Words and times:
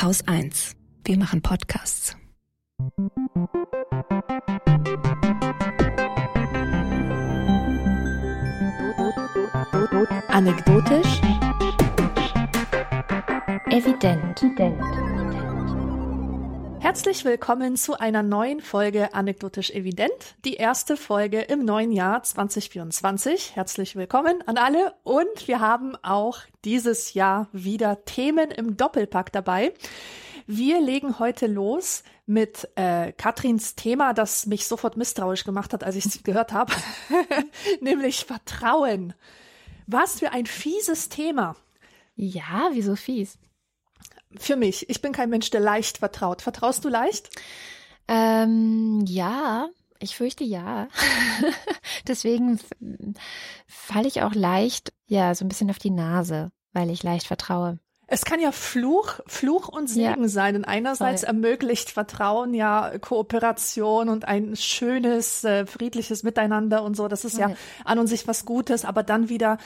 Haus 0.00 0.22
1. 0.28 0.76
Wir 1.04 1.18
machen 1.18 1.42
Podcasts. 1.42 2.16
Anekdotisch. 10.28 11.20
Evident. 13.70 15.07
Herzlich 16.88 17.26
willkommen 17.26 17.76
zu 17.76 18.00
einer 18.00 18.22
neuen 18.22 18.62
Folge 18.62 19.12
Anekdotisch 19.12 19.68
Evident. 19.72 20.10
Die 20.46 20.54
erste 20.54 20.96
Folge 20.96 21.42
im 21.42 21.62
neuen 21.66 21.92
Jahr 21.92 22.22
2024. 22.22 23.54
Herzlich 23.54 23.94
willkommen 23.94 24.42
an 24.46 24.56
alle. 24.56 24.94
Und 25.04 25.48
wir 25.48 25.60
haben 25.60 25.96
auch 26.02 26.38
dieses 26.64 27.12
Jahr 27.12 27.48
wieder 27.52 28.06
Themen 28.06 28.50
im 28.50 28.78
Doppelpack 28.78 29.32
dabei. 29.32 29.74
Wir 30.46 30.80
legen 30.80 31.18
heute 31.18 31.46
los 31.46 32.04
mit 32.24 32.66
äh, 32.76 33.12
Katrins 33.12 33.74
Thema, 33.74 34.14
das 34.14 34.46
mich 34.46 34.66
sofort 34.66 34.96
misstrauisch 34.96 35.44
gemacht 35.44 35.74
hat, 35.74 35.84
als 35.84 35.94
ich 35.94 36.06
es 36.06 36.22
gehört 36.22 36.54
habe, 36.54 36.72
nämlich 37.82 38.24
Vertrauen. 38.24 39.12
Was 39.86 40.20
für 40.20 40.32
ein 40.32 40.46
fieses 40.46 41.10
Thema. 41.10 41.54
Ja, 42.16 42.70
wieso 42.72 42.96
fies? 42.96 43.36
Für 44.36 44.56
mich. 44.56 44.88
Ich 44.90 45.00
bin 45.00 45.12
kein 45.12 45.30
Mensch, 45.30 45.50
der 45.50 45.60
leicht 45.60 45.98
vertraut. 45.98 46.42
Vertraust 46.42 46.84
du 46.84 46.88
leicht? 46.88 47.30
Ähm, 48.08 49.04
ja, 49.06 49.68
ich 50.00 50.16
fürchte 50.16 50.44
ja. 50.44 50.88
Deswegen 52.06 52.60
falle 53.66 54.08
ich 54.08 54.22
auch 54.22 54.34
leicht, 54.34 54.92
ja, 55.06 55.34
so 55.34 55.44
ein 55.44 55.48
bisschen 55.48 55.70
auf 55.70 55.78
die 55.78 55.90
Nase, 55.90 56.50
weil 56.72 56.90
ich 56.90 57.02
leicht 57.02 57.26
vertraue. 57.26 57.78
Es 58.10 58.24
kann 58.24 58.40
ja 58.40 58.52
Fluch, 58.52 59.20
Fluch 59.26 59.68
und 59.68 59.86
Segen 59.86 60.22
ja. 60.22 60.28
sein. 60.28 60.54
Denn 60.54 60.64
einerseits 60.64 61.20
Voll. 61.20 61.28
ermöglicht 61.28 61.90
Vertrauen 61.90 62.54
ja 62.54 62.98
Kooperation 62.98 64.08
und 64.08 64.26
ein 64.26 64.56
schönes, 64.56 65.44
äh, 65.44 65.66
friedliches 65.66 66.22
Miteinander 66.22 66.82
und 66.82 66.96
so. 66.96 67.06
Das 67.06 67.26
ist 67.26 67.36
Voll. 67.36 67.50
ja 67.50 67.56
an 67.84 67.98
und 67.98 68.06
sich 68.06 68.26
was 68.26 68.46
Gutes, 68.46 68.86
aber 68.86 69.02
dann 69.02 69.28
wieder, 69.28 69.58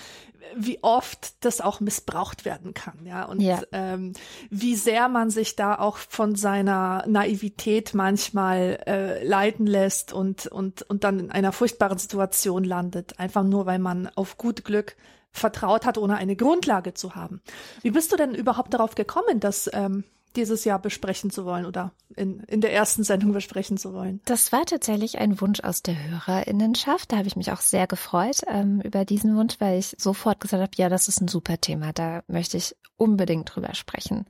wie 0.57 0.83
oft 0.83 1.45
das 1.45 1.61
auch 1.61 1.81
missbraucht 1.81 2.45
werden 2.45 2.75
kann, 2.75 3.05
ja. 3.05 3.25
Und 3.25 3.41
ja. 3.41 3.61
Ähm, 3.73 4.12
wie 4.51 4.77
sehr 4.77 5.09
man 5.09 5.31
sich 5.31 5.57
da 5.57 5.77
auch 5.77 5.97
von 5.97 6.34
seiner 6.34 7.05
Naivität 7.07 7.95
manchmal 7.95 8.79
äh, 8.87 9.25
leiten 9.25 9.67
lässt 9.67 10.12
und, 10.12 10.47
und, 10.47 10.83
und 10.83 11.05
dann 11.05 11.19
in 11.19 11.31
einer 11.31 11.53
furchtbaren 11.53 11.99
Situation 11.99 12.65
landet. 12.65 13.19
Einfach 13.19 13.45
nur, 13.45 13.67
weil 13.67 13.79
man 13.79 14.09
auf 14.15 14.37
gut 14.37 14.65
Glück 14.65 14.97
vertraut 15.33 15.87
hat, 15.87 15.99
ohne 15.99 16.17
eine 16.17 16.37
Grundlage 16.37 16.95
zu 16.95 17.15
haben. 17.15 17.41
Wie 17.81 17.91
bist 17.91 18.12
du 18.12 18.17
denn 18.17 18.34
überhaupt 18.34 18.75
darauf 18.75 18.95
gekommen, 18.95 19.41
das 19.41 19.71
ähm, 19.73 20.05
dieses 20.36 20.64
Jahr 20.64 20.78
besprechen 20.78 21.30
zu 21.30 21.44
wollen 21.44 21.66
oder 21.66 21.92
in, 22.16 22.41
in 22.41 22.61
der 22.61 22.72
ersten 22.72 23.05
Sendung 23.05 23.33
besprechen 23.33 23.77
zu 23.77 23.92
wollen? 23.92 24.20
Das 24.25 24.52
war 24.52 24.64
tatsächlich 24.64 25.19
ein 25.19 25.41
Wunsch 25.41 25.61
aus 25.61 25.83
der 25.83 25.97
Hörerinnenschaft. 26.02 27.12
Da 27.12 27.19
habe 27.19 27.28
ich 27.28 27.36
mich 27.36 27.52
auch 27.52 27.61
sehr 27.61 27.86
gefreut 27.86 28.42
ähm, 28.48 28.80
über 28.80 29.05
diesen 29.05 29.36
Wunsch, 29.36 29.56
weil 29.58 29.78
ich 29.78 29.94
sofort 29.98 30.41
gesagt 30.41 30.62
habe, 30.62 30.72
ja, 30.77 30.88
das 30.88 31.08
ist 31.08 31.20
ein 31.20 31.28
super 31.28 31.60
Thema, 31.60 31.92
da 31.92 32.22
möchte 32.27 32.56
ich 32.56 32.77
unbedingt 32.97 33.55
drüber 33.55 33.75
sprechen. 33.75 34.27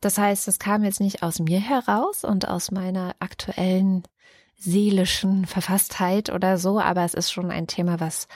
Das 0.00 0.18
heißt, 0.18 0.48
es 0.48 0.58
kam 0.58 0.82
jetzt 0.82 1.00
nicht 1.00 1.22
aus 1.22 1.38
mir 1.38 1.60
heraus 1.60 2.24
und 2.24 2.48
aus 2.48 2.70
meiner 2.70 3.14
aktuellen 3.20 4.02
seelischen 4.56 5.46
Verfasstheit 5.46 6.30
oder 6.30 6.58
so, 6.58 6.80
aber 6.80 7.04
es 7.04 7.14
ist 7.14 7.32
schon 7.32 7.50
ein 7.50 7.66
Thema, 7.66 8.00
was 8.00 8.26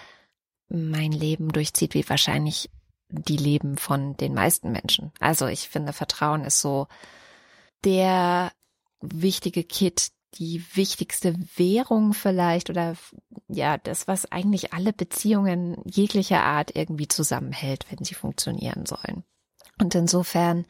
mein 0.68 1.12
Leben 1.12 1.52
durchzieht, 1.52 1.94
wie 1.94 2.08
wahrscheinlich 2.08 2.70
die 3.08 3.36
Leben 3.36 3.76
von 3.76 4.16
den 4.16 4.34
meisten 4.34 4.72
Menschen. 4.72 5.12
Also 5.20 5.46
ich 5.46 5.68
finde, 5.68 5.92
Vertrauen 5.92 6.44
ist 6.44 6.60
so 6.60 6.88
der 7.84 8.52
wichtige 9.00 9.62
Kit, 9.64 10.10
die 10.34 10.62
wichtigste 10.74 11.34
Währung 11.56 12.12
vielleicht 12.12 12.68
oder 12.68 12.96
ja, 13.48 13.78
das, 13.78 14.06
was 14.08 14.30
eigentlich 14.30 14.72
alle 14.74 14.92
Beziehungen 14.92 15.80
jeglicher 15.84 16.42
Art 16.42 16.74
irgendwie 16.74 17.08
zusammenhält, 17.08 17.86
wenn 17.90 18.04
sie 18.04 18.14
funktionieren 18.14 18.86
sollen. 18.86 19.24
Und 19.80 19.94
insofern 19.94 20.66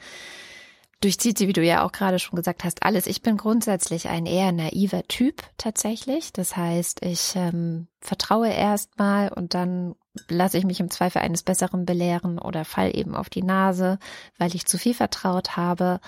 durchzieht 1.01 1.39
sie, 1.39 1.49
wie 1.49 1.53
du 1.53 1.65
ja 1.65 1.85
auch 1.85 1.93
gerade 1.93 2.19
schon 2.19 2.37
gesagt 2.37 2.65
hast, 2.65 2.83
alles. 2.83 3.07
Ich 3.07 3.23
bin 3.23 3.37
grundsätzlich 3.37 4.09
ein 4.09 4.27
eher 4.27 4.53
naiver 4.53 5.03
Typ 5.05 5.43
tatsächlich. 5.59 6.33
Das 6.33 6.57
heißt, 6.57 7.05
ich 7.05 7.35
ähm, 7.37 7.89
vertraue 8.01 8.51
erstmal 8.51 9.33
und 9.33 9.55
dann 9.55 9.95
lasse 10.29 10.59
ich 10.59 10.65
mich 10.65 10.81
im 10.81 10.91
Zweifel 10.91 11.23
eines 11.23 11.43
Besseren 11.43 11.87
belehren 11.87 12.39
oder 12.39 12.65
fall 12.65 12.97
eben 12.97 13.15
auf 13.15 13.29
die 13.29 13.43
Nase, 13.43 13.99
weil 14.39 14.55
ich 14.55 14.67
zu 14.67 14.79
viel 14.79 14.95
vertraut 14.95 15.57
habe. 15.57 16.01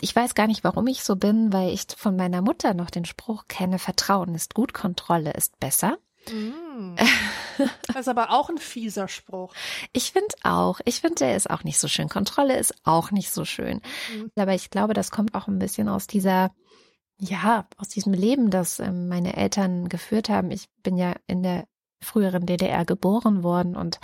Ich 0.00 0.14
weiß 0.14 0.34
gar 0.34 0.46
nicht, 0.46 0.64
warum 0.64 0.86
ich 0.86 1.02
so 1.02 1.16
bin, 1.16 1.52
weil 1.52 1.70
ich 1.70 1.86
von 1.96 2.16
meiner 2.16 2.40
Mutter 2.42 2.74
noch 2.74 2.90
den 2.90 3.04
Spruch 3.04 3.46
kenne, 3.48 3.78
Vertrauen 3.78 4.34
ist 4.34 4.54
gut, 4.54 4.72
Kontrolle 4.72 5.32
ist 5.32 5.58
besser. 5.60 5.98
Mm. 6.30 6.96
Das 7.88 7.96
ist 7.96 8.08
aber 8.08 8.30
auch 8.30 8.50
ein 8.50 8.58
fieser 8.58 9.08
Spruch. 9.08 9.52
Ich 9.92 10.12
finde 10.12 10.32
auch. 10.44 10.78
Ich 10.84 11.00
finde, 11.00 11.16
der 11.16 11.34
ist 11.34 11.50
auch 11.50 11.64
nicht 11.64 11.78
so 11.78 11.88
schön. 11.88 12.08
Kontrolle 12.08 12.56
ist 12.56 12.72
auch 12.84 13.10
nicht 13.10 13.30
so 13.30 13.44
schön. 13.44 13.80
Mhm. 14.14 14.30
Aber 14.36 14.54
ich 14.54 14.70
glaube, 14.70 14.94
das 14.94 15.10
kommt 15.10 15.34
auch 15.34 15.48
ein 15.48 15.58
bisschen 15.58 15.88
aus 15.88 16.06
dieser, 16.06 16.52
ja, 17.18 17.66
aus 17.76 17.88
diesem 17.88 18.12
Leben, 18.12 18.50
das 18.50 18.78
ähm, 18.78 19.08
meine 19.08 19.36
Eltern 19.36 19.88
geführt 19.88 20.28
haben. 20.28 20.52
Ich 20.52 20.68
bin 20.84 20.96
ja 20.96 21.14
in 21.26 21.42
der 21.42 21.66
früheren 22.00 22.46
DDR 22.46 22.84
geboren 22.84 23.42
worden 23.42 23.76
und 23.76 23.98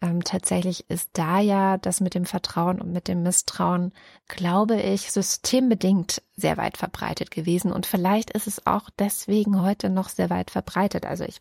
ähm, 0.00 0.22
tatsächlich 0.24 0.90
ist 0.90 1.10
da 1.14 1.40
ja 1.40 1.78
das 1.78 2.00
mit 2.00 2.14
dem 2.14 2.26
Vertrauen 2.26 2.80
und 2.80 2.92
mit 2.92 3.08
dem 3.08 3.22
Misstrauen, 3.22 3.92
glaube 4.28 4.80
ich, 4.80 5.10
systembedingt 5.10 6.22
sehr 6.36 6.56
weit 6.56 6.76
verbreitet 6.76 7.30
gewesen 7.30 7.72
und 7.72 7.86
vielleicht 7.86 8.30
ist 8.30 8.46
es 8.46 8.66
auch 8.66 8.90
deswegen 8.98 9.62
heute 9.62 9.90
noch 9.90 10.08
sehr 10.08 10.30
weit 10.30 10.50
verbreitet. 10.50 11.06
Also 11.06 11.24
ich 11.24 11.40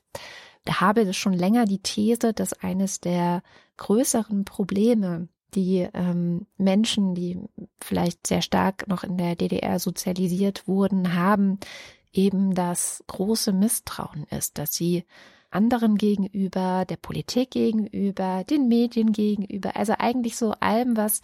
habe 0.67 1.13
schon 1.13 1.33
länger 1.33 1.65
die 1.65 1.79
These, 1.79 2.33
dass 2.33 2.53
eines 2.53 2.99
der 2.99 3.43
größeren 3.77 4.45
Probleme, 4.45 5.27
die 5.53 5.87
ähm, 5.93 6.47
Menschen, 6.57 7.15
die 7.15 7.39
vielleicht 7.79 8.27
sehr 8.27 8.41
stark 8.41 8.87
noch 8.87 9.03
in 9.03 9.17
der 9.17 9.35
DDR 9.35 9.79
sozialisiert 9.79 10.67
wurden, 10.67 11.13
haben, 11.13 11.59
eben 12.13 12.55
das 12.55 13.03
große 13.07 13.51
Misstrauen 13.53 14.25
ist, 14.31 14.57
dass 14.57 14.73
sie 14.73 15.05
anderen 15.55 15.97
gegenüber, 15.97 16.85
der 16.85 16.97
Politik 16.97 17.51
gegenüber, 17.51 18.43
den 18.43 18.67
Medien 18.67 19.11
gegenüber, 19.11 19.75
also 19.75 19.93
eigentlich 19.97 20.37
so 20.37 20.51
allem, 20.59 20.95
was 20.97 21.21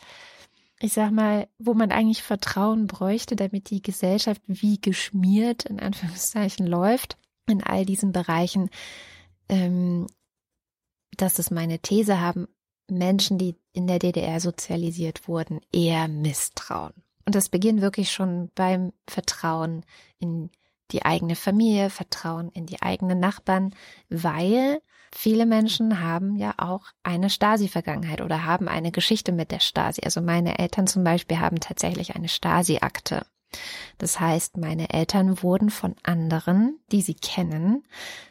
ich 0.83 0.93
sag 0.93 1.11
mal, 1.11 1.47
wo 1.59 1.75
man 1.75 1.91
eigentlich 1.91 2.23
Vertrauen 2.23 2.87
bräuchte, 2.87 3.35
damit 3.35 3.69
die 3.69 3.83
Gesellschaft 3.83 4.41
wie 4.47 4.81
geschmiert 4.81 5.65
in 5.65 5.79
Anführungszeichen 5.79 6.65
läuft, 6.65 7.17
in 7.47 7.63
all 7.63 7.85
diesen 7.85 8.11
Bereichen, 8.11 8.71
ähm, 9.47 10.07
das 11.17 11.37
ist 11.37 11.51
meine 11.51 11.79
These, 11.79 12.19
haben 12.19 12.47
Menschen, 12.89 13.37
die 13.37 13.55
in 13.73 13.85
der 13.85 13.99
DDR 13.99 14.39
sozialisiert 14.39 15.27
wurden, 15.27 15.61
eher 15.71 16.07
Misstrauen. 16.07 16.93
Und 17.25 17.35
das 17.35 17.49
beginnt 17.49 17.81
wirklich 17.81 18.11
schon 18.11 18.49
beim 18.55 18.91
Vertrauen 19.07 19.85
in 20.19 20.49
die 20.91 21.05
eigene 21.05 21.35
Familie, 21.35 21.89
Vertrauen 21.89 22.49
in 22.49 22.65
die 22.65 22.81
eigenen 22.81 23.19
Nachbarn, 23.19 23.73
weil 24.09 24.81
viele 25.13 25.45
Menschen 25.45 26.01
haben 26.01 26.35
ja 26.35 26.53
auch 26.57 26.85
eine 27.03 27.29
Stasi-Vergangenheit 27.29 28.21
oder 28.21 28.45
haben 28.45 28.67
eine 28.67 28.91
Geschichte 28.91 29.31
mit 29.31 29.51
der 29.51 29.59
Stasi. 29.59 30.01
Also 30.03 30.21
meine 30.21 30.59
Eltern 30.59 30.87
zum 30.87 31.03
Beispiel 31.03 31.39
haben 31.39 31.59
tatsächlich 31.59 32.15
eine 32.15 32.29
Stasi-Akte. 32.29 33.25
Das 33.97 34.19
heißt, 34.19 34.57
meine 34.57 34.91
Eltern 34.93 35.43
wurden 35.43 35.69
von 35.69 35.95
anderen, 36.03 36.79
die 36.91 37.01
sie 37.01 37.15
kennen, 37.15 37.83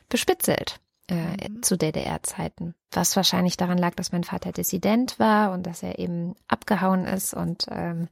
bespitzelt 0.08 0.80
äh, 1.08 1.48
mhm. 1.48 1.62
zu 1.62 1.76
DDR-Zeiten. 1.76 2.74
Was 2.92 3.16
wahrscheinlich 3.16 3.56
daran 3.56 3.78
lag, 3.78 3.94
dass 3.94 4.12
mein 4.12 4.24
Vater 4.24 4.52
Dissident 4.52 5.18
war 5.18 5.52
und 5.52 5.66
dass 5.66 5.82
er 5.82 5.98
eben 5.98 6.34
abgehauen 6.48 7.04
ist 7.04 7.34
und 7.34 7.66
ähm, 7.70 8.08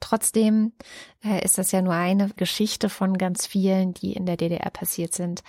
Trotzdem 0.00 0.72
äh, 1.22 1.44
ist 1.44 1.58
das 1.58 1.72
ja 1.72 1.82
nur 1.82 1.94
eine 1.94 2.30
Geschichte 2.30 2.88
von 2.88 3.18
ganz 3.18 3.46
vielen, 3.46 3.94
die 3.94 4.14
in 4.14 4.26
der 4.26 4.36
DDR 4.36 4.70
passiert 4.70 5.14
sind, 5.14 5.42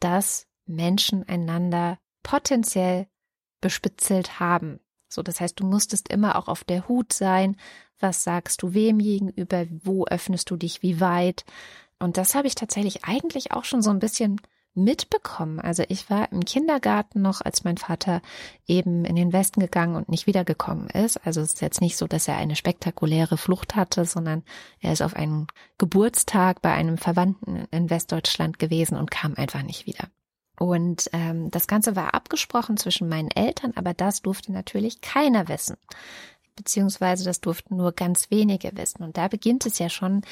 dass 0.00 0.46
Menschen 0.64 1.28
einander 1.28 1.98
potenziell 2.22 3.08
bespitzelt 3.60 4.40
haben. 4.40 4.80
So, 5.08 5.22
das 5.22 5.40
heißt, 5.40 5.58
du 5.60 5.66
musstest 5.66 6.08
immer 6.08 6.36
auch 6.36 6.48
auf 6.48 6.64
der 6.64 6.88
Hut 6.88 7.12
sein. 7.12 7.56
Was 7.98 8.24
sagst 8.24 8.62
du 8.62 8.74
wem 8.74 8.98
gegenüber? 8.98 9.66
Wo 9.70 10.04
öffnest 10.04 10.50
du 10.50 10.56
dich? 10.56 10.82
Wie 10.82 11.00
weit? 11.00 11.44
Und 11.98 12.16
das 12.16 12.34
habe 12.34 12.46
ich 12.46 12.54
tatsächlich 12.54 13.04
eigentlich 13.04 13.52
auch 13.52 13.64
schon 13.64 13.82
so 13.82 13.90
ein 13.90 13.98
bisschen 13.98 14.40
mitbekommen. 14.76 15.60
Also 15.60 15.84
ich 15.88 16.08
war 16.10 16.30
im 16.32 16.44
Kindergarten 16.44 17.22
noch, 17.22 17.40
als 17.40 17.64
mein 17.64 17.76
Vater 17.76 18.22
eben 18.66 19.04
in 19.04 19.16
den 19.16 19.32
Westen 19.32 19.60
gegangen 19.60 19.96
und 19.96 20.08
nicht 20.08 20.26
wiedergekommen 20.26 20.88
ist. 20.90 21.16
Also 21.26 21.40
es 21.40 21.54
ist 21.54 21.60
jetzt 21.60 21.80
nicht 21.80 21.96
so, 21.96 22.06
dass 22.06 22.28
er 22.28 22.36
eine 22.36 22.56
spektakuläre 22.56 23.36
Flucht 23.36 23.74
hatte, 23.74 24.04
sondern 24.04 24.42
er 24.80 24.92
ist 24.92 25.02
auf 25.02 25.16
einen 25.16 25.46
Geburtstag 25.78 26.62
bei 26.62 26.72
einem 26.72 26.98
Verwandten 26.98 27.66
in 27.70 27.90
Westdeutschland 27.90 28.58
gewesen 28.58 28.96
und 28.96 29.10
kam 29.10 29.34
einfach 29.34 29.62
nicht 29.62 29.86
wieder. 29.86 30.08
Und 30.58 31.10
ähm, 31.12 31.50
das 31.50 31.66
Ganze 31.66 31.96
war 31.96 32.14
abgesprochen 32.14 32.76
zwischen 32.76 33.08
meinen 33.08 33.30
Eltern, 33.30 33.72
aber 33.76 33.92
das 33.92 34.22
durfte 34.22 34.52
natürlich 34.52 35.00
keiner 35.00 35.48
wissen. 35.48 35.76
Beziehungsweise 36.56 37.24
das 37.24 37.40
durften 37.40 37.76
nur 37.76 37.92
ganz 37.92 38.30
wenige 38.30 38.76
wissen. 38.76 39.02
Und 39.02 39.16
da 39.16 39.28
beginnt 39.28 39.66
es 39.66 39.78
ja 39.78 39.88
schon 39.88 40.22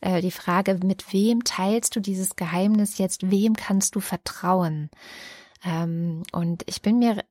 äh, 0.00 0.20
die 0.22 0.30
Frage, 0.30 0.78
mit 0.82 1.12
wem 1.12 1.44
teilst 1.44 1.94
du 1.96 2.00
dieses 2.00 2.36
Geheimnis 2.36 2.98
jetzt, 2.98 3.30
wem 3.30 3.54
kannst 3.54 3.94
du 3.94 4.00
vertrauen? 4.00 4.90
Ähm, 5.64 6.22
und 6.32 6.62
ich 6.66 6.82
bin 6.82 6.98
mir 6.98 7.24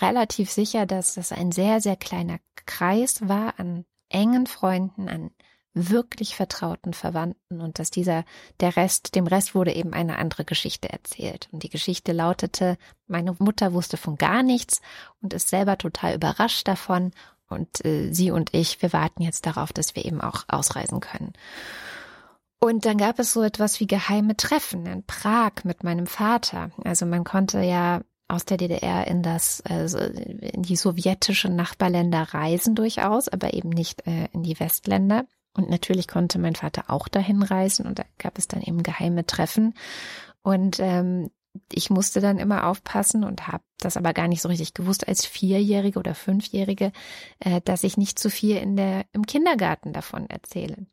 relativ 0.00 0.50
sicher, 0.50 0.86
dass 0.86 1.14
das 1.14 1.32
ein 1.32 1.52
sehr, 1.52 1.80
sehr 1.80 1.96
kleiner 1.96 2.38
Kreis 2.66 3.28
war 3.28 3.58
an 3.58 3.84
engen 4.08 4.46
Freunden, 4.46 5.08
an 5.08 5.30
wirklich 5.74 6.36
vertrauten 6.36 6.92
Verwandten 6.92 7.60
und 7.60 7.78
dass 7.78 7.90
dieser, 7.90 8.24
der 8.60 8.76
Rest, 8.76 9.14
dem 9.14 9.26
Rest 9.26 9.54
wurde 9.54 9.72
eben 9.72 9.94
eine 9.94 10.18
andere 10.18 10.44
Geschichte 10.44 10.90
erzählt. 10.90 11.48
Und 11.50 11.62
die 11.62 11.70
Geschichte 11.70 12.12
lautete, 12.12 12.76
meine 13.06 13.34
Mutter 13.38 13.72
wusste 13.72 13.96
von 13.96 14.16
gar 14.16 14.42
nichts 14.42 14.82
und 15.22 15.32
ist 15.32 15.48
selber 15.48 15.78
total 15.78 16.14
überrascht 16.14 16.68
davon 16.68 17.12
und 17.52 17.84
äh, 17.84 18.12
sie 18.12 18.30
und 18.30 18.54
ich, 18.54 18.82
wir 18.82 18.92
warten 18.92 19.22
jetzt 19.22 19.46
darauf, 19.46 19.72
dass 19.72 19.94
wir 19.94 20.04
eben 20.04 20.20
auch 20.20 20.44
ausreisen 20.48 21.00
können. 21.00 21.32
Und 22.58 22.84
dann 22.84 22.96
gab 22.96 23.18
es 23.18 23.32
so 23.32 23.42
etwas 23.42 23.80
wie 23.80 23.86
geheime 23.86 24.36
Treffen 24.36 24.86
in 24.86 25.04
Prag 25.04 25.64
mit 25.64 25.82
meinem 25.82 26.06
Vater. 26.06 26.70
Also 26.84 27.06
man 27.06 27.24
konnte 27.24 27.60
ja 27.60 28.02
aus 28.28 28.44
der 28.44 28.56
DDR 28.56 29.06
in 29.08 29.22
das 29.22 29.62
also 29.62 29.98
in 29.98 30.62
die 30.62 30.76
sowjetische 30.76 31.48
Nachbarländer 31.48 32.22
reisen 32.32 32.74
durchaus, 32.74 33.28
aber 33.28 33.52
eben 33.52 33.68
nicht 33.68 34.06
äh, 34.06 34.28
in 34.32 34.42
die 34.42 34.58
Westländer. 34.58 35.26
Und 35.54 35.68
natürlich 35.68 36.08
konnte 36.08 36.38
mein 36.38 36.54
Vater 36.54 36.84
auch 36.88 37.08
dahin 37.08 37.42
reisen 37.42 37.86
und 37.86 37.98
da 37.98 38.04
gab 38.18 38.38
es 38.38 38.48
dann 38.48 38.62
eben 38.62 38.82
geheime 38.82 39.26
Treffen. 39.26 39.74
Und 40.42 40.78
ähm, 40.80 41.30
ich 41.70 41.90
musste 41.90 42.20
dann 42.20 42.38
immer 42.38 42.66
aufpassen 42.66 43.24
und 43.24 43.48
habe 43.48 43.64
das 43.78 43.96
aber 43.96 44.12
gar 44.12 44.28
nicht 44.28 44.42
so 44.42 44.48
richtig 44.48 44.74
gewusst 44.74 45.06
als 45.06 45.26
Vierjährige 45.26 45.98
oder 45.98 46.14
Fünfjährige, 46.14 46.92
äh, 47.40 47.60
dass 47.62 47.84
ich 47.84 47.96
nicht 47.96 48.18
zu 48.18 48.30
viel 48.30 48.56
in 48.56 48.76
der 48.76 49.04
im 49.12 49.26
Kindergarten 49.26 49.92
davon 49.92 50.28
erzähle. 50.30 50.86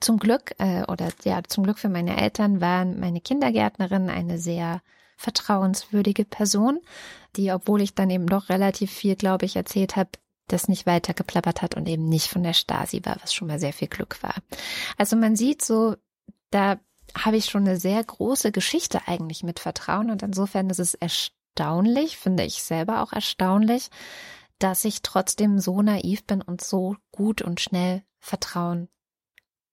Zum 0.00 0.18
Glück 0.18 0.54
äh, 0.58 0.84
oder 0.84 1.08
ja 1.24 1.42
zum 1.46 1.64
Glück 1.64 1.78
für 1.78 1.88
meine 1.88 2.20
Eltern 2.20 2.60
waren 2.60 3.00
meine 3.00 3.20
Kindergärtnerin 3.20 4.10
eine 4.10 4.38
sehr 4.38 4.82
vertrauenswürdige 5.16 6.24
Person, 6.24 6.80
die, 7.36 7.50
obwohl 7.50 7.80
ich 7.80 7.94
dann 7.94 8.10
eben 8.10 8.26
doch 8.26 8.48
relativ 8.48 8.90
viel, 8.90 9.16
glaube 9.16 9.46
ich, 9.46 9.56
erzählt 9.56 9.96
habe, 9.96 10.10
das 10.48 10.68
nicht 10.68 10.86
weiter 10.86 11.14
geplappert 11.14 11.62
hat 11.62 11.74
und 11.74 11.88
eben 11.88 12.08
nicht 12.08 12.28
von 12.28 12.42
der 12.42 12.52
Stasi 12.52 13.00
war, 13.04 13.16
was 13.22 13.34
schon 13.34 13.48
mal 13.48 13.58
sehr 13.58 13.72
viel 13.72 13.88
Glück 13.88 14.22
war. 14.22 14.34
Also 14.96 15.16
man 15.16 15.34
sieht 15.34 15.62
so, 15.62 15.96
da 16.50 16.78
habe 17.16 17.36
ich 17.36 17.46
schon 17.46 17.66
eine 17.66 17.78
sehr 17.78 18.02
große 18.02 18.52
Geschichte 18.52 19.00
eigentlich 19.06 19.42
mit 19.42 19.58
Vertrauen 19.60 20.10
und 20.10 20.22
insofern 20.22 20.70
ist 20.70 20.80
es 20.80 20.94
erstaunlich, 20.94 22.16
finde 22.18 22.44
ich 22.44 22.62
selber 22.62 23.02
auch 23.02 23.12
erstaunlich, 23.12 23.88
dass 24.58 24.84
ich 24.84 25.02
trotzdem 25.02 25.58
so 25.58 25.82
naiv 25.82 26.24
bin 26.26 26.42
und 26.42 26.62
so 26.62 26.96
gut 27.12 27.42
und 27.42 27.60
schnell 27.60 28.02
vertrauen 28.18 28.88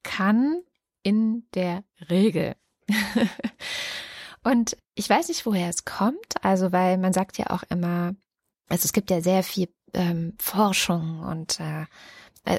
kann 0.03 0.61
in 1.03 1.47
der 1.53 1.83
Regel. 2.09 2.55
und 4.43 4.77
ich 4.95 5.09
weiß 5.09 5.29
nicht, 5.29 5.45
woher 5.45 5.69
es 5.69 5.85
kommt, 5.85 6.43
also 6.43 6.71
weil 6.71 6.97
man 6.97 7.13
sagt 7.13 7.37
ja 7.37 7.49
auch 7.49 7.63
immer, 7.69 8.15
also 8.69 8.85
es 8.85 8.93
gibt 8.93 9.09
ja 9.09 9.21
sehr 9.21 9.43
viel 9.43 9.69
ähm, 9.93 10.33
Forschung 10.39 11.19
und 11.21 11.59
äh, 11.59 11.85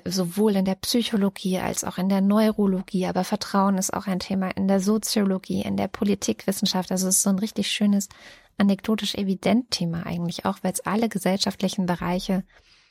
sowohl 0.07 0.57
in 0.57 0.65
der 0.65 0.77
Psychologie 0.77 1.59
als 1.59 1.85
auch 1.85 1.99
in 1.99 2.09
der 2.09 2.21
Neurologie, 2.21 3.07
aber 3.07 3.23
Vertrauen 3.23 3.77
ist 3.77 3.93
auch 3.93 4.07
ein 4.07 4.19
Thema 4.19 4.49
in 4.57 4.67
der 4.67 4.81
Soziologie, 4.81 5.63
in 5.63 5.77
der 5.77 5.89
Politikwissenschaft. 5.89 6.91
Also 6.91 7.09
es 7.09 7.17
ist 7.17 7.23
so 7.23 7.31
ein 7.31 7.39
richtig 7.39 7.71
schönes 7.71 8.09
anekdotisch 8.57 9.15
evident 9.15 9.71
Thema 9.71 10.07
eigentlich 10.07 10.47
auch, 10.47 10.59
weil 10.63 10.73
es 10.73 10.81
alle 10.81 11.09
gesellschaftlichen 11.09 11.87
Bereiche 11.87 12.45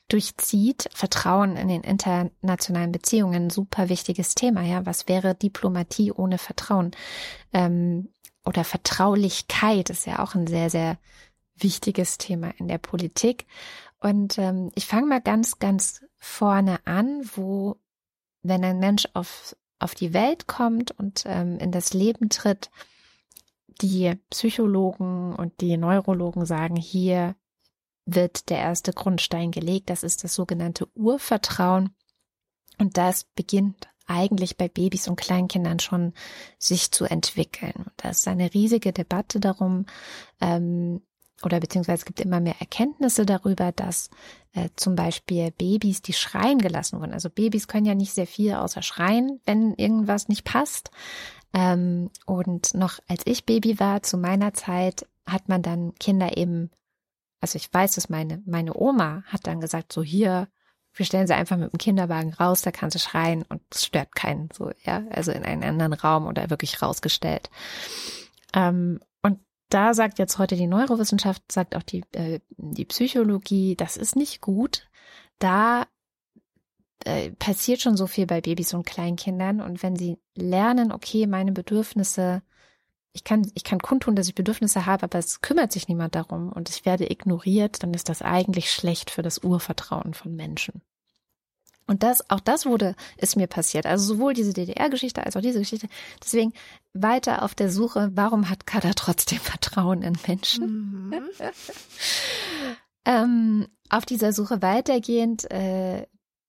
durchzieht. 0.07 0.89
Vertrauen 0.93 1.55
in 1.55 1.67
den 1.67 1.81
internationalen 1.81 2.91
Beziehungen, 2.91 3.49
super 3.49 3.89
wichtiges 3.89 4.35
Thema. 4.35 4.61
Ja, 4.61 4.85
was 4.85 5.07
wäre 5.07 5.33
Diplomatie 5.33 6.11
ohne 6.11 6.37
Vertrauen? 6.37 6.91
Ähm, 7.53 8.09
oder 8.45 8.63
Vertraulichkeit 8.63 9.89
ist 9.89 10.05
ja 10.05 10.19
auch 10.19 10.35
ein 10.35 10.47
sehr, 10.47 10.69
sehr 10.69 10.97
wichtiges 11.55 12.17
Thema 12.17 12.51
in 12.57 12.67
der 12.67 12.77
Politik. 12.77 13.45
Und 14.03 14.37
ähm, 14.37 14.69
ich 14.75 14.85
fange 14.85 15.07
mal 15.07 15.21
ganz, 15.21 15.59
ganz 15.59 16.03
vorne 16.17 16.85
an, 16.85 17.21
wo, 17.35 17.77
wenn 18.41 18.63
ein 18.65 18.79
Mensch 18.79 19.07
auf, 19.13 19.55
auf 19.79 19.95
die 19.95 20.13
Welt 20.13 20.45
kommt 20.45 20.91
und 20.91 21.23
ähm, 21.25 21.57
in 21.57 21.71
das 21.71 21.93
Leben 21.93 22.27
tritt, 22.27 22.69
die 23.81 24.13
Psychologen 24.29 25.33
und 25.33 25.61
die 25.61 25.77
Neurologen 25.77 26.45
sagen, 26.45 26.75
hier 26.75 27.35
wird 28.05 28.49
der 28.49 28.57
erste 28.57 28.91
Grundstein 28.91 29.51
gelegt. 29.51 29.89
Das 29.89 30.03
ist 30.03 30.25
das 30.25 30.35
sogenannte 30.35 30.89
Urvertrauen. 30.95 31.95
Und 32.77 32.97
das 32.97 33.23
beginnt 33.23 33.87
eigentlich 34.05 34.57
bei 34.57 34.67
Babys 34.67 35.07
und 35.07 35.15
Kleinkindern 35.15 35.79
schon 35.79 36.13
sich 36.59 36.91
zu 36.91 37.05
entwickeln. 37.05 37.73
Und 37.77 37.93
da 37.95 38.09
ist 38.09 38.27
eine 38.27 38.53
riesige 38.53 38.91
Debatte 38.91 39.39
darum, 39.39 39.85
ähm, 40.41 41.01
oder 41.45 41.59
beziehungsweise 41.59 41.99
es 41.99 42.05
gibt 42.05 42.19
immer 42.19 42.39
mehr 42.39 42.59
Erkenntnisse 42.59 43.25
darüber, 43.25 43.71
dass 43.71 44.09
äh, 44.53 44.69
zum 44.75 44.95
Beispiel 44.95 45.51
Babys, 45.51 46.01
die 46.01 46.13
schreien 46.13 46.59
gelassen 46.59 46.99
wurden. 46.99 47.13
Also 47.13 47.29
Babys 47.29 47.67
können 47.67 47.85
ja 47.85 47.95
nicht 47.95 48.13
sehr 48.13 48.27
viel 48.27 48.53
außer 48.53 48.81
schreien, 48.81 49.41
wenn 49.45 49.73
irgendwas 49.75 50.27
nicht 50.27 50.43
passt. 50.43 50.91
Ähm, 51.53 52.09
und 52.25 52.73
noch 52.73 52.99
als 53.07 53.23
ich 53.25 53.45
Baby 53.45 53.79
war, 53.79 54.03
zu 54.03 54.17
meiner 54.17 54.53
Zeit, 54.53 55.07
hat 55.25 55.49
man 55.49 55.61
dann 55.61 55.93
Kinder 55.95 56.37
eben, 56.37 56.69
also 57.39 57.55
ich 57.55 57.73
weiß 57.73 57.95
dass 57.95 58.09
meine, 58.09 58.41
meine 58.45 58.75
Oma 58.75 59.23
hat 59.27 59.47
dann 59.47 59.61
gesagt, 59.61 59.93
so 59.93 60.03
hier, 60.03 60.47
wir 60.93 61.05
stellen 61.05 61.27
sie 61.27 61.33
einfach 61.33 61.57
mit 61.57 61.71
dem 61.71 61.77
Kinderwagen 61.77 62.33
raus, 62.33 62.61
da 62.61 62.71
kann 62.71 62.91
sie 62.91 62.99
schreien 62.99 63.43
und 63.49 63.61
es 63.71 63.85
stört 63.85 64.15
keinen, 64.15 64.49
so, 64.53 64.71
ja, 64.83 65.03
also 65.09 65.31
in 65.31 65.43
einen 65.43 65.63
anderen 65.63 65.93
Raum 65.93 66.27
oder 66.27 66.49
wirklich 66.49 66.81
rausgestellt. 66.81 67.49
Ähm, 68.53 68.99
da 69.73 69.93
sagt 69.93 70.19
jetzt 70.19 70.37
heute 70.37 70.55
die 70.55 70.67
Neurowissenschaft, 70.67 71.51
sagt 71.51 71.75
auch 71.75 71.83
die, 71.83 72.03
äh, 72.13 72.39
die 72.57 72.85
Psychologie, 72.85 73.75
das 73.75 73.97
ist 73.97 74.15
nicht 74.15 74.41
gut. 74.41 74.87
Da 75.39 75.87
äh, 77.05 77.31
passiert 77.31 77.81
schon 77.81 77.97
so 77.97 78.07
viel 78.07 78.27
bei 78.27 78.41
Babys 78.41 78.73
und 78.73 78.85
Kleinkindern. 78.85 79.61
Und 79.61 79.83
wenn 79.83 79.95
sie 79.95 80.17
lernen, 80.35 80.91
okay, 80.91 81.27
meine 81.27 81.51
Bedürfnisse, 81.51 82.43
ich 83.13 83.23
kann, 83.23 83.51
ich 83.55 83.63
kann 83.63 83.79
kundtun, 83.79 84.15
dass 84.15 84.27
ich 84.27 84.35
Bedürfnisse 84.35 84.85
habe, 84.85 85.03
aber 85.03 85.19
es 85.19 85.41
kümmert 85.41 85.71
sich 85.71 85.87
niemand 85.87 86.15
darum 86.15 86.51
und 86.51 86.69
ich 86.69 86.85
werde 86.85 87.11
ignoriert, 87.11 87.83
dann 87.83 87.93
ist 87.93 88.09
das 88.09 88.21
eigentlich 88.21 88.71
schlecht 88.71 89.11
für 89.11 89.21
das 89.21 89.43
Urvertrauen 89.43 90.13
von 90.13 90.35
Menschen. 90.35 90.81
Und 91.85 92.03
das, 92.03 92.29
auch 92.29 92.39
das 92.39 92.65
wurde, 92.65 92.95
ist 93.17 93.35
mir 93.35 93.47
passiert. 93.47 93.85
Also 93.85 94.13
sowohl 94.15 94.33
diese 94.33 94.53
DDR-Geschichte 94.53 95.25
als 95.25 95.35
auch 95.35 95.41
diese 95.41 95.59
Geschichte. 95.59 95.87
Deswegen 96.23 96.53
weiter 96.93 97.43
auf 97.43 97.55
der 97.55 97.69
Suche, 97.69 98.11
warum 98.13 98.49
hat 98.49 98.65
Kada 98.65 98.93
trotzdem 98.93 99.39
Vertrauen 99.39 100.01
in 100.01 100.17
Menschen? 100.25 101.09
Mhm. 101.09 101.29
ähm, 103.05 103.67
auf 103.89 104.05
dieser 104.05 104.33
Suche 104.33 104.61
weitergehend 104.61 105.49
äh, 105.51 106.07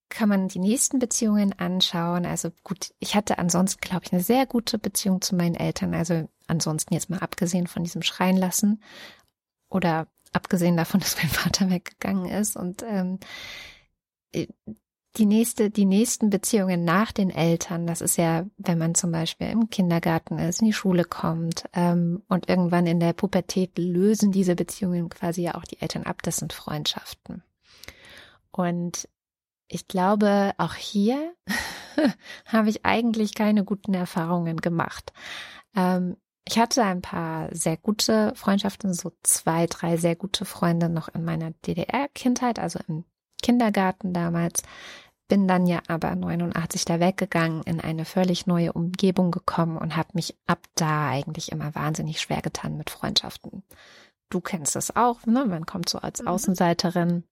kann 0.08 0.28
man 0.28 0.48
die 0.48 0.60
nächsten 0.60 1.00
Beziehungen 1.00 1.52
anschauen. 1.58 2.24
Also 2.24 2.50
gut, 2.62 2.94
ich 3.00 3.16
hatte 3.16 3.38
ansonsten, 3.38 3.80
glaube 3.80 4.04
ich, 4.04 4.12
eine 4.12 4.22
sehr 4.22 4.46
gute 4.46 4.78
Beziehung 4.78 5.20
zu 5.20 5.34
meinen 5.34 5.56
Eltern. 5.56 5.94
Also 5.94 6.28
ansonsten 6.46 6.94
jetzt 6.94 7.10
mal 7.10 7.18
abgesehen 7.18 7.66
von 7.66 7.82
diesem 7.82 8.02
Schreien 8.02 8.36
lassen 8.36 8.82
oder 9.68 10.06
abgesehen 10.32 10.76
davon, 10.76 11.00
dass 11.00 11.16
mein 11.16 11.28
Vater 11.30 11.68
weggegangen 11.70 12.26
ist. 12.26 12.56
Und 12.56 12.84
ähm, 12.84 13.18
äh, 14.32 14.46
die 15.16 15.26
nächste, 15.26 15.70
die 15.70 15.84
nächsten 15.84 16.28
Beziehungen 16.28 16.84
nach 16.84 17.12
den 17.12 17.30
Eltern, 17.30 17.86
das 17.86 18.00
ist 18.00 18.16
ja, 18.16 18.46
wenn 18.56 18.78
man 18.78 18.94
zum 18.94 19.12
Beispiel 19.12 19.48
im 19.48 19.70
Kindergarten 19.70 20.38
ist, 20.38 20.60
in 20.60 20.66
die 20.66 20.72
Schule 20.72 21.04
kommt 21.04 21.64
ähm, 21.72 22.22
und 22.28 22.48
irgendwann 22.48 22.86
in 22.86 22.98
der 22.98 23.12
Pubertät 23.12 23.78
lösen 23.78 24.32
diese 24.32 24.56
Beziehungen 24.56 25.08
quasi 25.08 25.42
ja 25.42 25.54
auch 25.54 25.64
die 25.64 25.80
Eltern 25.80 26.02
ab. 26.02 26.22
Das 26.22 26.38
sind 26.38 26.52
Freundschaften. 26.52 27.44
Und 28.50 29.08
ich 29.68 29.86
glaube, 29.86 30.52
auch 30.58 30.74
hier 30.74 31.34
habe 32.46 32.68
ich 32.68 32.84
eigentlich 32.84 33.34
keine 33.34 33.64
guten 33.64 33.94
Erfahrungen 33.94 34.56
gemacht. 34.56 35.12
Ähm, 35.76 36.16
ich 36.46 36.58
hatte 36.58 36.82
ein 36.82 37.02
paar 37.02 37.48
sehr 37.54 37.76
gute 37.76 38.34
Freundschaften, 38.34 38.92
so 38.92 39.12
zwei, 39.22 39.66
drei 39.66 39.96
sehr 39.96 40.16
gute 40.16 40.44
Freunde 40.44 40.88
noch 40.88 41.08
in 41.08 41.24
meiner 41.24 41.52
DDR-Kindheit, 41.66 42.58
also 42.58 42.80
im 42.88 43.04
Kindergarten 43.42 44.12
damals 44.12 44.62
bin 45.28 45.48
dann 45.48 45.66
ja 45.66 45.80
aber 45.88 46.14
89 46.14 46.84
da 46.84 47.00
weggegangen, 47.00 47.62
in 47.62 47.80
eine 47.80 48.04
völlig 48.04 48.46
neue 48.46 48.72
Umgebung 48.72 49.30
gekommen 49.30 49.78
und 49.78 49.96
habe 49.96 50.10
mich 50.14 50.36
ab 50.46 50.66
da 50.74 51.08
eigentlich 51.08 51.50
immer 51.52 51.74
wahnsinnig 51.74 52.20
schwer 52.20 52.42
getan 52.42 52.76
mit 52.76 52.90
Freundschaften. 52.90 53.62
Du 54.28 54.40
kennst 54.40 54.76
das 54.76 54.94
auch, 54.94 55.24
ne? 55.26 55.46
Man 55.46 55.66
kommt 55.66 55.88
so 55.88 55.98
als 55.98 56.20
mhm. 56.20 56.28
Außenseiterin. 56.28 57.24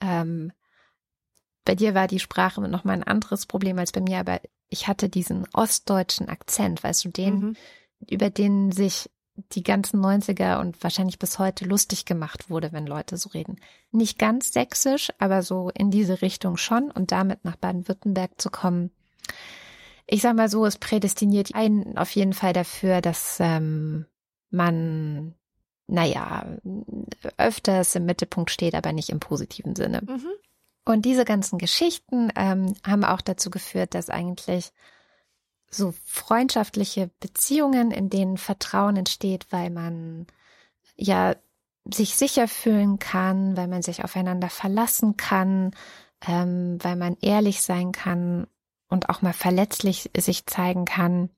Ähm, 0.00 0.52
bei 1.64 1.74
dir 1.74 1.94
war 1.94 2.06
die 2.06 2.20
Sprache 2.20 2.60
noch 2.60 2.84
mal 2.84 2.92
ein 2.92 3.02
anderes 3.02 3.46
Problem 3.46 3.78
als 3.78 3.92
bei 3.92 4.00
mir, 4.00 4.18
aber 4.18 4.40
ich 4.68 4.88
hatte 4.88 5.08
diesen 5.08 5.46
ostdeutschen 5.52 6.28
Akzent, 6.28 6.82
weißt 6.82 7.04
du, 7.04 7.08
den, 7.08 7.38
mhm. 7.38 7.56
über 8.08 8.30
den 8.30 8.72
sich 8.72 9.10
die 9.52 9.62
ganzen 9.62 10.00
90er 10.00 10.60
und 10.60 10.82
wahrscheinlich 10.82 11.18
bis 11.18 11.38
heute 11.38 11.64
lustig 11.64 12.04
gemacht 12.04 12.50
wurde, 12.50 12.72
wenn 12.72 12.86
Leute 12.86 13.16
so 13.16 13.28
reden. 13.30 13.56
Nicht 13.92 14.18
ganz 14.18 14.52
sächsisch, 14.52 15.12
aber 15.18 15.42
so 15.42 15.70
in 15.74 15.90
diese 15.90 16.22
Richtung 16.22 16.56
schon 16.56 16.90
und 16.90 17.12
damit 17.12 17.44
nach 17.44 17.56
Baden-Württemberg 17.56 18.40
zu 18.40 18.50
kommen. 18.50 18.90
Ich 20.06 20.22
sag 20.22 20.36
mal 20.36 20.48
so, 20.48 20.64
es 20.64 20.78
prädestiniert 20.78 21.54
einen 21.54 21.98
auf 21.98 22.10
jeden 22.10 22.32
Fall 22.32 22.52
dafür, 22.52 23.00
dass 23.00 23.38
ähm, 23.40 24.06
man, 24.50 25.34
naja, 25.86 26.46
öfters 27.36 27.94
im 27.94 28.06
Mittelpunkt 28.06 28.50
steht, 28.50 28.74
aber 28.74 28.92
nicht 28.92 29.10
im 29.10 29.20
positiven 29.20 29.74
Sinne. 29.74 30.02
Mhm. 30.02 30.28
Und 30.84 31.04
diese 31.04 31.24
ganzen 31.24 31.58
Geschichten 31.58 32.30
ähm, 32.36 32.74
haben 32.86 33.04
auch 33.04 33.20
dazu 33.20 33.50
geführt, 33.50 33.94
dass 33.94 34.08
eigentlich 34.08 34.72
so 35.70 35.92
freundschaftliche 36.04 37.10
Beziehungen, 37.20 37.90
in 37.90 38.08
denen 38.08 38.38
Vertrauen 38.38 38.96
entsteht, 38.96 39.46
weil 39.50 39.70
man 39.70 40.26
ja 40.96 41.36
sich 41.84 42.16
sicher 42.16 42.48
fühlen 42.48 42.98
kann, 42.98 43.56
weil 43.56 43.68
man 43.68 43.82
sich 43.82 44.02
aufeinander 44.02 44.50
verlassen 44.50 45.16
kann, 45.16 45.72
ähm, 46.26 46.78
weil 46.82 46.96
man 46.96 47.16
ehrlich 47.20 47.62
sein 47.62 47.92
kann 47.92 48.46
und 48.88 49.08
auch 49.08 49.22
mal 49.22 49.32
verletzlich 49.32 50.10
sich 50.16 50.46
zeigen 50.46 50.84
kann. 50.84 51.30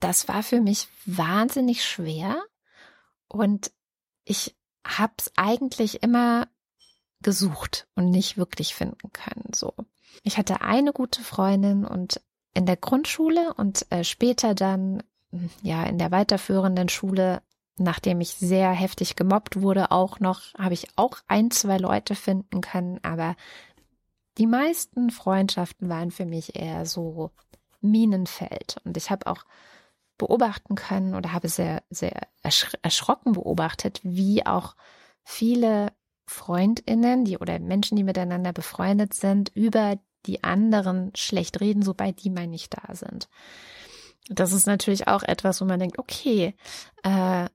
Das 0.00 0.28
war 0.28 0.42
für 0.42 0.60
mich 0.60 0.88
wahnsinnig 1.04 1.84
schwer 1.84 2.42
und 3.28 3.72
ich 4.24 4.56
habe 4.86 5.12
es 5.18 5.32
eigentlich 5.36 6.02
immer 6.02 6.48
gesucht 7.20 7.86
und 7.94 8.10
nicht 8.10 8.36
wirklich 8.36 8.74
finden 8.74 9.12
können. 9.12 9.52
So, 9.54 9.74
ich 10.22 10.38
hatte 10.38 10.60
eine 10.60 10.92
gute 10.92 11.22
Freundin 11.22 11.84
und 11.84 12.20
in 12.54 12.66
der 12.66 12.76
Grundschule 12.76 13.54
und 13.54 13.86
äh, 13.90 14.04
später 14.04 14.54
dann 14.54 15.02
ja 15.62 15.84
in 15.84 15.98
der 15.98 16.10
weiterführenden 16.10 16.88
Schule, 16.88 17.42
nachdem 17.78 18.20
ich 18.20 18.34
sehr 18.34 18.70
heftig 18.70 19.16
gemobbt 19.16 19.60
wurde, 19.60 19.90
auch 19.90 20.20
noch 20.20 20.54
habe 20.58 20.74
ich 20.74 20.88
auch 20.96 21.18
ein 21.26 21.50
zwei 21.50 21.78
Leute 21.78 22.14
finden 22.14 22.60
können, 22.60 23.00
aber 23.02 23.34
die 24.38 24.46
meisten 24.46 25.10
Freundschaften 25.10 25.88
waren 25.88 26.10
für 26.10 26.26
mich 26.26 26.56
eher 26.56 26.86
so 26.86 27.30
Minenfeld. 27.80 28.76
Und 28.84 28.96
ich 28.96 29.10
habe 29.10 29.26
auch 29.26 29.44
beobachten 30.16 30.74
können 30.74 31.14
oder 31.14 31.32
habe 31.32 31.48
sehr 31.48 31.82
sehr 31.90 32.28
erschrocken 32.82 33.32
beobachtet, 33.32 34.00
wie 34.02 34.46
auch 34.46 34.76
viele 35.24 35.92
Freundinnen, 36.26 37.24
die 37.24 37.38
oder 37.38 37.58
Menschen, 37.58 37.96
die 37.96 38.04
miteinander 38.04 38.52
befreundet 38.52 39.14
sind, 39.14 39.50
über 39.54 39.98
die 40.26 40.44
anderen 40.44 41.12
schlecht 41.14 41.60
reden, 41.60 41.82
sobald 41.82 42.22
die 42.22 42.30
mal 42.30 42.46
nicht 42.46 42.74
da 42.74 42.94
sind. 42.94 43.28
Das 44.28 44.52
ist 44.52 44.66
natürlich 44.66 45.08
auch 45.08 45.22
etwas, 45.22 45.60
wo 45.60 45.64
man 45.64 45.80
denkt, 45.80 45.98
okay, 45.98 46.54
äh, 47.02 47.48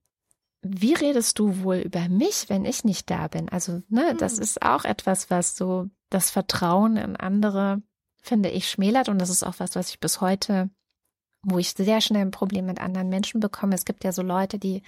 wie 0.62 0.94
redest 0.94 1.40
du 1.40 1.64
wohl 1.64 1.78
über 1.78 2.10
mich, 2.10 2.50
wenn 2.50 2.66
ich 2.66 2.84
nicht 2.84 3.10
da 3.10 3.28
bin? 3.28 3.48
Also, 3.50 3.82
ne, 3.90 4.14
mhm. 4.14 4.18
das 4.18 4.38
ist 4.38 4.62
auch 4.62 4.86
etwas, 4.86 5.30
was 5.30 5.56
so 5.56 5.90
das 6.10 6.30
Vertrauen 6.30 6.98
in 6.98 7.16
andere, 7.16 7.82
finde 8.22 8.50
ich, 8.50 8.70
schmälert. 8.70 9.08
Und 9.08 9.20
das 9.20 9.30
ist 9.30 9.44
auch 9.44 9.56
was, 9.60 9.76
was 9.76 9.90
ich 9.90 10.00
bis 10.00 10.20
heute, 10.20 10.70
wo 11.44 11.58
ich 11.58 11.72
sehr 11.72 12.02
schnell 12.02 12.24
ein 12.24 12.32
Problem 12.32 12.66
mit 12.66 12.82
anderen 12.82 13.10
Menschen 13.10 13.40
bekomme. 13.40 13.76
Es 13.76 13.86
gibt 13.86 14.04
ja 14.04 14.12
so 14.12 14.22
Leute, 14.22 14.60
die 14.60 14.82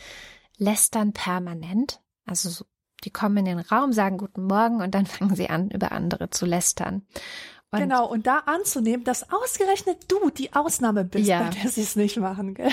lästern 0.57 1.13
permanent. 1.13 2.01
Also 2.25 2.49
so 2.49 2.65
die 3.03 3.11
kommen 3.11 3.37
in 3.37 3.45
den 3.45 3.59
Raum, 3.59 3.93
sagen 3.93 4.17
guten 4.17 4.43
Morgen 4.43 4.81
und 4.81 4.93
dann 4.93 5.05
fangen 5.05 5.35
sie 5.35 5.49
an, 5.49 5.69
über 5.71 5.91
andere 5.91 6.29
zu 6.29 6.45
lästern. 6.45 7.03
Und 7.71 7.81
genau, 7.81 8.07
und 8.07 8.25
da 8.25 8.39
anzunehmen, 8.39 9.03
dass 9.03 9.31
ausgerechnet 9.31 10.11
du 10.11 10.31
die 10.31 10.53
Ausnahme 10.53 11.05
bist, 11.05 11.27
ja. 11.27 11.43
bei 11.43 11.49
der 11.49 11.69
sie 11.69 11.83
es 11.83 11.95
nicht 11.95 12.17
machen. 12.17 12.55
Gell? 12.55 12.71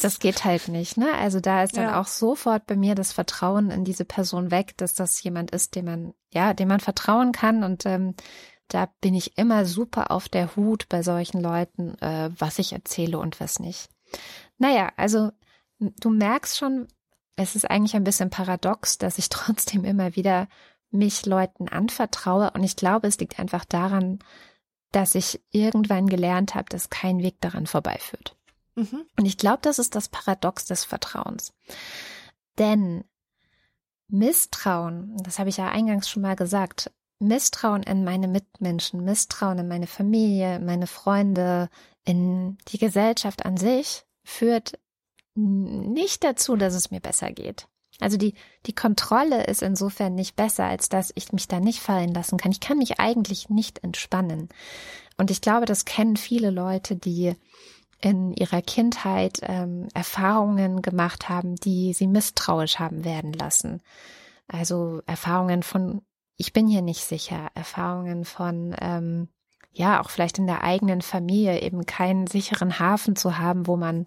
Das 0.00 0.18
geht 0.18 0.44
halt 0.44 0.68
nicht, 0.68 0.96
ne? 0.96 1.12
Also 1.14 1.40
da 1.40 1.62
ist 1.62 1.76
dann 1.76 1.84
ja. 1.84 2.00
auch 2.00 2.06
sofort 2.06 2.66
bei 2.66 2.74
mir 2.74 2.94
das 2.94 3.12
Vertrauen 3.12 3.70
in 3.70 3.84
diese 3.84 4.06
Person 4.06 4.50
weg, 4.50 4.78
dass 4.78 4.94
das 4.94 5.22
jemand 5.22 5.50
ist, 5.50 5.76
dem 5.76 5.84
man, 5.84 6.14
ja, 6.32 6.54
dem 6.54 6.68
man 6.68 6.80
vertrauen 6.80 7.32
kann. 7.32 7.64
Und 7.64 7.84
ähm, 7.84 8.14
da 8.68 8.88
bin 9.02 9.14
ich 9.14 9.36
immer 9.36 9.66
super 9.66 10.10
auf 10.10 10.30
der 10.30 10.56
Hut 10.56 10.88
bei 10.88 11.02
solchen 11.02 11.42
Leuten, 11.42 11.98
äh, 12.00 12.30
was 12.38 12.58
ich 12.58 12.72
erzähle 12.72 13.18
und 13.18 13.40
was 13.40 13.58
nicht. 13.58 13.90
Naja, 14.56 14.90
also 14.96 15.32
du 15.78 16.08
merkst 16.08 16.56
schon, 16.56 16.88
es 17.36 17.56
ist 17.56 17.70
eigentlich 17.70 17.94
ein 17.94 18.04
bisschen 18.04 18.30
paradox, 18.30 18.96
dass 18.96 19.18
ich 19.18 19.28
trotzdem 19.30 19.84
immer 19.84 20.16
wieder 20.16 20.48
mich 20.90 21.26
Leuten 21.26 21.68
anvertraue. 21.68 22.50
Und 22.52 22.62
ich 22.62 22.76
glaube, 22.76 23.06
es 23.06 23.18
liegt 23.18 23.38
einfach 23.38 23.64
daran, 23.64 24.18
dass 24.92 25.14
ich 25.14 25.40
irgendwann 25.50 26.08
gelernt 26.08 26.54
habe, 26.54 26.68
dass 26.68 26.90
kein 26.90 27.22
Weg 27.22 27.40
daran 27.40 27.66
vorbeiführt. 27.66 28.36
Mhm. 28.74 29.06
Und 29.18 29.24
ich 29.24 29.36
glaube, 29.36 29.60
das 29.62 29.78
ist 29.78 29.94
das 29.94 30.08
Paradox 30.08 30.64
des 30.64 30.84
Vertrauens. 30.84 31.52
Denn 32.58 33.04
Misstrauen, 34.08 35.16
das 35.22 35.38
habe 35.38 35.48
ich 35.48 35.56
ja 35.56 35.68
eingangs 35.68 36.08
schon 36.08 36.22
mal 36.22 36.36
gesagt, 36.36 36.90
Misstrauen 37.20 37.82
in 37.82 38.02
meine 38.02 38.28
Mitmenschen, 38.28 39.04
Misstrauen 39.04 39.58
in 39.58 39.68
meine 39.68 39.86
Familie, 39.86 40.58
meine 40.58 40.86
Freunde, 40.86 41.68
in 42.04 42.58
die 42.68 42.78
Gesellschaft 42.78 43.44
an 43.44 43.56
sich 43.56 44.04
führt 44.24 44.78
nicht 45.34 46.24
dazu, 46.24 46.56
dass 46.56 46.74
es 46.74 46.90
mir 46.90 47.00
besser 47.00 47.30
geht. 47.30 47.68
Also 48.00 48.16
die, 48.16 48.34
die 48.66 48.74
Kontrolle 48.74 49.44
ist 49.44 49.62
insofern 49.62 50.14
nicht 50.14 50.36
besser, 50.36 50.64
als 50.64 50.88
dass 50.88 51.12
ich 51.14 51.32
mich 51.32 51.48
da 51.48 51.60
nicht 51.60 51.80
fallen 51.80 52.12
lassen 52.12 52.38
kann. 52.38 52.52
Ich 52.52 52.60
kann 52.60 52.78
mich 52.78 52.98
eigentlich 52.98 53.50
nicht 53.50 53.84
entspannen. 53.84 54.48
Und 55.16 55.30
ich 55.30 55.40
glaube, 55.40 55.66
das 55.66 55.84
kennen 55.84 56.16
viele 56.16 56.50
Leute, 56.50 56.96
die 56.96 57.34
in 58.00 58.32
ihrer 58.32 58.62
Kindheit 58.62 59.40
ähm, 59.42 59.88
Erfahrungen 59.92 60.80
gemacht 60.80 61.28
haben, 61.28 61.56
die 61.56 61.92
sie 61.92 62.06
misstrauisch 62.06 62.78
haben 62.78 63.04
werden 63.04 63.32
lassen. 63.32 63.82
Also 64.48 65.02
Erfahrungen 65.06 65.62
von, 65.62 66.00
ich 66.36 66.52
bin 66.52 66.66
hier 66.66 66.82
nicht 66.82 67.04
sicher, 67.04 67.48
Erfahrungen 67.54 68.24
von, 68.24 68.74
ähm, 68.80 69.28
ja, 69.72 70.00
auch 70.00 70.10
vielleicht 70.10 70.38
in 70.38 70.46
der 70.46 70.64
eigenen 70.64 71.02
Familie 71.02 71.60
eben 71.60 71.86
keinen 71.86 72.26
sicheren 72.26 72.78
Hafen 72.78 73.14
zu 73.14 73.38
haben, 73.38 73.66
wo 73.66 73.76
man 73.76 74.06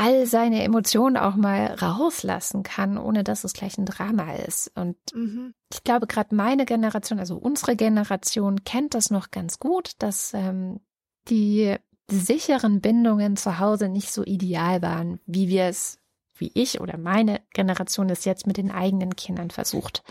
all 0.00 0.24
seine 0.24 0.62
Emotionen 0.64 1.18
auch 1.18 1.36
mal 1.36 1.74
rauslassen 1.74 2.62
kann, 2.62 2.96
ohne 2.96 3.22
dass 3.22 3.44
es 3.44 3.52
gleich 3.52 3.76
ein 3.76 3.84
Drama 3.84 4.32
ist. 4.32 4.72
Und 4.74 4.96
mhm. 5.12 5.52
ich 5.70 5.84
glaube, 5.84 6.06
gerade 6.06 6.34
meine 6.34 6.64
Generation, 6.64 7.18
also 7.18 7.36
unsere 7.36 7.76
Generation, 7.76 8.64
kennt 8.64 8.94
das 8.94 9.10
noch 9.10 9.30
ganz 9.30 9.58
gut, 9.58 9.92
dass 9.98 10.32
ähm, 10.32 10.80
die 11.28 11.76
sicheren 12.10 12.80
Bindungen 12.80 13.36
zu 13.36 13.58
Hause 13.58 13.90
nicht 13.90 14.10
so 14.10 14.24
ideal 14.24 14.80
waren, 14.80 15.20
wie 15.26 15.48
wir 15.48 15.64
es, 15.64 15.98
wie 16.34 16.50
ich 16.54 16.80
oder 16.80 16.96
meine 16.96 17.42
Generation 17.52 18.08
es 18.08 18.24
jetzt 18.24 18.46
mit 18.46 18.56
den 18.56 18.70
eigenen 18.70 19.16
Kindern 19.16 19.50
versucht. 19.50 20.02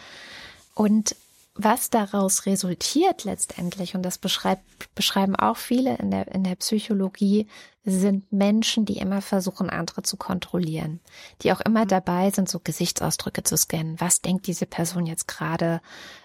Und 0.75 1.15
was 1.55 1.89
daraus 1.89 2.45
resultiert 2.45 3.25
letztendlich, 3.25 3.95
und 3.95 4.03
das 4.03 4.17
beschreibt, 4.17 4.63
beschreiben 4.95 5.35
auch 5.35 5.57
viele 5.57 5.97
in 5.97 6.11
der, 6.11 6.27
in 6.33 6.43
der 6.43 6.55
Psychologie, 6.55 7.47
sind 7.83 8.31
Menschen, 8.31 8.85
die 8.85 8.97
immer 8.97 9.21
versuchen, 9.21 9.69
andere 9.69 10.03
zu 10.03 10.15
kontrollieren, 10.15 10.99
die 11.41 11.51
auch 11.51 11.59
immer 11.61 11.83
mhm. 11.85 11.89
dabei 11.89 12.29
sind, 12.29 12.49
so 12.49 12.59
Gesichtsausdrücke 12.59 13.43
zu 13.43 13.57
scannen. 13.57 13.99
Was 13.99 14.21
denkt 14.21 14.47
diese 14.47 14.65
Person 14.65 15.05
jetzt 15.05 15.27
gerade? 15.27 15.81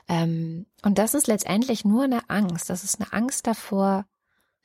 Ähm, 0.09 0.67
und 0.83 0.99
das 0.99 1.15
ist 1.15 1.27
letztendlich 1.27 1.85
nur 1.85 2.05
eine 2.05 2.29
Angst. 2.29 2.71
Das 2.71 2.85
ist 2.85 3.01
eine 3.01 3.13
Angst 3.13 3.47
davor, 3.47 4.07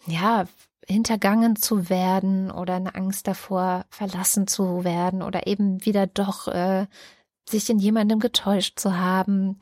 ja, 0.06 0.46
hintergangen 0.86 1.56
zu 1.56 1.90
werden 1.90 2.52
oder 2.52 2.76
eine 2.76 2.96
Angst 2.96 3.28
davor, 3.28 3.86
verlassen 3.90 4.48
zu 4.48 4.84
werden 4.84 5.22
oder 5.22 5.48
eben 5.48 5.86
wieder 5.86 6.08
doch 6.08 6.48
äh, 6.48 6.88
sich 7.48 7.70
in 7.70 7.80
jemandem 7.80 8.20
getäuscht 8.20 8.80
zu 8.80 8.98
haben 8.98 9.60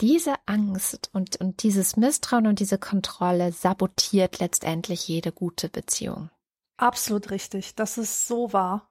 diese 0.00 0.34
Angst 0.46 1.10
und, 1.12 1.36
und 1.36 1.62
dieses 1.62 1.96
Misstrauen 1.96 2.46
und 2.46 2.60
diese 2.60 2.78
Kontrolle 2.78 3.52
sabotiert 3.52 4.38
letztendlich 4.38 5.06
jede 5.08 5.32
gute 5.32 5.68
Beziehung. 5.68 6.30
Absolut 6.76 7.30
richtig. 7.30 7.74
Das 7.74 7.98
ist 7.98 8.26
so 8.26 8.52
wahr. 8.52 8.90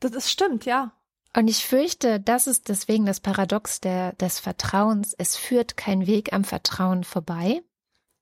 Das, 0.00 0.10
das 0.10 0.30
stimmt, 0.30 0.64
ja. 0.64 0.92
Und 1.36 1.48
ich 1.48 1.64
fürchte, 1.64 2.20
das 2.20 2.46
ist 2.46 2.68
deswegen 2.68 3.06
das 3.06 3.20
Paradox 3.20 3.80
der, 3.80 4.12
des 4.14 4.38
Vertrauens. 4.38 5.14
Es 5.18 5.36
führt 5.36 5.76
kein 5.76 6.06
Weg 6.06 6.32
am 6.32 6.44
Vertrauen 6.44 7.02
vorbei, 7.02 7.62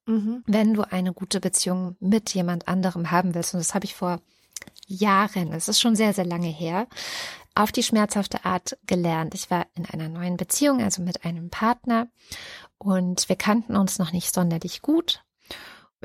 mhm. 0.05 0.43
wenn 0.47 0.73
du 0.73 0.81
eine 0.83 1.13
gute 1.13 1.39
Beziehung 1.39 1.95
mit 1.99 2.33
jemand 2.33 2.67
anderem 2.67 3.11
haben 3.11 3.35
willst. 3.35 3.53
Und 3.53 3.59
das 3.59 3.75
habe 3.75 3.85
ich 3.85 3.95
vor 3.95 4.19
Jahren, 4.87 5.53
es 5.53 5.67
ist 5.67 5.79
schon 5.79 5.95
sehr, 5.95 6.13
sehr 6.13 6.25
lange 6.25 6.47
her, 6.47 6.87
auf 7.55 7.71
die 7.71 7.83
schmerzhafte 7.83 8.45
Art 8.45 8.77
gelernt. 8.87 9.35
Ich 9.35 9.51
war 9.51 9.67
in 9.75 9.85
einer 9.85 10.09
neuen 10.09 10.37
Beziehung, 10.37 10.81
also 10.81 11.01
mit 11.01 11.25
einem 11.25 11.49
Partner 11.49 12.07
und 12.77 13.29
wir 13.29 13.35
kannten 13.35 13.75
uns 13.75 13.99
noch 13.99 14.11
nicht 14.11 14.33
sonderlich 14.33 14.81
gut. 14.81 15.23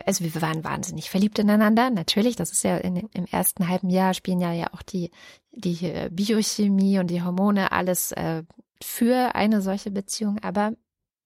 Also 0.06 0.24
wir 0.24 0.42
waren 0.42 0.62
wahnsinnig 0.62 1.10
verliebt 1.10 1.38
ineinander. 1.38 1.90
Natürlich, 1.90 2.36
das 2.36 2.52
ist 2.52 2.62
ja 2.62 2.76
in, 2.76 2.96
im 2.96 3.26
ersten 3.26 3.68
halben 3.68 3.90
Jahr 3.90 4.14
spielen 4.14 4.40
ja 4.40 4.52
ja 4.52 4.72
auch 4.72 4.82
die, 4.82 5.10
die 5.50 6.08
Biochemie 6.10 6.98
und 6.98 7.08
die 7.08 7.22
Hormone 7.22 7.72
alles 7.72 8.12
äh, 8.12 8.44
für 8.82 9.34
eine 9.34 9.60
solche 9.60 9.90
Beziehung. 9.90 10.38
Aber 10.40 10.72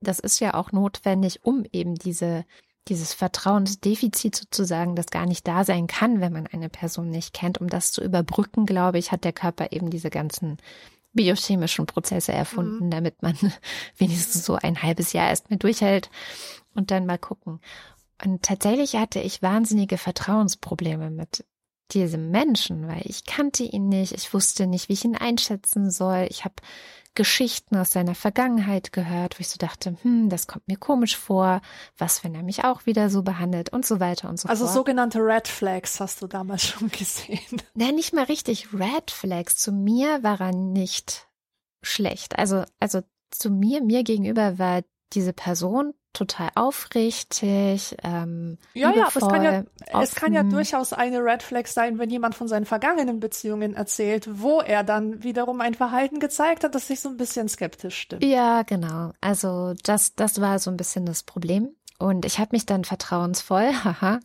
das 0.00 0.18
ist 0.18 0.40
ja 0.40 0.54
auch 0.54 0.72
notwendig, 0.72 1.44
um 1.44 1.64
eben 1.72 1.94
diese 1.94 2.44
dieses 2.88 3.14
Vertrauensdefizit 3.14 4.34
sozusagen, 4.34 4.96
das 4.96 5.06
gar 5.06 5.26
nicht 5.26 5.46
da 5.46 5.64
sein 5.64 5.86
kann, 5.86 6.20
wenn 6.20 6.32
man 6.32 6.46
eine 6.46 6.68
Person 6.68 7.10
nicht 7.10 7.32
kennt. 7.32 7.60
Um 7.60 7.68
das 7.68 7.92
zu 7.92 8.02
überbrücken, 8.02 8.66
glaube 8.66 8.98
ich, 8.98 9.12
hat 9.12 9.24
der 9.24 9.32
Körper 9.32 9.72
eben 9.72 9.90
diese 9.90 10.10
ganzen 10.10 10.58
biochemischen 11.12 11.86
Prozesse 11.86 12.32
erfunden, 12.32 12.86
mhm. 12.86 12.90
damit 12.90 13.22
man 13.22 13.36
wenigstens 13.96 14.44
so 14.44 14.54
ein 14.54 14.82
halbes 14.82 15.12
Jahr 15.12 15.28
erst 15.28 15.50
mal 15.50 15.58
durchhält 15.58 16.10
und 16.74 16.90
dann 16.90 17.06
mal 17.06 17.18
gucken. 17.18 17.60
Und 18.24 18.42
tatsächlich 18.42 18.96
hatte 18.96 19.20
ich 19.20 19.42
wahnsinnige 19.42 19.98
Vertrauensprobleme 19.98 21.10
mit 21.10 21.44
diesem 21.92 22.30
Menschen, 22.30 22.88
weil 22.88 23.02
ich 23.04 23.24
kannte 23.24 23.64
ihn 23.64 23.88
nicht, 23.88 24.12
ich 24.12 24.32
wusste 24.32 24.66
nicht, 24.66 24.88
wie 24.88 24.94
ich 24.94 25.04
ihn 25.04 25.16
einschätzen 25.16 25.90
soll. 25.90 26.26
Ich 26.30 26.44
habe 26.44 26.54
Geschichten 27.14 27.76
aus 27.76 27.92
seiner 27.92 28.14
Vergangenheit 28.14 28.92
gehört, 28.92 29.38
wo 29.38 29.40
ich 29.40 29.48
so 29.48 29.58
dachte, 29.58 29.96
hm, 30.02 30.28
das 30.28 30.46
kommt 30.46 30.66
mir 30.66 30.78
komisch 30.78 31.16
vor, 31.16 31.60
was, 31.98 32.24
wenn 32.24 32.34
er 32.34 32.42
mich 32.42 32.64
auch 32.64 32.86
wieder 32.86 33.10
so 33.10 33.22
behandelt 33.22 33.70
und 33.70 33.84
so 33.84 34.00
weiter 34.00 34.28
und 34.28 34.40
so 34.40 34.48
also 34.48 34.64
fort. 34.64 34.70
Also 34.70 34.80
sogenannte 34.80 35.18
Red 35.18 35.48
Flags 35.48 36.00
hast 36.00 36.22
du 36.22 36.26
damals 36.26 36.64
schon 36.66 36.90
gesehen. 36.90 37.62
Nein, 37.74 37.94
nicht 37.94 38.12
mal 38.14 38.24
richtig 38.24 38.72
Red 38.72 39.10
Flags. 39.10 39.56
Zu 39.56 39.72
mir 39.72 40.22
war 40.22 40.40
er 40.40 40.52
nicht 40.52 41.28
schlecht. 41.82 42.38
Also, 42.38 42.64
also 42.80 43.02
zu 43.30 43.50
mir, 43.50 43.82
mir 43.82 44.04
gegenüber 44.04 44.58
war 44.58 44.82
diese 45.14 45.32
Person 45.32 45.94
total 46.12 46.50
aufrichtig. 46.54 47.96
Ähm, 48.02 48.58
ja, 48.74 48.92
ja, 48.92 49.06
aber 49.06 49.16
es 49.16 49.28
kann 49.28 49.44
ja, 49.44 49.64
es 50.02 50.14
kann 50.14 50.32
ja 50.32 50.42
durchaus 50.42 50.92
eine 50.92 51.18
Red 51.18 51.42
Flag 51.42 51.66
sein, 51.66 51.98
wenn 51.98 52.10
jemand 52.10 52.34
von 52.34 52.48
seinen 52.48 52.66
vergangenen 52.66 53.20
Beziehungen 53.20 53.74
erzählt, 53.74 54.28
wo 54.30 54.60
er 54.60 54.84
dann 54.84 55.22
wiederum 55.22 55.60
ein 55.60 55.74
Verhalten 55.74 56.20
gezeigt 56.20 56.64
hat, 56.64 56.74
das 56.74 56.88
sich 56.88 57.00
so 57.00 57.08
ein 57.08 57.16
bisschen 57.16 57.48
skeptisch 57.48 57.98
stimmt. 57.98 58.24
Ja, 58.24 58.62
genau. 58.62 59.12
Also 59.20 59.74
das, 59.84 60.14
das 60.14 60.40
war 60.40 60.58
so 60.58 60.70
ein 60.70 60.76
bisschen 60.76 61.06
das 61.06 61.22
Problem. 61.22 61.74
Und 61.98 62.24
ich 62.24 62.38
habe 62.38 62.50
mich 62.52 62.66
dann 62.66 62.84
vertrauensvoll, 62.84 63.72
haha, 63.84 64.20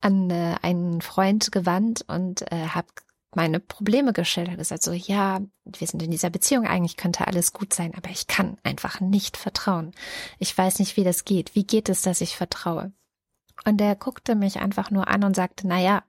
an 0.00 0.30
äh, 0.30 0.54
einen 0.62 1.00
Freund 1.00 1.52
gewandt 1.52 2.04
und 2.08 2.50
äh, 2.52 2.68
habe 2.68 2.88
meine 3.34 3.60
Probleme 3.60 4.12
gestellt, 4.12 4.50
hat 4.50 4.58
gesagt 4.58 4.82
so, 4.82 4.92
ja, 4.92 5.40
wir 5.64 5.86
sind 5.86 6.02
in 6.02 6.10
dieser 6.10 6.30
Beziehung, 6.30 6.66
eigentlich 6.66 6.96
könnte 6.96 7.26
alles 7.26 7.52
gut 7.52 7.74
sein, 7.74 7.94
aber 7.94 8.10
ich 8.10 8.26
kann 8.26 8.56
einfach 8.62 9.00
nicht 9.00 9.36
vertrauen. 9.36 9.92
Ich 10.38 10.56
weiß 10.56 10.78
nicht, 10.78 10.96
wie 10.96 11.04
das 11.04 11.24
geht. 11.24 11.54
Wie 11.54 11.64
geht 11.64 11.88
es, 11.88 12.02
dass 12.02 12.20
ich 12.20 12.36
vertraue? 12.36 12.92
Und 13.64 13.80
er 13.80 13.96
guckte 13.96 14.34
mich 14.34 14.60
einfach 14.60 14.90
nur 14.90 15.08
an 15.08 15.24
und 15.24 15.36
sagte, 15.36 15.66
na 15.66 15.78
ja, 15.78 16.02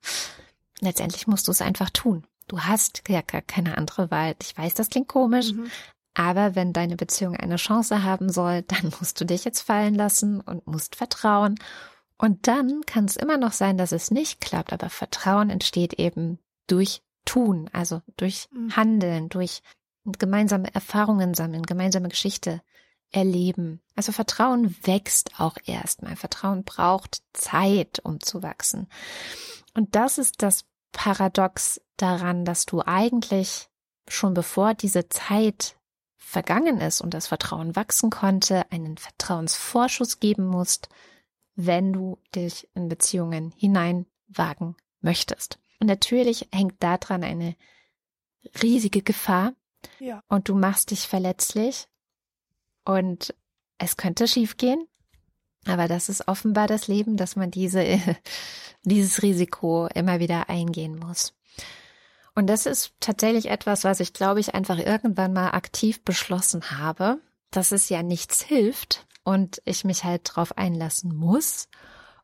letztendlich 0.80 1.28
musst 1.28 1.48
du 1.48 1.52
es 1.52 1.62
einfach 1.62 1.90
tun. 1.90 2.26
Du 2.48 2.62
hast 2.62 3.04
ja 3.08 3.22
gar 3.22 3.42
keine 3.42 3.78
andere 3.78 4.12
Wahl. 4.12 4.36
Ich 4.42 4.58
weiß, 4.58 4.74
das 4.74 4.90
klingt 4.90 5.08
komisch, 5.08 5.52
mhm. 5.52 5.70
aber 6.14 6.56
wenn 6.56 6.74
deine 6.74 6.96
Beziehung 6.96 7.36
eine 7.36 7.58
Chance 7.58 8.04
haben 8.04 8.30
soll, 8.30 8.62
dann 8.64 8.94
musst 9.00 9.20
du 9.20 9.26
dich 9.26 9.44
jetzt 9.44 9.62
fallen 9.62 9.96
lassen 9.96 10.42
und 10.42 10.66
musst 10.68 10.96
vertrauen. 10.96 11.56
Und 12.18 12.48
dann 12.48 12.82
kann 12.86 13.06
es 13.06 13.16
immer 13.16 13.38
noch 13.38 13.54
sein, 13.54 13.78
dass 13.78 13.92
es 13.92 14.12
nicht 14.12 14.42
klappt, 14.42 14.74
aber 14.74 14.90
Vertrauen 14.90 15.50
entsteht 15.50 15.94
eben 15.94 16.40
durch 16.68 17.02
Tun, 17.30 17.70
also 17.74 18.02
durch 18.18 18.50
mhm. 18.52 18.76
Handeln, 18.76 19.30
durch 19.30 19.62
gemeinsame 20.18 20.74
Erfahrungen 20.74 21.36
sammeln, 21.36 21.62
gemeinsame 21.62 22.10
Geschichte 22.10 22.64
erleben. 23.12 23.82
Also 23.96 24.12
Vertrauen 24.12 24.76
wächst 24.82 25.40
auch 25.40 25.56
erstmal. 25.64 26.16
Vertrauen 26.16 26.64
braucht 26.64 27.22
Zeit, 27.34 28.00
um 28.04 28.20
zu 28.20 28.42
wachsen. 28.42 28.88
Und 29.76 29.94
das 29.96 30.18
ist 30.18 30.42
das 30.42 30.66
Paradox 30.92 31.80
daran, 31.98 32.46
dass 32.46 32.66
du 32.66 32.82
eigentlich 32.82 33.70
schon 34.08 34.34
bevor 34.34 34.74
diese 34.74 35.08
Zeit 35.10 35.76
vergangen 36.18 36.82
ist 36.82 37.00
und 37.00 37.14
das 37.14 37.28
Vertrauen 37.28 37.76
wachsen 37.76 38.10
konnte, 38.10 38.72
einen 38.72 38.98
Vertrauensvorschuss 38.98 40.20
geben 40.20 40.48
musst, 40.48 40.90
wenn 41.54 41.94
du 41.94 42.18
dich 42.34 42.68
in 42.74 42.90
Beziehungen 42.90 43.54
hineinwagen 43.56 44.78
möchtest. 45.02 45.60
Und 45.80 45.88
natürlich 45.88 46.48
hängt 46.52 46.82
daran 46.84 47.24
eine 47.24 47.56
riesige 48.62 49.02
Gefahr. 49.02 49.54
Ja. 50.00 50.24
Und 50.28 50.50
du 50.50 50.56
machst 50.56 50.92
dich 50.92 51.08
verletzlich. 51.08 51.88
Und 52.86 53.34
es 53.78 53.98
könnte 53.98 54.28
schiefgehen. 54.28 54.88
Aber 55.66 55.88
das 55.88 56.10
ist 56.10 56.28
offenbar 56.28 56.68
das 56.68 56.88
Leben, 56.88 57.18
dass 57.18 57.36
man 57.36 57.52
diese, 57.52 58.00
dieses 58.84 59.22
Risiko 59.22 59.88
immer 59.94 60.20
wieder 60.20 60.50
eingehen 60.50 60.98
muss. 60.98 61.34
Und 62.36 62.48
das 62.48 62.65
ist 62.65 62.94
tatsächlich 63.00 63.48
etwas, 63.50 63.84
was 63.84 64.00
ich 64.00 64.13
glaube 64.13 64.39
ich 64.39 64.56
einfach 64.56 64.78
irgendwann 64.78 65.34
mal 65.34 65.50
aktiv 65.50 66.04
beschlossen 66.04 66.72
habe, 66.72 67.20
dass 67.52 67.72
es 67.72 67.89
ja 67.89 68.04
nichts 68.04 68.42
hilft 68.42 69.06
und 69.24 69.62
ich 69.65 69.84
mich 69.84 70.06
halt 70.06 70.22
drauf 70.24 70.58
einlassen 70.58 71.13
muss. 71.13 71.68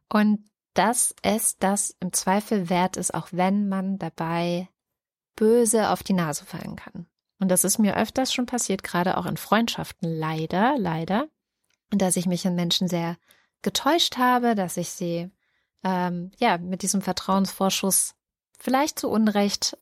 Und 0.08 0.46
dass 0.76 1.16
es 1.24 1.58
das 1.58 1.96
im 2.00 2.14
Zweifel 2.14 2.70
wert 2.70 2.98
ist, 2.98 3.14
auch 3.14 3.30
wenn 3.32 3.68
man 3.68 3.98
dabei 3.98 4.70
böse 5.36 5.90
auf 5.90 6.04
die 6.04 6.14
Nase 6.14 6.46
fallen 6.46 6.76
kann. 6.76 7.08
Und 7.40 7.50
das 7.50 7.64
ist 7.64 7.80
mir 7.80 7.98
öfters 7.98 8.34
schon 8.34 8.46
passiert, 8.46 8.84
gerade 8.84 9.18
auch 9.18 9.26
in 9.26 9.38
Freundschaften, 9.38 10.08
leider, 10.08 10.78
leider. 10.78 11.28
Dass 11.90 12.16
ich 12.16 12.26
mich 12.26 12.46
in 12.46 12.56
Menschen 12.56 12.88
sehr 12.88 13.18
getäuscht 13.62 14.18
habe, 14.18 14.56
dass 14.56 14.78
ich 14.78 14.90
sie 14.90 15.30
ähm, 15.84 16.32
ja 16.38 16.58
mit 16.58 16.82
diesem 16.82 17.02
Vertrauensvorschuss 17.02 18.16
vielleicht 18.60 19.00
zu 19.00 19.10
Unrecht 19.10 19.78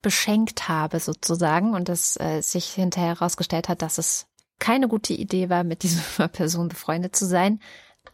beschenkt 0.00 0.68
habe 0.68 0.98
sozusagen 0.98 1.74
und 1.74 1.88
es 1.88 2.18
äh, 2.18 2.40
sich 2.40 2.66
hinterher 2.66 3.14
herausgestellt 3.14 3.68
hat, 3.68 3.82
dass 3.82 3.98
es 3.98 4.26
keine 4.58 4.88
gute 4.88 5.12
Idee 5.12 5.50
war, 5.50 5.64
mit 5.64 5.82
dieser 5.82 6.28
Person 6.28 6.68
befreundet 6.68 7.16
zu 7.16 7.26
sein, 7.26 7.60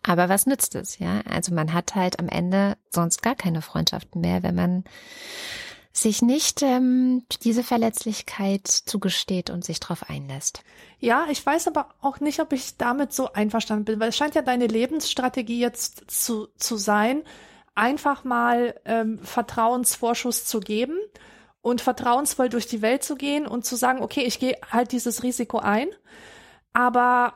aber 0.03 0.29
was 0.29 0.47
nützt 0.47 0.75
es, 0.75 0.99
ja? 0.99 1.21
Also 1.31 1.55
man 1.55 1.73
hat 1.73 1.95
halt 1.95 2.19
am 2.19 2.29
Ende 2.29 2.77
sonst 2.91 3.23
gar 3.23 3.35
keine 3.35 3.63
Freundschaften 3.63 4.21
mehr, 4.21 4.43
wenn 4.43 4.55
man 4.55 4.85
sich 5.93 6.23
nicht 6.23 6.63
ähm, 6.63 7.25
diese 7.43 7.65
Verletzlichkeit 7.65 8.67
zugesteht 8.67 9.51
und 9.51 9.65
sich 9.65 9.81
darauf 9.81 10.09
einlässt. 10.09 10.63
Ja, 11.01 11.27
ich 11.31 11.45
weiß 11.45 11.69
aber 11.69 11.89
auch 12.01 12.21
nicht, 12.21 12.41
ob 12.41 12.53
ich 12.53 12.77
damit 12.77 13.13
so 13.13 13.33
einverstanden 13.33 13.85
bin, 13.85 14.01
weil 14.01 14.11
es 14.11 14.17
scheint 14.17 14.35
ja 14.35 14.43
deine 14.43 14.67
Lebensstrategie 14.67 15.61
jetzt 15.61 16.05
zu, 16.09 16.49
zu 16.57 16.77
sein, 16.77 17.23
einfach 17.75 18.25
mal 18.25 18.75
ähm, 18.85 19.19
Vertrauensvorschuss 19.21 20.45
zu 20.45 20.61
geben 20.61 20.99
und 21.61 21.81
vertrauensvoll 21.81 22.49
durch 22.49 22.67
die 22.67 22.83
Welt 22.83 23.03
zu 23.03 23.15
gehen 23.15 23.47
und 23.47 23.65
zu 23.65 23.77
sagen, 23.77 24.03
okay, 24.03 24.23
ich 24.23 24.39
gehe 24.39 24.57
halt 24.71 24.93
dieses 24.93 25.23
Risiko 25.23 25.59
ein, 25.59 25.89
aber 26.73 27.35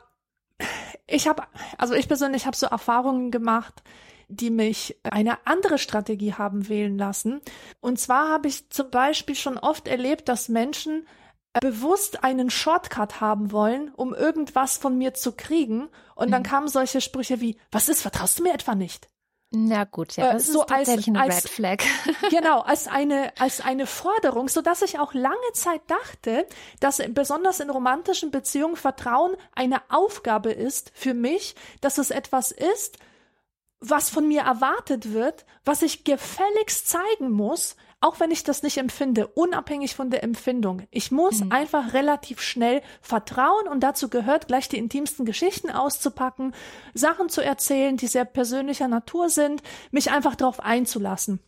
ich 1.13 1.27
habe, 1.27 1.43
also 1.77 1.93
ich 1.93 2.07
persönlich 2.07 2.45
habe 2.45 2.57
so 2.57 2.65
Erfahrungen 2.65 3.31
gemacht, 3.31 3.83
die 4.27 4.49
mich 4.49 4.97
eine 5.03 5.45
andere 5.45 5.77
Strategie 5.77 6.33
haben 6.33 6.69
wählen 6.69 6.97
lassen. 6.97 7.41
Und 7.81 7.99
zwar 7.99 8.29
habe 8.29 8.47
ich 8.47 8.69
zum 8.69 8.89
Beispiel 8.89 9.35
schon 9.35 9.57
oft 9.57 9.87
erlebt, 9.87 10.27
dass 10.27 10.49
Menschen 10.49 11.05
äh, 11.53 11.59
bewusst 11.59 12.23
einen 12.23 12.49
Shortcut 12.49 13.21
haben 13.21 13.51
wollen, 13.51 13.93
um 13.95 14.13
irgendwas 14.13 14.77
von 14.77 14.97
mir 14.97 15.13
zu 15.13 15.33
kriegen. 15.33 15.89
Und 16.15 16.31
dann 16.31 16.41
mhm. 16.41 16.47
kamen 16.47 16.67
solche 16.67 17.01
Sprüche 17.01 17.41
wie, 17.41 17.57
was 17.71 17.89
ist, 17.89 18.01
vertraust 18.01 18.39
du 18.39 18.43
mir 18.43 18.53
etwa 18.53 18.75
nicht? 18.75 19.09
Na 19.55 19.83
gut, 19.83 20.15
ja, 20.15 20.31
äh, 20.31 20.33
das 20.33 20.49
äh, 20.49 20.51
so 20.51 20.61
ist 20.61 20.67
tatsächlich 20.69 21.15
als, 21.15 21.17
eine 21.17 21.35
Red 21.35 21.49
Flag. 21.49 21.83
genau, 22.31 22.61
als 22.61 22.87
eine, 22.87 23.31
als 23.37 23.61
eine 23.61 23.85
Forderung, 23.85 24.47
so 24.47 24.61
dass 24.61 24.81
ich 24.81 24.97
auch 24.97 25.13
lange 25.13 25.35
Zeit 25.53 25.81
dachte, 25.87 26.47
dass 26.79 26.99
besonders 27.09 27.59
in 27.59 27.69
romantischen 27.69 28.31
Beziehungen 28.31 28.75
Vertrauen 28.75 29.35
eine 29.53 29.81
Aufgabe 29.89 30.51
ist 30.51 30.91
für 30.95 31.13
mich, 31.13 31.55
dass 31.81 31.99
es 31.99 32.09
etwas 32.09 32.51
ist, 32.51 32.97
was 33.79 34.09
von 34.09 34.27
mir 34.27 34.41
erwartet 34.41 35.13
wird, 35.13 35.45
was 35.65 35.83
ich 35.83 36.03
gefälligst 36.03 36.89
zeigen 36.89 37.29
muss, 37.29 37.75
auch 38.03 38.19
wenn 38.19 38.31
ich 38.31 38.43
das 38.43 38.63
nicht 38.63 38.77
empfinde, 38.77 39.27
unabhängig 39.27 39.95
von 39.95 40.09
der 40.09 40.23
Empfindung. 40.23 40.81
Ich 40.91 41.09
muss 41.09 41.39
mhm. 41.39 41.53
einfach 41.53 41.93
relativ 41.93 42.41
schnell 42.41 42.81
vertrauen 43.01 43.69
und 43.69 43.79
dazu 43.79 44.09
gehört, 44.09 44.47
gleich 44.47 44.67
die 44.67 44.77
intimsten 44.77 45.25
Geschichten 45.25 45.71
auszupacken, 45.71 46.53
Sachen 46.93 47.29
zu 47.29 47.39
erzählen, 47.39 47.95
die 47.95 48.07
sehr 48.07 48.25
persönlicher 48.25 48.89
Natur 48.89 49.29
sind, 49.29 49.63
mich 49.91 50.11
einfach 50.11 50.35
darauf 50.35 50.59
einzulassen. 50.59 51.39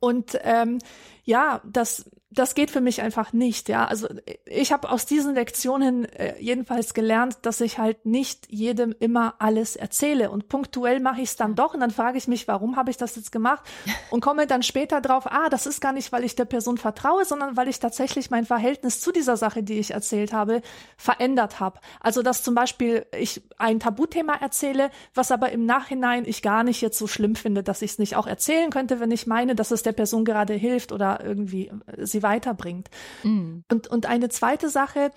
Und 0.00 0.38
ähm, 0.44 0.78
ja, 1.24 1.60
das 1.66 2.10
das 2.30 2.54
geht 2.54 2.70
für 2.70 2.82
mich 2.82 3.00
einfach 3.00 3.32
nicht, 3.32 3.70
ja. 3.70 3.86
Also 3.86 4.06
ich 4.44 4.70
habe 4.70 4.90
aus 4.90 5.06
diesen 5.06 5.34
Lektionen 5.34 6.04
äh, 6.04 6.34
jedenfalls 6.38 6.92
gelernt, 6.92 7.38
dass 7.42 7.62
ich 7.62 7.78
halt 7.78 8.04
nicht 8.04 8.50
jedem 8.50 8.94
immer 9.00 9.36
alles 9.38 9.76
erzähle 9.76 10.30
und 10.30 10.48
punktuell 10.48 11.00
mache 11.00 11.22
ich 11.22 11.30
es 11.30 11.36
dann 11.36 11.54
doch 11.54 11.72
und 11.72 11.80
dann 11.80 11.90
frage 11.90 12.18
ich 12.18 12.28
mich, 12.28 12.46
warum 12.46 12.76
habe 12.76 12.90
ich 12.90 12.98
das 12.98 13.16
jetzt 13.16 13.32
gemacht 13.32 13.62
und 14.10 14.20
komme 14.20 14.46
dann 14.46 14.62
später 14.62 15.00
drauf, 15.00 15.24
ah, 15.26 15.48
das 15.48 15.66
ist 15.66 15.80
gar 15.80 15.92
nicht, 15.92 16.12
weil 16.12 16.22
ich 16.22 16.36
der 16.36 16.44
Person 16.44 16.76
vertraue, 16.76 17.24
sondern 17.24 17.56
weil 17.56 17.68
ich 17.68 17.80
tatsächlich 17.80 18.30
mein 18.30 18.44
Verhältnis 18.44 19.00
zu 19.00 19.10
dieser 19.10 19.38
Sache, 19.38 19.62
die 19.62 19.78
ich 19.78 19.92
erzählt 19.92 20.34
habe, 20.34 20.60
verändert 20.98 21.60
habe. 21.60 21.80
Also 21.98 22.22
dass 22.22 22.42
zum 22.42 22.54
Beispiel 22.54 23.06
ich 23.18 23.42
ein 23.56 23.80
Tabuthema 23.80 24.34
erzähle, 24.34 24.90
was 25.14 25.32
aber 25.32 25.50
im 25.50 25.64
Nachhinein 25.64 26.24
ich 26.26 26.42
gar 26.42 26.62
nicht 26.62 26.82
jetzt 26.82 26.98
so 26.98 27.06
schlimm 27.06 27.36
finde, 27.36 27.62
dass 27.62 27.80
ich 27.80 27.92
es 27.92 27.98
nicht 27.98 28.16
auch 28.16 28.26
erzählen 28.26 28.68
könnte, 28.68 29.00
wenn 29.00 29.10
ich 29.10 29.26
meine, 29.26 29.54
dass 29.54 29.70
es 29.70 29.82
der 29.82 29.92
Person 29.92 30.26
gerade 30.26 30.52
hilft 30.52 30.92
oder 30.92 31.24
irgendwie 31.24 31.70
sie 31.96 32.17
weiterbringt. 32.22 32.88
Mhm. 33.22 33.64
Und, 33.70 33.88
und 33.88 34.06
eine 34.06 34.28
zweite 34.28 34.68
Sache, 34.68 35.10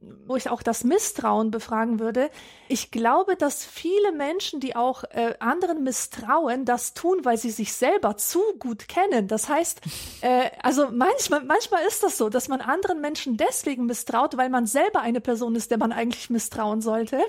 wo 0.00 0.36
ich 0.36 0.48
auch 0.48 0.62
das 0.62 0.84
Misstrauen 0.84 1.50
befragen 1.50 1.98
würde. 1.98 2.30
Ich 2.68 2.90
glaube, 2.90 3.34
dass 3.34 3.64
viele 3.64 4.12
Menschen, 4.12 4.60
die 4.60 4.76
auch 4.76 5.02
äh, 5.10 5.34
anderen 5.40 5.82
misstrauen, 5.82 6.64
das 6.64 6.94
tun, 6.94 7.24
weil 7.24 7.36
sie 7.36 7.50
sich 7.50 7.72
selber 7.72 8.16
zu 8.16 8.40
gut 8.60 8.86
kennen. 8.86 9.26
Das 9.26 9.48
heißt, 9.48 9.80
äh, 10.20 10.50
also 10.62 10.88
manchmal, 10.92 11.42
manchmal 11.42 11.84
ist 11.86 12.02
das 12.04 12.16
so, 12.16 12.28
dass 12.28 12.48
man 12.48 12.60
anderen 12.60 13.00
Menschen 13.00 13.36
deswegen 13.36 13.86
misstraut, 13.86 14.36
weil 14.36 14.50
man 14.50 14.66
selber 14.66 15.00
eine 15.00 15.20
Person 15.20 15.56
ist, 15.56 15.70
der 15.70 15.78
man 15.78 15.92
eigentlich 15.92 16.30
misstrauen 16.30 16.80
sollte. 16.80 17.20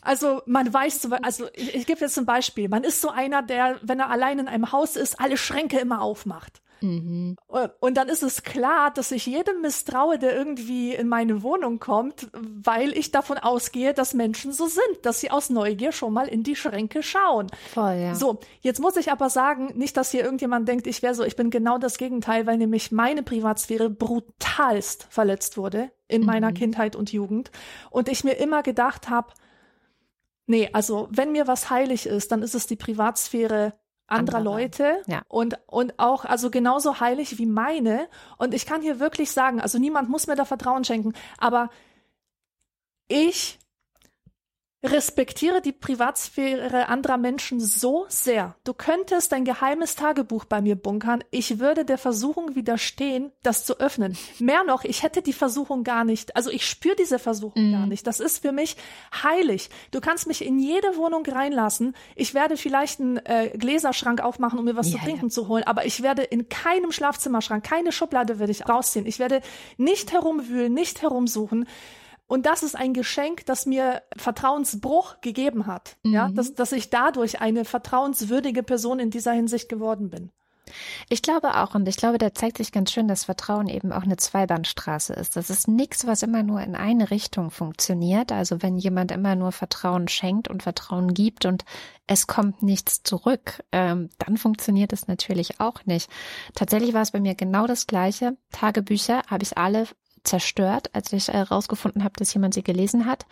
Also 0.00 0.40
man 0.46 0.72
weiß, 0.72 1.12
also 1.22 1.48
ich, 1.52 1.74
ich 1.74 1.86
gebe 1.86 2.00
jetzt 2.00 2.18
ein 2.18 2.24
Beispiel. 2.24 2.70
Man 2.70 2.82
ist 2.82 3.02
so 3.02 3.10
einer, 3.10 3.42
der, 3.42 3.78
wenn 3.82 4.00
er 4.00 4.08
allein 4.08 4.38
in 4.38 4.48
einem 4.48 4.72
Haus 4.72 4.96
ist, 4.96 5.20
alle 5.20 5.36
Schränke 5.36 5.78
immer 5.78 6.00
aufmacht. 6.00 6.62
Mhm. 6.80 7.36
Und 7.80 7.96
dann 7.96 8.08
ist 8.08 8.22
es 8.22 8.42
klar, 8.42 8.90
dass 8.90 9.10
ich 9.10 9.26
jedem 9.26 9.60
misstraue, 9.60 10.18
der 10.18 10.36
irgendwie 10.36 10.94
in 10.94 11.08
meine 11.08 11.42
Wohnung 11.42 11.78
kommt, 11.78 12.28
weil 12.32 12.96
ich 12.96 13.10
davon 13.10 13.38
ausgehe, 13.38 13.94
dass 13.94 14.14
Menschen 14.14 14.52
so 14.52 14.66
sind, 14.66 14.82
dass 15.02 15.20
sie 15.20 15.30
aus 15.30 15.50
Neugier 15.50 15.92
schon 15.92 16.12
mal 16.12 16.28
in 16.28 16.42
die 16.42 16.56
Schränke 16.56 17.02
schauen. 17.02 17.48
Voll, 17.72 17.94
ja. 17.94 18.14
So, 18.14 18.40
jetzt 18.60 18.80
muss 18.80 18.96
ich 18.96 19.10
aber 19.10 19.30
sagen, 19.30 19.72
nicht, 19.74 19.96
dass 19.96 20.10
hier 20.10 20.24
irgendjemand 20.24 20.68
denkt, 20.68 20.86
ich 20.86 21.02
wäre 21.02 21.14
so, 21.14 21.24
ich 21.24 21.36
bin 21.36 21.50
genau 21.50 21.78
das 21.78 21.98
Gegenteil, 21.98 22.46
weil 22.46 22.58
nämlich 22.58 22.92
meine 22.92 23.22
Privatsphäre 23.22 23.90
brutalst 23.90 25.06
verletzt 25.10 25.56
wurde 25.56 25.90
in 26.06 26.22
mhm. 26.22 26.26
meiner 26.26 26.52
Kindheit 26.52 26.96
und 26.96 27.12
Jugend 27.12 27.50
und 27.90 28.08
ich 28.08 28.24
mir 28.24 28.34
immer 28.34 28.62
gedacht 28.62 29.08
habe, 29.10 29.32
nee, 30.46 30.70
also 30.72 31.08
wenn 31.10 31.32
mir 31.32 31.46
was 31.46 31.70
heilig 31.70 32.06
ist, 32.06 32.32
dann 32.32 32.42
ist 32.42 32.54
es 32.54 32.66
die 32.66 32.76
Privatsphäre 32.76 33.74
anderer 34.08 34.38
Andere. 34.38 34.54
Leute 34.54 35.02
ja. 35.06 35.22
und 35.28 35.58
und 35.66 35.98
auch 35.98 36.24
also 36.24 36.50
genauso 36.50 37.00
heilig 37.00 37.38
wie 37.38 37.46
meine 37.46 38.08
und 38.38 38.54
ich 38.54 38.66
kann 38.66 38.82
hier 38.82 39.00
wirklich 39.00 39.30
sagen, 39.30 39.60
also 39.60 39.78
niemand 39.78 40.08
muss 40.08 40.26
mir 40.26 40.34
da 40.36 40.44
Vertrauen 40.44 40.84
schenken, 40.84 41.12
aber 41.38 41.70
ich 43.06 43.58
respektiere 44.84 45.60
die 45.60 45.72
Privatsphäre 45.72 46.88
anderer 46.88 47.16
Menschen 47.16 47.58
so 47.58 48.06
sehr. 48.08 48.54
Du 48.62 48.72
könntest 48.74 49.32
dein 49.32 49.44
geheimes 49.44 49.96
Tagebuch 49.96 50.44
bei 50.44 50.60
mir 50.60 50.76
bunkern. 50.76 51.24
Ich 51.32 51.58
würde 51.58 51.84
der 51.84 51.98
Versuchung 51.98 52.54
widerstehen, 52.54 53.32
das 53.42 53.64
zu 53.64 53.80
öffnen. 53.80 54.16
Mehr 54.38 54.62
noch, 54.62 54.84
ich 54.84 55.02
hätte 55.02 55.20
die 55.20 55.32
Versuchung 55.32 55.82
gar 55.82 56.04
nicht. 56.04 56.36
Also 56.36 56.50
ich 56.50 56.64
spüre 56.64 56.94
diese 56.94 57.18
Versuchung 57.18 57.70
mm. 57.70 57.72
gar 57.72 57.86
nicht. 57.86 58.06
Das 58.06 58.20
ist 58.20 58.42
für 58.42 58.52
mich 58.52 58.76
heilig. 59.24 59.68
Du 59.90 60.00
kannst 60.00 60.28
mich 60.28 60.44
in 60.44 60.60
jede 60.60 60.96
Wohnung 60.96 61.26
reinlassen. 61.26 61.96
Ich 62.14 62.34
werde 62.34 62.56
vielleicht 62.56 63.00
einen 63.00 63.16
äh, 63.18 63.50
Gläserschrank 63.58 64.20
aufmachen, 64.20 64.60
um 64.60 64.64
mir 64.64 64.76
was 64.76 64.92
ja, 64.92 64.98
zu 64.98 65.04
trinken 65.04 65.26
ja. 65.26 65.30
zu 65.30 65.48
holen. 65.48 65.64
Aber 65.64 65.86
ich 65.86 66.04
werde 66.04 66.22
in 66.22 66.48
keinem 66.48 66.92
Schlafzimmerschrank, 66.92 67.64
keine 67.64 67.90
Schublade 67.90 68.38
werde 68.38 68.52
ich 68.52 68.68
rausziehen. 68.68 69.06
Ich 69.06 69.18
werde 69.18 69.40
nicht 69.76 70.12
herumwühlen, 70.12 70.72
nicht 70.72 71.02
herumsuchen. 71.02 71.66
Und 72.28 72.46
das 72.46 72.62
ist 72.62 72.76
ein 72.76 72.92
Geschenk, 72.92 73.46
das 73.46 73.66
mir 73.66 74.02
Vertrauensbruch 74.16 75.20
gegeben 75.22 75.66
hat. 75.66 75.96
Mhm. 76.04 76.12
Ja, 76.12 76.28
dass, 76.28 76.54
dass 76.54 76.72
ich 76.72 76.90
dadurch 76.90 77.40
eine 77.40 77.64
vertrauenswürdige 77.64 78.62
Person 78.62 79.00
in 79.00 79.10
dieser 79.10 79.32
Hinsicht 79.32 79.68
geworden 79.68 80.10
bin. 80.10 80.30
Ich 81.08 81.22
glaube 81.22 81.56
auch, 81.56 81.74
und 81.74 81.88
ich 81.88 81.96
glaube, 81.96 82.18
da 82.18 82.34
zeigt 82.34 82.58
sich 82.58 82.72
ganz 82.72 82.92
schön, 82.92 83.08
dass 83.08 83.24
Vertrauen 83.24 83.68
eben 83.68 83.92
auch 83.92 84.02
eine 84.02 84.16
Zweibahnstraße 84.16 85.14
ist. 85.14 85.36
Das 85.36 85.50
ist 85.50 85.68
nichts, 85.68 86.06
was 86.06 86.22
immer 86.22 86.42
nur 86.42 86.60
in 86.60 86.74
eine 86.74 87.10
Richtung 87.10 87.50
funktioniert. 87.50 88.32
Also 88.32 88.62
wenn 88.62 88.76
jemand 88.76 89.12
immer 89.12 89.34
nur 89.34 89.52
Vertrauen 89.52 90.08
schenkt 90.08 90.48
und 90.48 90.62
Vertrauen 90.62 91.14
gibt 91.14 91.46
und 91.46 91.64
es 92.06 92.26
kommt 92.26 92.62
nichts 92.62 93.02
zurück, 93.02 93.62
ähm, 93.72 94.10
dann 94.18 94.36
funktioniert 94.36 94.92
es 94.92 95.08
natürlich 95.08 95.60
auch 95.60 95.84
nicht. 95.86 96.10
Tatsächlich 96.54 96.94
war 96.94 97.02
es 97.02 97.12
bei 97.12 97.20
mir 97.20 97.34
genau 97.34 97.66
das 97.66 97.86
Gleiche. 97.86 98.36
Tagebücher 98.52 99.22
habe 99.28 99.42
ich 99.42 99.56
alle 99.56 99.86
zerstört, 100.28 100.90
als 100.94 101.12
ich 101.12 101.28
herausgefunden 101.28 102.02
äh, 102.02 102.04
habe, 102.04 102.14
dass 102.16 102.34
jemand 102.34 102.54
sie 102.54 102.62
gelesen 102.62 103.06
hat. 103.06 103.26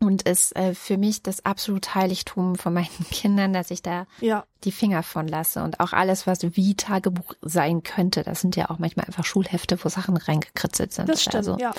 Und 0.00 0.22
ist 0.22 0.54
äh, 0.54 0.74
für 0.74 0.96
mich 0.96 1.24
das 1.24 1.44
absolut 1.44 1.96
Heiligtum 1.96 2.54
von 2.54 2.72
meinen 2.72 2.86
Kindern, 3.10 3.52
dass 3.52 3.72
ich 3.72 3.82
da 3.82 4.06
ja. 4.20 4.44
die 4.62 4.70
Finger 4.70 5.02
von 5.02 5.26
lasse. 5.26 5.64
Und 5.64 5.80
auch 5.80 5.92
alles, 5.92 6.26
was 6.26 6.42
wie 6.56 6.76
Tagebuch 6.76 7.34
sein 7.42 7.82
könnte, 7.82 8.22
das 8.22 8.40
sind 8.40 8.54
ja 8.54 8.70
auch 8.70 8.78
manchmal 8.78 9.06
einfach 9.06 9.24
Schulhefte, 9.24 9.82
wo 9.82 9.88
Sachen 9.88 10.16
reingekritzelt 10.16 10.92
sind. 10.92 11.08
Das 11.08 11.22
stimmt, 11.22 11.34
also, 11.34 11.56
ja. 11.58 11.72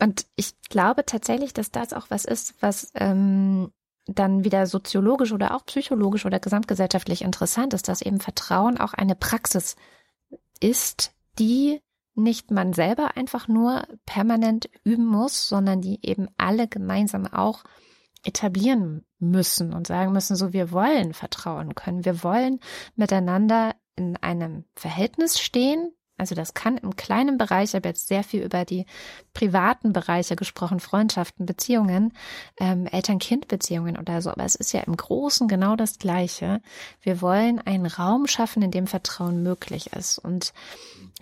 Und 0.00 0.26
ich 0.36 0.52
glaube 0.68 1.04
tatsächlich, 1.04 1.52
dass 1.52 1.72
das 1.72 1.92
auch 1.92 2.06
was 2.08 2.24
ist, 2.24 2.54
was 2.60 2.92
ähm, 2.94 3.72
dann 4.06 4.44
wieder 4.44 4.66
soziologisch 4.66 5.32
oder 5.32 5.54
auch 5.54 5.66
psychologisch 5.66 6.26
oder 6.26 6.38
gesamtgesellschaftlich 6.38 7.22
interessant 7.22 7.74
ist, 7.74 7.88
dass 7.88 8.00
eben 8.00 8.20
Vertrauen 8.20 8.78
auch 8.78 8.94
eine 8.94 9.14
Praxis 9.14 9.76
ist, 10.60 11.12
die 11.38 11.80
nicht 12.14 12.50
man 12.50 12.72
selber 12.72 13.16
einfach 13.16 13.48
nur 13.48 13.84
permanent 14.06 14.68
üben 14.84 15.06
muss, 15.06 15.48
sondern 15.48 15.80
die 15.80 16.04
eben 16.06 16.28
alle 16.36 16.68
gemeinsam 16.68 17.26
auch 17.26 17.64
etablieren 18.24 19.04
müssen 19.18 19.72
und 19.72 19.86
sagen 19.86 20.12
müssen, 20.12 20.36
so 20.36 20.52
wir 20.52 20.72
wollen 20.72 21.14
vertrauen 21.14 21.74
können, 21.74 22.04
wir 22.04 22.22
wollen 22.22 22.60
miteinander 22.94 23.74
in 23.96 24.16
einem 24.18 24.64
Verhältnis 24.74 25.40
stehen, 25.40 25.92
also 26.20 26.34
das 26.34 26.52
kann 26.52 26.76
im 26.76 26.96
kleinen 26.96 27.38
Bereich, 27.38 27.70
ich 27.70 27.74
habe 27.74 27.88
jetzt 27.88 28.08
sehr 28.08 28.22
viel 28.22 28.42
über 28.42 28.66
die 28.66 28.84
privaten 29.32 29.94
Bereiche 29.94 30.36
gesprochen, 30.36 30.78
Freundschaften, 30.78 31.46
Beziehungen, 31.46 32.12
ähm, 32.60 32.84
Eltern-Kind-Beziehungen 32.84 33.96
oder 33.96 34.20
so, 34.20 34.28
aber 34.30 34.44
es 34.44 34.54
ist 34.54 34.72
ja 34.72 34.80
im 34.80 34.96
Großen 34.96 35.48
genau 35.48 35.76
das 35.76 35.98
Gleiche. 35.98 36.60
Wir 37.00 37.22
wollen 37.22 37.58
einen 37.58 37.86
Raum 37.86 38.26
schaffen, 38.26 38.60
in 38.60 38.70
dem 38.70 38.86
Vertrauen 38.86 39.42
möglich 39.42 39.94
ist. 39.94 40.18
Und 40.18 40.52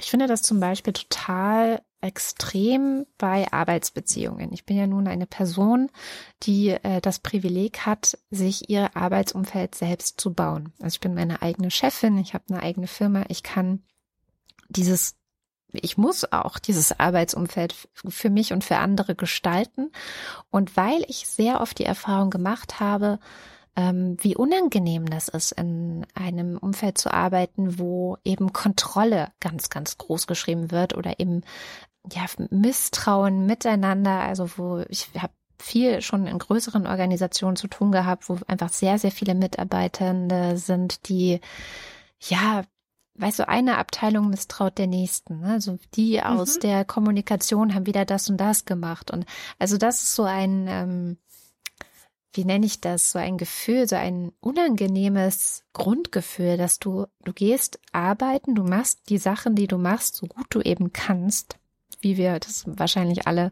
ich 0.00 0.11
finde 0.11 0.26
das 0.26 0.42
zum 0.42 0.61
Beispiel 0.61 0.92
total 0.92 1.82
extrem 2.00 3.06
bei 3.18 3.50
Arbeitsbeziehungen. 3.52 4.52
Ich 4.52 4.64
bin 4.64 4.76
ja 4.76 4.87
nun 4.87 5.08
eine 5.08 5.26
Person, 5.26 5.90
die 6.44 6.68
äh, 6.70 7.00
das 7.00 7.18
Privileg 7.18 7.80
hat, 7.87 8.16
sich 8.30 8.70
ihr 8.70 8.96
Arbeitsumfeld 8.96 9.74
selbst 9.74 10.20
zu 10.20 10.32
bauen. 10.32 10.72
Also 10.78 10.94
ich 10.94 11.00
bin 11.00 11.14
meine 11.14 11.42
eigene 11.42 11.70
Chefin, 11.70 12.18
ich 12.18 12.34
habe 12.34 12.44
eine 12.50 12.62
eigene 12.62 12.87
Firma, 12.87 13.24
ich 13.28 13.42
kann 13.42 13.82
dieses 14.68 15.16
ich 15.70 15.98
muss 15.98 16.32
auch 16.32 16.58
dieses 16.58 16.98
Arbeitsumfeld 16.98 17.74
für 17.92 18.30
mich 18.30 18.54
und 18.54 18.64
für 18.64 18.78
andere 18.78 19.14
gestalten. 19.14 19.92
Und 20.50 20.78
weil 20.78 21.04
ich 21.08 21.28
sehr 21.28 21.61
oft 21.61 21.78
die 21.78 21.84
Erfahrung 21.84 22.30
gemacht 22.30 22.80
habe, 22.80 23.18
wie 23.78 24.36
unangenehm 24.36 25.06
das 25.06 25.28
ist, 25.28 25.52
in 25.52 26.04
einem 26.14 26.58
Umfeld 26.58 26.98
zu 26.98 27.12
arbeiten, 27.12 27.78
wo 27.78 28.18
eben 28.24 28.52
Kontrolle 28.52 29.30
ganz, 29.40 29.70
ganz 29.70 29.98
groß 29.98 30.26
geschrieben 30.26 30.70
wird 30.70 30.96
oder 30.96 31.20
eben 31.20 31.42
ja 32.12 32.24
Misstrauen 32.50 33.46
miteinander. 33.46 34.20
Also 34.20 34.50
wo 34.56 34.84
ich 34.88 35.10
habe 35.16 35.32
viel 35.60 36.02
schon 36.02 36.26
in 36.26 36.38
größeren 36.38 36.86
Organisationen 36.86 37.56
zu 37.56 37.68
tun 37.68 37.92
gehabt, 37.92 38.28
wo 38.28 38.38
einfach 38.46 38.70
sehr, 38.70 38.98
sehr 38.98 39.12
viele 39.12 39.34
Mitarbeitende 39.34 40.56
sind, 40.56 41.08
die 41.08 41.40
ja 42.20 42.64
weißt 43.18 43.40
du, 43.40 43.48
eine 43.48 43.78
Abteilung 43.78 44.30
misstraut 44.30 44.78
der 44.78 44.86
nächsten. 44.86 45.40
Ne? 45.40 45.52
Also 45.52 45.78
die 45.94 46.22
aus 46.22 46.56
mhm. 46.56 46.60
der 46.60 46.84
Kommunikation 46.84 47.74
haben 47.74 47.86
wieder 47.86 48.04
das 48.04 48.30
und 48.30 48.36
das 48.38 48.64
gemacht. 48.64 49.10
Und 49.10 49.26
also 49.58 49.76
das 49.76 50.02
ist 50.02 50.14
so 50.14 50.22
ein, 50.22 50.66
ähm, 50.68 51.18
wie 52.38 52.44
nenne 52.44 52.66
ich 52.66 52.81
das, 52.81 53.11
so 53.11 53.18
ein 53.18 53.37
Gefühl, 53.37 53.88
so 53.88 53.96
ein 53.96 54.31
unangenehmes 54.38 55.64
Grundgefühl, 55.72 56.57
dass 56.57 56.79
du, 56.79 57.07
du 57.24 57.33
gehst 57.33 57.81
arbeiten, 57.90 58.55
du 58.55 58.62
machst 58.62 59.01
die 59.09 59.18
Sachen, 59.18 59.57
die 59.57 59.66
du 59.66 59.77
machst, 59.77 60.14
so 60.14 60.29
gut 60.29 60.46
du 60.51 60.61
eben 60.61 60.92
kannst, 60.92 61.59
wie 62.01 62.16
wir 62.16 62.38
das 62.38 62.62
wahrscheinlich 62.64 63.27
alle 63.27 63.51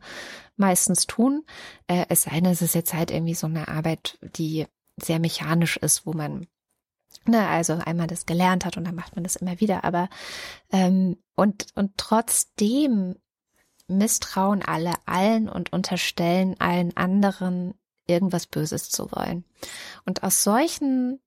meistens 0.57 1.09
tun. 1.09 1.45
Äh, 1.89 2.07
es 2.11 2.23
sei 2.23 2.39
denn, 2.39 2.53
es 2.53 2.63
ist 2.63 2.77
jetzt 2.77 2.95
halt 2.95 3.11
irgendwie 3.11 3.35
so 3.35 3.49
eine 3.49 3.67
Arbeit, 3.67 4.21
die 4.23 4.67
sehr 5.03 5.19
mechanisch 5.19 5.77
ist, 5.79 6.07
wo 6.07 6.13
man 6.13 6.47
Ne, 7.25 7.49
also 7.49 7.73
einmal 7.85 8.07
das 8.07 8.27
gelernt 8.27 8.65
hat 8.65 8.77
und 8.77 8.85
dann 8.85 8.95
macht 8.95 9.17
man 9.17 9.25
das 9.25 9.37
immer 9.37 9.59
wieder. 9.59 9.83
Aber 9.85 10.09
ähm, 10.71 11.17
und 11.35 11.67
und 11.75 11.93
trotzdem 11.97 13.17
misstrauen 13.89 14.63
alle 14.63 14.93
allen 15.07 15.49
und 15.49 15.73
unterstellen 15.73 16.55
allen 16.61 16.97
anderen 16.97 17.75
irgendwas 18.07 18.47
Böses 18.47 18.91
zu 18.91 19.11
wollen. 19.13 19.45
Und 20.05 20.23
aus 20.23 20.43
solchen 20.43 21.21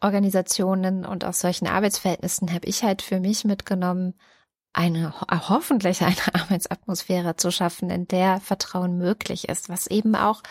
Organisationen 0.00 1.04
und 1.04 1.24
aus 1.24 1.40
solchen 1.40 1.66
Arbeitsverhältnissen 1.66 2.52
habe 2.52 2.66
ich 2.66 2.82
halt 2.82 3.02
für 3.02 3.20
mich 3.20 3.44
mitgenommen, 3.44 4.14
eine 4.72 5.12
hoffentlich 5.30 6.02
eine 6.02 6.16
Arbeitsatmosphäre 6.34 7.36
zu 7.36 7.50
schaffen, 7.50 7.90
in 7.90 8.06
der 8.06 8.40
Vertrauen 8.40 8.96
möglich 8.96 9.48
ist, 9.48 9.68
was 9.68 9.86
eben 9.86 10.14
auch 10.14 10.42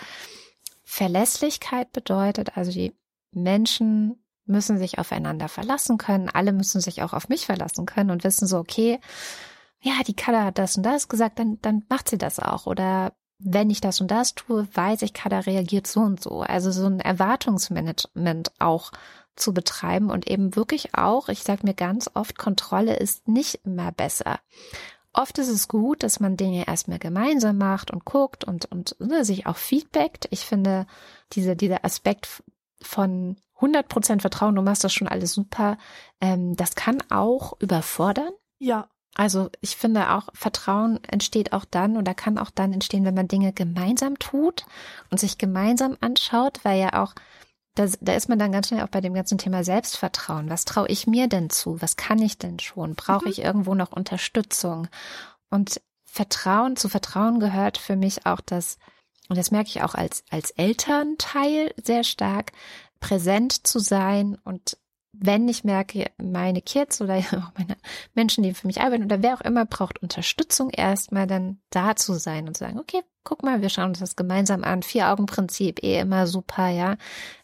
Verlässlichkeit 0.83 1.91
bedeutet. 1.91 2.57
Also 2.57 2.71
die 2.71 2.95
Menschen 3.31 4.23
müssen 4.45 4.77
sich 4.77 4.97
aufeinander 4.97 5.47
verlassen 5.47 5.97
können. 5.97 6.29
Alle 6.29 6.51
müssen 6.51 6.81
sich 6.81 7.03
auch 7.03 7.13
auf 7.13 7.29
mich 7.29 7.45
verlassen 7.45 7.85
können 7.85 8.11
und 8.11 8.23
wissen 8.23 8.47
so, 8.47 8.57
okay, 8.57 8.99
ja, 9.81 9.93
die 10.05 10.15
Kada 10.15 10.43
hat 10.43 10.57
das 10.57 10.75
und 10.75 10.83
das 10.83 11.07
gesagt, 11.07 11.39
dann, 11.39 11.59
dann 11.61 11.85
macht 11.89 12.09
sie 12.09 12.17
das 12.17 12.39
auch. 12.39 12.65
Oder 12.65 13.13
wenn 13.39 13.69
ich 13.69 13.81
das 13.81 14.01
und 14.01 14.11
das 14.11 14.35
tue, 14.35 14.67
weiß 14.73 15.01
ich, 15.01 15.13
Kada 15.13 15.39
reagiert 15.39 15.87
so 15.87 16.01
und 16.01 16.21
so. 16.21 16.41
Also 16.41 16.71
so 16.71 16.85
ein 16.85 16.99
Erwartungsmanagement 16.99 18.51
auch 18.59 18.91
zu 19.35 19.53
betreiben 19.53 20.11
und 20.11 20.29
eben 20.29 20.55
wirklich 20.55 20.95
auch, 20.95 21.29
ich 21.29 21.43
sage 21.43 21.65
mir 21.65 21.73
ganz 21.73 22.09
oft, 22.13 22.37
Kontrolle 22.37 22.97
ist 22.97 23.27
nicht 23.27 23.61
immer 23.65 23.91
besser. 23.93 24.39
Oft 25.13 25.37
ist 25.39 25.47
es 25.47 25.67
gut, 25.67 26.03
dass 26.03 26.19
man 26.19 26.37
Dinge 26.37 26.67
erstmal 26.67 26.99
gemeinsam 26.99 27.57
macht 27.57 27.91
und 27.91 28.05
guckt 28.05 28.43
und, 28.43 28.65
und 28.65 28.95
ne, 28.99 29.25
sich 29.25 29.47
auch 29.47 29.57
feedbackt. 29.57 30.27
Ich 30.31 30.45
finde, 30.45 30.85
diese, 31.31 31.55
dieser 31.55 31.83
Aspekt 31.83 32.43
von 32.81 33.37
100% 33.59 34.21
Vertrauen, 34.21 34.55
du 34.55 34.61
machst 34.61 34.83
das 34.83 34.93
schon 34.93 35.07
alles 35.07 35.33
super, 35.33 35.77
ähm, 36.21 36.55
das 36.55 36.75
kann 36.75 37.01
auch 37.09 37.59
überfordern. 37.59 38.31
Ja. 38.59 38.89
Also 39.15 39.49
ich 39.61 39.75
finde 39.75 40.11
auch, 40.11 40.29
Vertrauen 40.33 41.03
entsteht 41.03 41.51
auch 41.51 41.65
dann 41.65 41.97
oder 41.97 42.13
kann 42.13 42.37
auch 42.37 42.51
dann 42.51 42.73
entstehen, 42.73 43.05
wenn 43.05 43.15
man 43.15 43.27
Dinge 43.27 43.51
gemeinsam 43.51 44.17
tut 44.17 44.65
und 45.09 45.19
sich 45.19 45.37
gemeinsam 45.37 45.97
anschaut, 45.99 46.59
weil 46.63 46.79
ja 46.79 47.03
auch, 47.03 47.13
da, 47.75 47.87
da 48.01 48.13
ist 48.13 48.29
man 48.29 48.39
dann 48.39 48.51
ganz 48.51 48.67
schnell 48.67 48.83
auch 48.83 48.89
bei 48.89 49.01
dem 49.01 49.13
ganzen 49.13 49.37
Thema 49.37 49.63
Selbstvertrauen. 49.63 50.49
Was 50.49 50.65
traue 50.65 50.87
ich 50.87 51.07
mir 51.07 51.27
denn 51.27 51.49
zu? 51.49 51.81
Was 51.81 51.97
kann 51.97 52.19
ich 52.19 52.37
denn 52.37 52.59
schon? 52.59 52.95
Brauche 52.95 53.25
mhm. 53.25 53.31
ich 53.31 53.39
irgendwo 53.39 53.75
noch 53.75 53.91
Unterstützung? 53.91 54.87
Und 55.49 55.81
Vertrauen, 56.05 56.75
zu 56.75 56.89
Vertrauen 56.89 57.39
gehört 57.39 57.77
für 57.77 57.95
mich 57.95 58.25
auch 58.25 58.41
das, 58.41 58.77
und 59.27 59.37
das 59.37 59.51
merke 59.51 59.69
ich 59.69 59.83
auch 59.83 59.95
als, 59.95 60.23
als 60.29 60.51
Elternteil 60.51 61.73
sehr 61.81 62.03
stark, 62.03 62.51
präsent 62.99 63.67
zu 63.67 63.79
sein 63.79 64.37
und 64.43 64.77
wenn 65.11 65.47
ich 65.47 65.63
merke, 65.63 66.11
meine 66.17 66.61
Kids 66.61 67.01
oder 67.01 67.17
auch 67.17 67.51
meine 67.57 67.77
Menschen, 68.13 68.43
die 68.43 68.53
für 68.53 68.67
mich 68.67 68.81
arbeiten 68.81 69.03
oder 69.03 69.21
wer 69.21 69.35
auch 69.35 69.41
immer 69.41 69.65
braucht 69.65 70.01
Unterstützung, 70.01 70.69
erstmal 70.69 71.27
dann 71.27 71.59
da 71.69 71.95
zu 71.95 72.13
sein 72.13 72.47
und 72.47 72.55
zu 72.55 72.63
sagen, 72.65 72.79
okay, 72.79 73.01
guck 73.23 73.43
mal, 73.43 73.61
wir 73.61 73.69
schauen 73.69 73.89
uns 73.89 73.99
das 73.99 74.15
gemeinsam 74.15 74.63
an. 74.63 74.83
Vier-Augen-Prinzip, 74.83 75.83
eh 75.83 75.99
immer 75.99 76.27
super, 76.27 76.69
ja. 76.69 76.97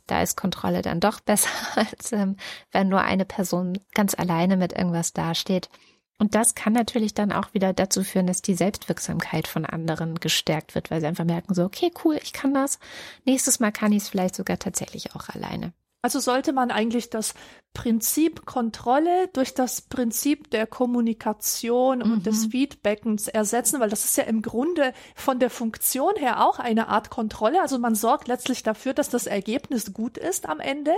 Da 0.08 0.22
ist 0.22 0.38
Kontrolle 0.38 0.82
dann 0.82 1.00
doch 1.00 1.20
besser, 1.22 1.50
als 1.76 2.12
ähm, 2.12 2.38
wenn 2.72 2.90
nur 2.90 3.02
eine 3.02 3.26
Person 3.26 3.80
ganz 3.94 4.14
alleine 4.14 4.58
mit 4.58 4.74
irgendwas 4.74 5.14
dasteht. 5.14 5.70
Und 6.18 6.34
das 6.34 6.56
kann 6.56 6.72
natürlich 6.72 7.14
dann 7.14 7.34
auch 7.34 7.54
wieder 7.54 7.74
dazu 7.74 8.04
führen, 8.04 8.28
dass 8.28 8.42
die 8.42 8.56
Selbstwirksamkeit 8.56 9.50
von 9.50 9.66
anderen 9.66 10.16
gestärkt 10.16 10.74
wird, 10.74 10.90
weil 10.90 11.02
sie 11.02 11.08
einfach 11.08 11.26
merken 11.26 11.54
so, 11.54 11.66
okay, 11.66 11.92
cool, 12.06 12.18
ich 12.24 12.32
kann 12.32 12.54
das. 12.54 12.80
Nächstes 13.26 13.60
Mal 13.60 13.74
kann 13.74 13.92
ich 13.92 14.04
es 14.04 14.10
vielleicht 14.10 14.36
sogar 14.36 14.58
tatsächlich 14.58 15.14
auch 15.14 15.28
alleine. 15.28 15.74
Also 16.06 16.20
sollte 16.20 16.54
man 16.54 16.70
eigentlich 16.70 17.10
das 17.10 17.34
Prinzip 17.74 18.46
Kontrolle 18.46 19.28
durch 19.34 19.56
das 19.56 19.82
Prinzip 19.82 20.52
der 20.52 20.68
Kommunikation 20.68 22.04
und 22.04 22.20
mhm. 22.20 22.24
des 22.24 22.46
Feedbackens 22.46 23.28
ersetzen, 23.28 23.80
weil 23.80 23.90
das 23.90 24.06
ist 24.06 24.16
ja 24.16 24.26
im 24.26 24.44
Grunde 24.44 24.94
von 25.16 25.40
der 25.40 25.50
Funktion 25.50 26.14
her 26.16 26.46
auch 26.46 26.60
eine 26.60 26.90
Art 26.90 27.10
Kontrolle. 27.10 27.60
Also 27.60 27.80
man 27.80 27.96
sorgt 27.96 28.28
letztlich 28.28 28.62
dafür, 28.62 28.94
dass 28.94 29.10
das 29.10 29.26
Ergebnis 29.26 29.94
gut 29.94 30.20
ist 30.20 30.48
am 30.48 30.60
Ende. 30.60 30.94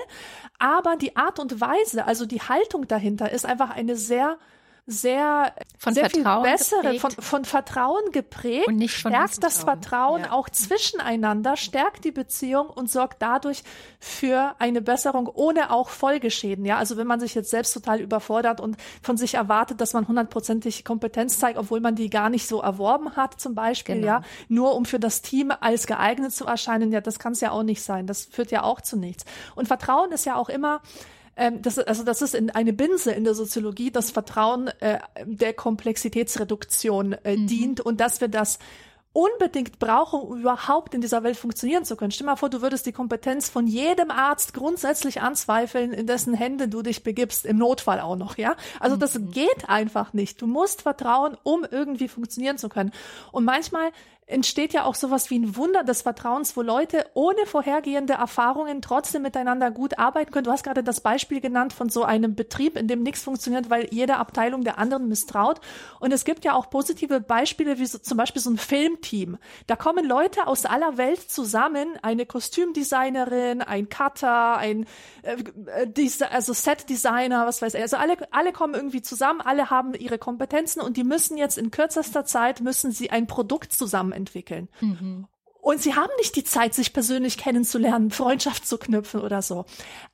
Aber 0.59 0.97
die 0.97 1.15
Art 1.15 1.39
und 1.39 1.61
Weise, 1.61 2.03
also 2.03 2.25
die 2.25 2.41
Haltung 2.41 2.85
dahinter 2.85 3.31
ist 3.31 3.45
einfach 3.45 3.69
eine 3.69 3.95
sehr 3.95 4.37
sehr, 4.87 5.53
von 5.77 5.93
sehr 5.93 6.09
Vertrauen 6.09 6.43
viel 6.43 6.51
bessere, 6.51 6.99
von, 6.99 7.11
von 7.11 7.45
Vertrauen 7.45 8.11
geprägt, 8.11 8.67
und 8.67 8.77
nicht 8.77 8.99
von 8.99 9.11
stärkt 9.11 9.43
das 9.43 9.63
Vertrauen 9.63 10.21
ja. 10.21 10.31
auch 10.31 10.49
zwischeneinander, 10.49 11.55
stärkt 11.55 12.03
die 12.03 12.11
Beziehung 12.11 12.67
und 12.67 12.89
sorgt 12.89 13.21
dadurch 13.21 13.63
für 13.99 14.55
eine 14.57 14.81
Besserung 14.81 15.29
ohne 15.31 15.71
auch 15.71 15.89
Folgeschäden. 15.89 16.65
Ja, 16.65 16.77
also 16.77 16.97
wenn 16.97 17.07
man 17.07 17.19
sich 17.19 17.35
jetzt 17.35 17.51
selbst 17.51 17.73
total 17.73 18.01
überfordert 18.01 18.59
und 18.59 18.77
von 19.03 19.17
sich 19.17 19.35
erwartet, 19.35 19.79
dass 19.79 19.93
man 19.93 20.07
hundertprozentig 20.07 20.83
Kompetenz 20.83 21.39
zeigt, 21.39 21.59
obwohl 21.59 21.79
man 21.79 21.95
die 21.95 22.09
gar 22.09 22.29
nicht 22.29 22.47
so 22.47 22.61
erworben 22.61 23.15
hat, 23.15 23.39
zum 23.39 23.53
Beispiel, 23.53 23.95
genau. 23.95 24.07
ja, 24.07 24.21
nur 24.47 24.75
um 24.75 24.85
für 24.85 24.99
das 24.99 25.21
Team 25.21 25.51
als 25.59 25.85
geeignet 25.85 26.33
zu 26.33 26.45
erscheinen, 26.45 26.91
ja, 26.91 27.01
das 27.01 27.19
kann 27.19 27.33
es 27.33 27.41
ja 27.41 27.51
auch 27.51 27.63
nicht 27.63 27.83
sein. 27.83 28.07
Das 28.07 28.25
führt 28.25 28.49
ja 28.51 28.63
auch 28.63 28.81
zu 28.81 28.97
nichts. 28.97 29.25
Und 29.55 29.67
Vertrauen 29.67 30.11
ist 30.11 30.25
ja 30.25 30.35
auch 30.35 30.49
immer 30.49 30.81
ähm, 31.37 31.61
das, 31.61 31.79
also 31.79 32.03
das 32.03 32.21
ist 32.21 32.35
in 32.35 32.49
eine 32.49 32.73
Binse 32.73 33.11
in 33.11 33.23
der 33.23 33.35
Soziologie, 33.35 33.91
das 33.91 34.11
Vertrauen 34.11 34.67
äh, 34.79 34.99
der 35.25 35.53
Komplexitätsreduktion 35.53 37.13
äh, 37.13 37.37
mhm. 37.37 37.47
dient 37.47 37.81
und 37.81 38.01
dass 38.01 38.19
wir 38.21 38.27
das 38.27 38.59
unbedingt 39.13 39.79
brauchen, 39.79 40.21
um 40.21 40.39
überhaupt 40.39 40.93
in 40.93 41.01
dieser 41.01 41.23
Welt 41.23 41.37
funktionieren 41.37 41.85
zu 41.85 41.95
können. 41.95 42.11
Stell 42.11 42.25
dir 42.25 42.31
mal 42.31 42.35
vor, 42.35 42.51
du 42.51 42.61
würdest 42.61 42.85
die 42.85 42.91
Kompetenz 42.91 43.49
von 43.49 43.65
jedem 43.65 44.11
Arzt 44.11 44.53
grundsätzlich 44.53 45.21
anzweifeln, 45.21 45.91
in 45.91 46.05
dessen 46.05 46.35
Hände 46.35 46.67
du 46.67 46.83
dich 46.83 47.01
begibst, 47.01 47.43
im 47.43 47.57
Notfall 47.57 47.99
auch 47.99 48.15
noch, 48.15 48.37
ja? 48.37 48.55
Also 48.79 48.95
das 48.95 49.17
mhm. 49.17 49.31
geht 49.31 49.69
einfach 49.69 50.13
nicht. 50.13 50.39
Du 50.39 50.45
musst 50.45 50.83
vertrauen, 50.83 51.35
um 51.41 51.65
irgendwie 51.69 52.09
funktionieren 52.09 52.59
zu 52.59 52.69
können. 52.69 52.91
Und 53.31 53.43
manchmal 53.43 53.89
entsteht 54.27 54.73
ja 54.73 54.83
auch 54.83 54.95
sowas 54.95 55.29
wie 55.29 55.39
ein 55.39 55.55
Wunder 55.55 55.85
des 55.85 56.01
Vertrauens, 56.01 56.57
wo 56.57 56.61
Leute 56.61 57.05
ohne 57.13 57.45
vorhergehende 57.45 58.13
Erfahrungen 58.13 58.81
trotzdem 58.81 59.21
miteinander 59.21 59.71
gut 59.71 59.97
arbeiten 59.97 60.31
können. 60.31 60.43
Du 60.43 60.51
hast 60.51 60.65
gerade 60.65 60.83
das 60.83 60.99
Beispiel 60.99 61.39
genannt 61.39 61.71
von 61.71 61.87
so 61.87 62.03
einem 62.03 62.35
Betrieb, 62.35 62.77
in 62.77 62.89
dem 62.89 63.03
nichts 63.03 63.23
funktioniert, 63.23 63.69
weil 63.69 63.87
jede 63.89 64.17
Abteilung 64.17 64.65
der 64.65 64.79
anderen 64.79 65.07
misstraut. 65.07 65.61
Und 66.01 66.11
es 66.11 66.25
gibt 66.25 66.43
ja 66.43 66.53
auch 66.53 66.69
positive 66.69 67.21
Beispiele, 67.21 67.79
wie 67.79 67.85
so, 67.85 67.99
zum 67.99 68.17
Beispiel 68.17 68.41
so 68.41 68.49
ein 68.49 68.57
Filmteam. 68.57 69.37
Da 69.65 69.77
kommen 69.77 70.05
Leute 70.05 70.45
aus 70.45 70.65
aller 70.65 70.97
Welt 70.97 71.31
zusammen, 71.31 71.97
eine 72.01 72.25
Kostümdesignerin, 72.25 73.61
ein 73.61 73.87
Cutter, 73.87 74.57
ein 74.57 74.85
äh, 75.21 75.37
äh 75.85 76.09
also 76.29 76.51
Setdesigner, 76.51 77.47
was 77.47 77.61
weiß 77.61 77.75
ich. 77.75 77.81
Also 77.81 77.95
alle, 77.95 78.17
alle 78.31 78.51
kommen 78.51 78.73
irgendwie 78.73 79.01
zusammen, 79.01 79.39
alle 79.39 79.69
haben 79.69 79.93
ihre 79.93 80.17
Kompetenzen 80.17 80.81
und 80.81 80.97
die 80.97 81.05
müssen 81.05 81.37
jetzt 81.37 81.57
in 81.57 81.71
kürzester 81.71 82.25
Zeit 82.25 82.59
müssen 82.59 82.91
sie 82.91 83.09
ein 83.09 83.27
Produkt 83.27 83.71
zusammen 83.71 84.16
entwickeln. 84.17 84.67
Mhm. 84.81 85.27
Und 85.61 85.81
sie 85.81 85.95
haben 85.95 86.11
nicht 86.17 86.35
die 86.35 86.43
Zeit, 86.43 86.73
sich 86.73 86.93
persönlich 86.93 87.37
kennenzulernen, 87.37 88.11
Freundschaft 88.11 88.65
zu 88.65 88.77
knüpfen 88.77 89.21
oder 89.21 89.41
so. 89.41 89.65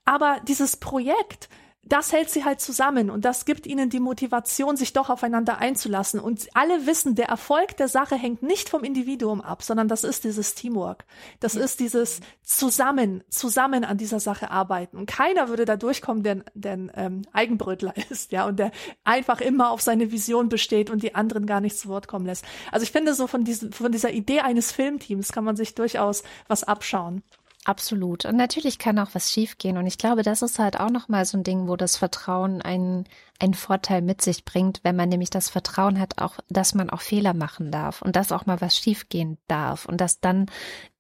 Aber 0.03 0.39
dieses 0.47 0.77
Projekt 0.77 1.49
das 1.85 2.13
hält 2.13 2.29
sie 2.29 2.45
halt 2.45 2.61
zusammen 2.61 3.09
und 3.09 3.25
das 3.25 3.43
gibt 3.43 3.67
ihnen 3.67 3.89
die 3.89 3.99
Motivation, 3.99 4.77
sich 4.77 4.93
doch 4.93 5.09
aufeinander 5.09 5.57
einzulassen. 5.57 6.19
Und 6.19 6.47
alle 6.53 6.87
wissen, 6.87 7.15
der 7.15 7.27
Erfolg 7.27 7.75
der 7.75 7.89
Sache 7.89 8.15
hängt 8.15 8.41
nicht 8.41 8.69
vom 8.69 8.85
Individuum 8.85 9.41
ab, 9.41 9.63
sondern 9.63 9.89
das 9.89 10.05
ist 10.05 10.23
dieses 10.23 10.55
Teamwork. 10.55 11.03
Das 11.41 11.55
ja. 11.55 11.61
ist 11.61 11.81
dieses 11.81 12.21
zusammen, 12.41 13.21
zusammen 13.29 13.83
an 13.83 13.97
dieser 13.97 14.21
Sache 14.21 14.49
arbeiten. 14.49 14.97
Und 14.97 15.07
keiner 15.07 15.49
würde 15.49 15.65
da 15.65 15.75
durchkommen, 15.75 16.23
der, 16.23 16.43
der 16.53 16.73
ein 16.73 16.91
ähm, 16.95 17.21
Eigenbrötler 17.33 17.93
ist, 18.09 18.31
ja, 18.31 18.45
und 18.45 18.59
der 18.59 18.71
einfach 19.03 19.41
immer 19.41 19.69
auf 19.69 19.81
seine 19.81 20.11
Vision 20.11 20.47
besteht 20.47 20.89
und 20.89 21.03
die 21.03 21.15
anderen 21.15 21.45
gar 21.45 21.59
nicht 21.59 21.77
zu 21.77 21.89
Wort 21.89 22.07
kommen 22.07 22.25
lässt. 22.25 22.45
Also 22.71 22.85
ich 22.85 22.93
finde 22.93 23.13
so 23.13 23.27
von 23.27 23.43
diesem, 23.43 23.73
von 23.73 23.91
dieser 23.91 24.11
Idee 24.11 24.39
eines 24.39 24.71
Filmteams 24.71 25.33
kann 25.33 25.43
man 25.43 25.57
sich 25.57 25.75
durchaus 25.75 26.23
was 26.47 26.63
abschauen. 26.63 27.23
Absolut. 27.65 28.25
Und 28.25 28.35
natürlich 28.35 28.77
kann 28.77 28.99
auch 28.99 29.11
was 29.13 29.31
schiefgehen. 29.31 29.77
Und 29.77 29.87
ich 29.87 29.97
glaube, 29.97 30.21
das 30.21 30.41
ist 30.41 30.59
halt 30.59 30.79
auch 30.79 30.89
nochmal 30.89 31.23
so 31.25 31.37
ein 31.37 31.43
Ding, 31.43 31.67
wo 31.67 31.77
das 31.77 31.95
Vertrauen 31.95 32.61
einen, 32.61 33.05
einen 33.39 33.53
Vorteil 33.53 34.01
mit 34.01 34.21
sich 34.21 34.43
bringt, 34.43 34.81
wenn 34.83 34.97
man 34.97 35.07
nämlich 35.07 35.29
das 35.29 35.49
Vertrauen 35.49 35.97
hat, 35.99 36.21
auch, 36.21 36.39
dass 36.49 36.75
man 36.75 36.89
auch 36.89 36.99
Fehler 36.99 37.33
machen 37.33 37.71
darf 37.71 38.01
und 38.01 38.17
dass 38.17 38.33
auch 38.33 38.45
mal 38.45 38.59
was 38.59 38.77
schiefgehen 38.77 39.37
darf 39.47 39.85
und 39.85 40.01
dass 40.01 40.19
dann 40.19 40.47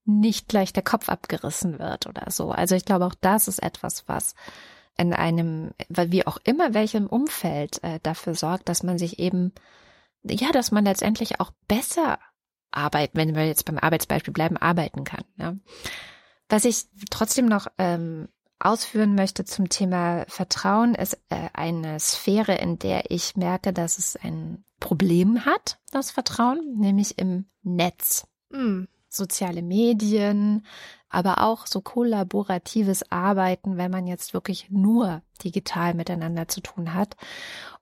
nicht 0.05 0.47
gleich 0.47 0.71
der 0.71 0.83
Kopf 0.83 1.09
abgerissen 1.09 1.79
wird 1.79 2.07
oder 2.07 2.31
so. 2.31 2.51
Also 2.51 2.75
ich 2.75 2.85
glaube, 2.85 3.05
auch 3.05 3.15
das 3.19 3.47
ist 3.49 3.61
etwas, 3.61 4.07
was 4.07 4.33
in 4.97 5.13
einem, 5.13 5.73
wie 5.89 6.25
auch 6.27 6.37
immer 6.43 6.73
welchem 6.73 7.07
Umfeld 7.07 7.83
äh, 7.83 7.99
dafür 8.03 8.35
sorgt, 8.35 8.69
dass 8.69 8.83
man 8.83 8.97
sich 8.97 9.19
eben, 9.19 9.51
ja, 10.23 10.51
dass 10.51 10.71
man 10.71 10.85
letztendlich 10.85 11.41
auch 11.41 11.51
besser 11.67 12.19
arbeiten, 12.71 13.17
wenn 13.17 13.35
wir 13.35 13.45
jetzt 13.45 13.65
beim 13.65 13.77
Arbeitsbeispiel 13.77 14.33
bleiben, 14.33 14.57
arbeiten 14.57 15.03
kann. 15.03 15.23
Ja. 15.37 15.55
Was 16.53 16.65
ich 16.65 16.85
trotzdem 17.09 17.47
noch 17.47 17.65
ähm, 17.79 18.29
ausführen 18.59 19.15
möchte 19.15 19.43
zum 19.43 19.69
Thema 19.69 20.23
Vertrauen, 20.27 20.93
ist 20.93 21.17
äh, 21.29 21.49
eine 21.51 21.99
Sphäre, 21.99 22.53
in 22.53 22.77
der 22.77 23.09
ich 23.09 23.35
merke, 23.35 23.73
dass 23.73 23.97
es 23.97 24.15
ein 24.15 24.63
Problem 24.79 25.45
hat, 25.45 25.79
das 25.89 26.11
Vertrauen, 26.11 26.75
nämlich 26.77 27.17
im 27.17 27.47
Netz. 27.63 28.27
Mm. 28.51 28.83
Soziale 29.09 29.63
Medien, 29.63 30.63
aber 31.09 31.41
auch 31.41 31.65
so 31.65 31.81
kollaboratives 31.81 33.11
Arbeiten, 33.11 33.77
wenn 33.77 33.89
man 33.89 34.05
jetzt 34.05 34.35
wirklich 34.35 34.69
nur 34.69 35.23
digital 35.43 35.95
miteinander 35.95 36.47
zu 36.49 36.61
tun 36.61 36.93
hat. 36.93 37.17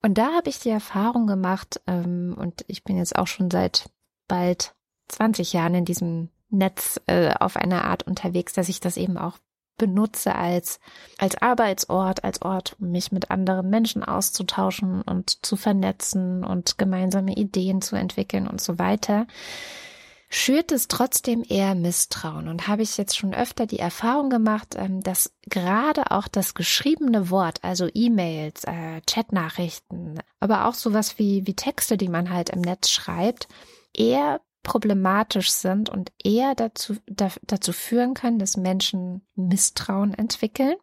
Und 0.02 0.18
da 0.18 0.32
habe 0.32 0.48
ich 0.48 0.60
die 0.60 0.70
Erfahrung 0.70 1.28
gemacht, 1.28 1.82
ähm, 1.88 2.38
und 2.40 2.64
ich 2.68 2.86
bin 2.86 2.96
jetzt 2.96 3.18
auch 3.18 3.28
schon 3.28 3.52
seit 3.52 3.90
bald 4.30 4.76
20 5.10 5.52
Jahren 5.52 5.76
in 5.76 5.84
diesem 5.84 6.30
Netz 6.52 7.00
äh, 7.08 7.34
auf 7.40 7.56
eine 7.56 7.84
Art 7.86 8.04
unterwegs, 8.04 8.54
dass 8.54 8.70
ich 8.70 8.80
das 8.80 8.98
eben 8.98 9.18
auch 9.18 9.38
benutze 9.78 10.36
als, 10.36 10.80
als 11.18 11.42
Arbeitsort, 11.42 12.24
als 12.24 12.44
Ort, 12.44 12.76
um 12.80 12.92
mich 12.92 13.12
mit 13.12 13.32
anderen 13.32 13.70
Menschen 13.70 14.04
auszutauschen 14.04 15.02
und 15.02 15.44
zu 15.44 15.56
vernetzen 15.56 16.44
und 16.44 16.78
gemeinsame 16.78 17.34
Ideen 17.34 17.82
zu 17.82 17.96
entwickeln 17.96 18.48
und 18.48 18.62
so 18.62 18.78
weiter, 18.78 19.26
schürt 20.30 20.72
es 20.72 20.88
trotzdem 20.88 21.44
eher 21.48 21.74
Misstrauen. 21.74 22.48
Und 22.48 22.68
habe 22.68 22.84
ich 22.84 22.98
jetzt 22.98 23.18
schon 23.18 23.34
öfter 23.34 23.66
die 23.66 23.80
Erfahrung 23.80 24.30
gemacht, 24.30 24.76
ähm, 24.78 25.02
dass 25.02 25.34
gerade 25.50 26.12
auch 26.12 26.28
das 26.28 26.54
geschriebene 26.54 27.32
Wort, 27.32 27.64
also 27.64 27.90
E-Mails, 27.92 28.64
äh, 28.66 29.02
Chatnachrichten, 29.08 30.20
aber 30.40 30.68
auch 30.68 30.76
sowas 30.76 31.18
wie, 31.18 31.46
wie 31.48 31.56
Texte, 31.56 31.98
die 31.98 32.08
man 32.08 32.30
halt 32.30 32.50
im 32.52 32.62
Netz 32.62 32.90
schreibt, 32.90 33.48
eher 33.94 34.42
problematisch 34.64 35.52
sind 35.52 35.90
und 35.90 36.12
eher 36.24 36.56
dazu, 36.56 36.98
da, 37.08 37.30
dazu 37.44 37.74
führen 37.74 38.14
können, 38.14 38.40
dass 38.40 38.58
Menschen 38.58 39.22
Misstrauen 39.36 40.14
entwickeln, 40.14 40.76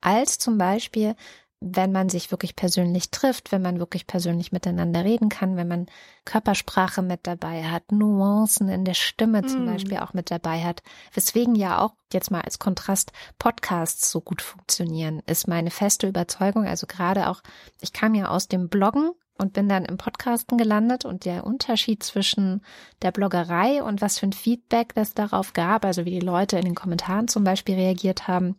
als 0.00 0.38
zum 0.38 0.58
Beispiel 0.58 1.14
wenn 1.60 1.90
man 1.90 2.08
sich 2.08 2.30
wirklich 2.30 2.54
persönlich 2.54 3.10
trifft, 3.10 3.50
wenn 3.50 3.62
man 3.62 3.80
wirklich 3.80 4.06
persönlich 4.06 4.52
miteinander 4.52 5.04
reden 5.04 5.28
kann, 5.28 5.56
wenn 5.56 5.66
man 5.66 5.86
Körpersprache 6.24 7.02
mit 7.02 7.26
dabei 7.26 7.64
hat, 7.64 7.90
Nuancen 7.90 8.68
in 8.68 8.84
der 8.84 8.94
Stimme 8.94 9.44
zum 9.44 9.64
mm. 9.64 9.66
Beispiel 9.66 9.96
auch 9.98 10.14
mit 10.14 10.30
dabei 10.30 10.62
hat, 10.62 10.82
weswegen 11.12 11.56
ja 11.56 11.80
auch 11.80 11.94
jetzt 12.12 12.30
mal 12.30 12.42
als 12.42 12.60
Kontrast 12.60 13.12
Podcasts 13.38 14.10
so 14.10 14.20
gut 14.20 14.40
funktionieren, 14.40 15.20
ist 15.26 15.48
meine 15.48 15.72
feste 15.72 16.06
Überzeugung. 16.06 16.64
Also 16.64 16.86
gerade 16.86 17.28
auch, 17.28 17.42
ich 17.80 17.92
kam 17.92 18.14
ja 18.14 18.28
aus 18.28 18.46
dem 18.46 18.68
Bloggen 18.68 19.10
und 19.38 19.52
bin 19.52 19.68
dann 19.68 19.84
im 19.84 19.96
Podcasten 19.96 20.58
gelandet 20.58 21.04
und 21.04 21.24
der 21.24 21.46
Unterschied 21.46 22.02
zwischen 22.02 22.62
der 23.02 23.12
Bloggerei 23.12 23.82
und 23.82 24.02
was 24.02 24.18
für 24.18 24.26
ein 24.26 24.32
Feedback 24.32 24.94
das 24.94 25.14
darauf 25.14 25.52
gab, 25.52 25.84
also 25.84 26.04
wie 26.04 26.10
die 26.10 26.20
Leute 26.20 26.58
in 26.58 26.64
den 26.64 26.74
Kommentaren 26.74 27.28
zum 27.28 27.44
Beispiel 27.44 27.76
reagiert 27.76 28.28
haben 28.28 28.56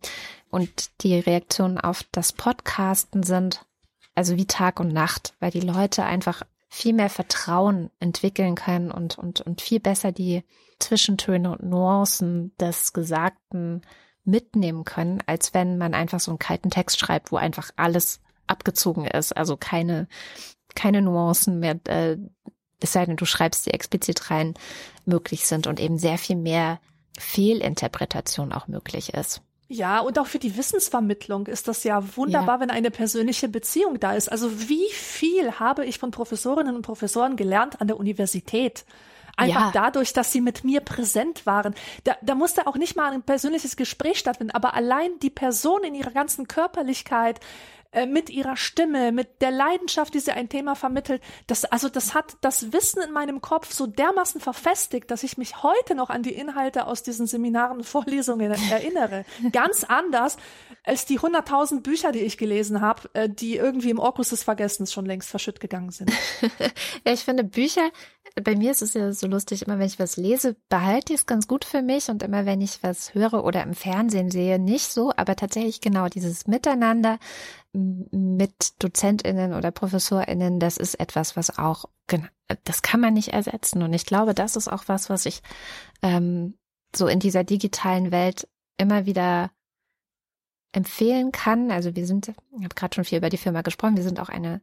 und 0.49 0.89
die 1.01 1.19
Reaktionen 1.19 1.77
auf 1.77 2.03
das 2.11 2.33
Podcasten 2.33 3.23
sind, 3.23 3.65
also 4.15 4.37
wie 4.37 4.47
Tag 4.47 4.79
und 4.79 4.93
Nacht, 4.93 5.35
weil 5.39 5.51
die 5.51 5.59
Leute 5.59 6.03
einfach 6.05 6.43
viel 6.69 6.93
mehr 6.93 7.09
Vertrauen 7.09 7.89
entwickeln 7.99 8.55
können 8.55 8.91
und, 8.91 9.17
und, 9.17 9.41
und 9.41 9.61
viel 9.61 9.79
besser 9.79 10.11
die 10.11 10.43
Zwischentöne 10.79 11.51
und 11.51 11.63
Nuancen 11.63 12.53
des 12.57 12.93
Gesagten 12.93 13.81
mitnehmen 14.23 14.85
können, 14.85 15.21
als 15.25 15.53
wenn 15.53 15.77
man 15.77 15.93
einfach 15.93 16.19
so 16.19 16.31
einen 16.31 16.39
kalten 16.39 16.69
Text 16.69 16.99
schreibt, 16.99 17.31
wo 17.31 17.37
einfach 17.37 17.71
alles 17.75 18.21
abgezogen 18.47 19.05
ist, 19.05 19.35
also 19.35 19.57
keine 19.57 20.07
keine 20.75 21.01
Nuancen 21.01 21.59
mehr, 21.59 21.79
äh, 21.87 22.17
es 22.79 22.93
sei 22.93 23.05
denn, 23.05 23.17
du 23.17 23.25
schreibst 23.25 23.65
sie 23.65 23.71
explizit 23.71 24.31
rein, 24.31 24.53
möglich 25.05 25.45
sind 25.45 25.67
und 25.67 25.79
eben 25.79 25.97
sehr 25.97 26.17
viel 26.17 26.37
mehr 26.37 26.79
Fehlinterpretation 27.17 28.53
auch 28.53 28.67
möglich 28.67 29.13
ist. 29.13 29.41
Ja, 29.71 29.99
und 29.99 30.17
auch 30.17 30.25
für 30.25 30.39
die 30.39 30.57
Wissensvermittlung 30.57 31.45
ist 31.45 31.67
das 31.67 31.83
ja 31.83 32.01
wunderbar, 32.17 32.55
ja. 32.55 32.61
wenn 32.61 32.71
eine 32.71 32.89
persönliche 32.89 33.47
Beziehung 33.47 33.99
da 33.99 34.13
ist. 34.13 34.31
Also 34.31 34.67
wie 34.67 34.89
viel 34.91 35.59
habe 35.59 35.85
ich 35.85 35.99
von 35.99 36.09
Professorinnen 36.09 36.75
und 36.75 36.81
Professoren 36.81 37.35
gelernt 37.35 37.79
an 37.79 37.87
der 37.87 37.99
Universität? 37.99 38.83
Einfach 39.37 39.67
ja. 39.67 39.71
dadurch, 39.71 40.11
dass 40.11 40.33
sie 40.33 40.41
mit 40.41 40.63
mir 40.63 40.81
präsent 40.81 41.45
waren. 41.45 41.75
Da, 42.03 42.17
da 42.23 42.33
musste 42.33 42.65
auch 42.65 42.75
nicht 42.75 42.95
mal 42.95 43.13
ein 43.13 43.21
persönliches 43.21 43.77
Gespräch 43.77 44.17
stattfinden, 44.17 44.51
aber 44.51 44.73
allein 44.73 45.11
die 45.21 45.29
Person 45.29 45.83
in 45.83 45.93
ihrer 45.93 46.11
ganzen 46.11 46.47
Körperlichkeit, 46.47 47.39
äh, 47.91 48.05
mit 48.05 48.29
ihrer 48.29 48.55
Stimme, 48.55 49.11
mit 49.11 49.41
der 49.41 49.49
Leidenschaft, 49.49 50.13
die 50.13 50.19
sie 50.19 50.31
ein 50.31 50.47
Thema 50.47 50.75
vermittelt. 50.75 51.23
Das, 51.47 51.65
also 51.65 51.89
das 51.89 52.13
hat 52.13 52.37
das 52.41 52.71
Wissen 52.71 53.01
in 53.01 53.11
meinem 53.11 53.41
Kopf 53.41 53.73
so 53.73 53.87
dermaßen 53.87 54.39
verfestigt, 54.39 55.09
dass 55.09 55.23
ich 55.23 55.39
mich 55.39 55.63
heute 55.63 55.95
noch 55.95 56.11
an 56.11 56.21
die 56.21 56.33
Inhalte 56.33 56.85
aus 56.85 57.01
diesen 57.01 57.25
Seminaren 57.25 57.77
und 57.77 57.83
Vorlesungen 57.87 58.51
erinnere. 58.51 59.25
Ganz 59.51 59.83
anders 59.83 60.37
als 60.83 61.05
die 61.05 61.17
hunderttausend 61.17 61.81
Bücher, 61.81 62.11
die 62.11 62.19
ich 62.19 62.37
gelesen 62.37 62.79
habe, 62.81 63.09
äh, 63.13 63.27
die 63.27 63.55
irgendwie 63.55 63.89
im 63.89 63.99
Orkus 63.99 64.29
des 64.29 64.43
Vergessens 64.43 64.93
schon 64.93 65.05
längst 65.05 65.29
verschütt 65.29 65.59
gegangen 65.59 65.89
sind. 65.89 66.11
ja, 67.05 67.13
ich 67.13 67.21
finde 67.21 67.43
Bücher, 67.43 67.89
bei 68.43 68.55
mir 68.55 68.71
ist 68.71 68.81
es 68.81 68.93
ja 68.93 69.11
so 69.11 69.27
lustig, 69.27 69.63
immer 69.63 69.79
wenn 69.79 69.87
ich 69.87 69.99
was 69.99 70.17
lese, 70.17 70.55
behalte 70.69 71.13
ich 71.13 71.21
es 71.21 71.25
ganz 71.25 71.47
gut 71.47 71.65
für 71.65 71.81
mich 71.81 72.09
und 72.09 72.23
immer 72.23 72.45
wenn 72.45 72.61
ich 72.61 72.83
was 72.83 73.13
höre 73.13 73.43
oder 73.43 73.63
im 73.63 73.73
Fernsehen 73.73 74.31
sehe, 74.31 74.59
nicht 74.59 74.91
so, 74.91 75.11
aber 75.15 75.35
tatsächlich 75.35 75.81
genau 75.81 76.07
dieses 76.07 76.47
Miteinander, 76.47 77.19
mit 77.71 78.81
DozentInnen 78.83 79.53
oder 79.53 79.71
ProfessorInnen, 79.71 80.59
das 80.59 80.77
ist 80.77 80.99
etwas, 80.99 81.35
was 81.35 81.57
auch, 81.57 81.85
das 82.63 82.81
kann 82.81 82.99
man 82.99 83.13
nicht 83.13 83.29
ersetzen. 83.29 83.83
Und 83.83 83.93
ich 83.93 84.05
glaube, 84.05 84.33
das 84.33 84.55
ist 84.55 84.67
auch 84.67 84.83
was, 84.87 85.09
was 85.09 85.25
ich 85.25 85.41
ähm, 86.01 86.57
so 86.95 87.07
in 87.07 87.19
dieser 87.19 87.43
digitalen 87.43 88.11
Welt 88.11 88.47
immer 88.77 89.05
wieder 89.05 89.51
empfehlen 90.71 91.31
kann. 91.31 91.71
Also 91.71 91.95
wir 91.95 92.05
sind, 92.05 92.29
ich 92.29 92.63
habe 92.63 92.75
gerade 92.75 92.95
schon 92.95 93.03
viel 93.03 93.19
über 93.19 93.29
die 93.29 93.37
Firma 93.37 93.61
gesprochen, 93.61 93.97
wir 93.97 94.03
sind 94.03 94.19
auch 94.19 94.29
eine 94.29 94.61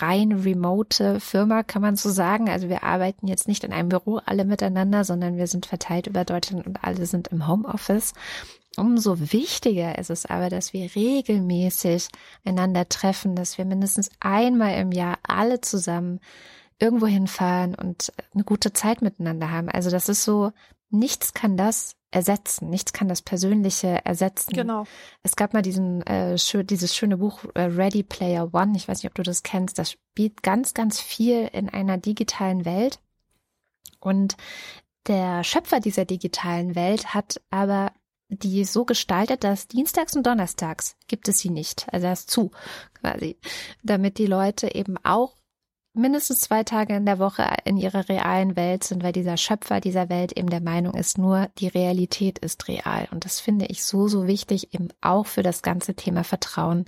rein 0.00 0.32
remote 0.32 1.20
Firma, 1.20 1.62
kann 1.62 1.82
man 1.82 1.96
so 1.96 2.10
sagen. 2.10 2.48
Also 2.48 2.68
wir 2.68 2.82
arbeiten 2.82 3.26
jetzt 3.26 3.48
nicht 3.48 3.64
in 3.64 3.72
einem 3.72 3.88
Büro 3.88 4.20
alle 4.24 4.44
miteinander, 4.44 5.04
sondern 5.04 5.36
wir 5.36 5.46
sind 5.46 5.66
verteilt 5.66 6.06
über 6.06 6.24
Deutschland 6.24 6.66
und 6.66 6.84
alle 6.84 7.06
sind 7.06 7.28
im 7.28 7.46
Homeoffice. 7.46 8.12
Umso 8.76 9.32
wichtiger 9.32 9.98
ist 9.98 10.10
es 10.10 10.24
aber, 10.26 10.48
dass 10.48 10.72
wir 10.72 10.94
regelmäßig 10.94 12.08
einander 12.44 12.88
treffen, 12.88 13.36
dass 13.36 13.58
wir 13.58 13.64
mindestens 13.64 14.10
einmal 14.20 14.78
im 14.78 14.92
Jahr 14.92 15.18
alle 15.26 15.60
zusammen 15.60 16.20
irgendwo 16.78 17.06
hinfahren 17.06 17.74
und 17.74 18.12
eine 18.34 18.44
gute 18.44 18.72
Zeit 18.72 19.02
miteinander 19.02 19.50
haben. 19.50 19.68
Also 19.68 19.90
das 19.90 20.08
ist 20.08 20.24
so, 20.24 20.52
nichts 20.90 21.34
kann 21.34 21.56
das 21.56 21.96
ersetzen, 22.10 22.68
nichts 22.70 22.92
kann 22.92 23.08
das 23.08 23.22
Persönliche 23.22 24.04
ersetzen. 24.04 24.52
Genau. 24.52 24.84
Es 25.22 25.36
gab 25.36 25.54
mal 25.54 25.62
diesen 25.62 26.02
äh, 26.06 26.36
schön, 26.38 26.66
dieses 26.66 26.94
schöne 26.94 27.18
Buch 27.18 27.44
äh, 27.54 27.62
Ready 27.62 28.02
Player 28.02 28.52
One. 28.52 28.72
Ich 28.76 28.88
weiß 28.88 29.02
nicht, 29.02 29.10
ob 29.10 29.14
du 29.14 29.22
das 29.22 29.42
kennst. 29.42 29.78
Das 29.78 29.92
spielt 29.92 30.42
ganz, 30.42 30.74
ganz 30.74 31.00
viel 31.00 31.48
in 31.52 31.68
einer 31.68 31.98
digitalen 31.98 32.64
Welt. 32.64 33.00
Und 34.00 34.36
der 35.06 35.42
Schöpfer 35.42 35.80
dieser 35.80 36.04
digitalen 36.04 36.74
Welt 36.74 37.14
hat 37.14 37.40
aber 37.50 37.92
die 38.32 38.64
so 38.64 38.84
gestaltet, 38.84 39.44
dass 39.44 39.68
dienstags 39.68 40.16
und 40.16 40.26
donnerstags 40.26 40.96
gibt 41.06 41.28
es 41.28 41.38
sie 41.38 41.50
nicht. 41.50 41.86
Also 41.92 42.06
das 42.06 42.26
zu, 42.26 42.50
quasi. 42.94 43.36
Damit 43.82 44.18
die 44.18 44.26
Leute 44.26 44.74
eben 44.74 44.96
auch 45.04 45.36
mindestens 45.94 46.40
zwei 46.40 46.64
Tage 46.64 46.94
in 46.96 47.04
der 47.04 47.18
Woche 47.18 47.46
in 47.64 47.76
ihrer 47.76 48.08
realen 48.08 48.56
Welt 48.56 48.84
sind, 48.84 49.02
weil 49.02 49.12
dieser 49.12 49.36
Schöpfer 49.36 49.80
dieser 49.80 50.08
Welt 50.08 50.32
eben 50.32 50.48
der 50.48 50.62
Meinung 50.62 50.94
ist, 50.94 51.18
nur 51.18 51.50
die 51.58 51.68
Realität 51.68 52.38
ist 52.38 52.66
real. 52.68 53.08
Und 53.10 53.24
das 53.24 53.40
finde 53.40 53.66
ich 53.66 53.84
so, 53.84 54.08
so 54.08 54.26
wichtig, 54.26 54.72
eben 54.74 54.88
auch 55.00 55.26
für 55.26 55.42
das 55.42 55.62
ganze 55.62 55.94
Thema 55.94 56.24
Vertrauen, 56.24 56.86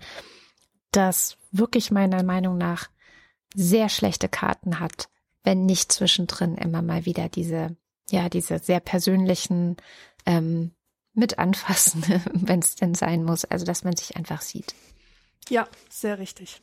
das 0.91 1.37
wirklich 1.51 1.91
meiner 1.91 2.23
Meinung 2.23 2.57
nach 2.57 2.89
sehr 3.55 3.89
schlechte 3.89 4.29
Karten 4.29 4.81
hat, 4.81 5.09
wenn 5.43 5.67
nicht 5.67 5.93
zwischendrin 5.93 6.57
immer 6.57 6.83
mal 6.83 7.05
wieder 7.05 7.29
diese, 7.29 7.77
ja, 8.11 8.29
diese 8.29 8.59
sehr 8.59 8.81
persönlichen 8.81 9.77
ähm, 10.25 10.74
mit 11.15 11.39
anfassen, 11.39 12.05
wenn 12.33 12.61
es 12.61 12.77
denn 12.77 12.95
sein 12.95 13.25
muss. 13.25 13.45
Also, 13.45 13.65
dass 13.65 13.85
man 13.85 13.97
sich 13.97 14.17
einfach 14.17 14.43
sieht. 14.43 14.75
Ja, 15.49 15.69
sehr 15.89 16.19
richtig. 16.19 16.61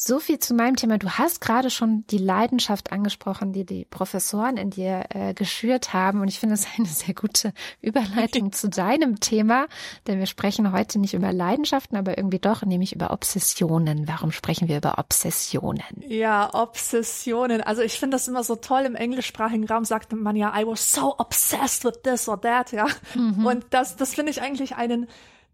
So 0.00 0.20
viel 0.20 0.38
zu 0.38 0.54
meinem 0.54 0.76
Thema. 0.76 0.96
Du 0.96 1.10
hast 1.10 1.40
gerade 1.40 1.70
schon 1.70 2.04
die 2.06 2.18
Leidenschaft 2.18 2.92
angesprochen, 2.92 3.52
die 3.52 3.66
die 3.66 3.84
Professoren 3.84 4.56
in 4.56 4.70
dir 4.70 5.06
äh, 5.08 5.34
geschürt 5.34 5.92
haben. 5.92 6.20
Und 6.20 6.28
ich 6.28 6.38
finde 6.38 6.54
es 6.54 6.68
eine 6.78 6.86
sehr 6.86 7.14
gute 7.14 7.52
Überleitung 7.82 8.52
zu 8.52 8.68
deinem 8.68 9.18
Thema, 9.18 9.66
denn 10.06 10.20
wir 10.20 10.26
sprechen 10.26 10.70
heute 10.70 11.00
nicht 11.00 11.14
über 11.14 11.32
Leidenschaften, 11.32 11.96
aber 11.96 12.16
irgendwie 12.16 12.38
doch, 12.38 12.62
nämlich 12.62 12.94
über 12.94 13.10
Obsessionen. 13.10 14.06
Warum 14.06 14.30
sprechen 14.30 14.68
wir 14.68 14.76
über 14.76 14.98
Obsessionen? 14.98 15.82
Ja, 16.06 16.54
Obsessionen. 16.54 17.60
Also 17.60 17.82
ich 17.82 17.98
finde 17.98 18.14
das 18.14 18.28
immer 18.28 18.44
so 18.44 18.54
toll. 18.54 18.82
Im 18.82 18.94
englischsprachigen 18.94 19.66
Raum 19.66 19.84
sagt 19.84 20.12
man 20.12 20.36
ja, 20.36 20.56
I 20.56 20.64
was 20.64 20.92
so 20.92 21.18
obsessed 21.18 21.84
with 21.84 22.02
this 22.04 22.28
or 22.28 22.40
that, 22.40 22.70
ja. 22.70 22.86
Mhm. 23.16 23.44
Und 23.44 23.66
das, 23.70 23.96
das 23.96 24.14
finde 24.14 24.30
ich 24.30 24.42
eigentlich 24.42 24.76
einen 24.76 25.08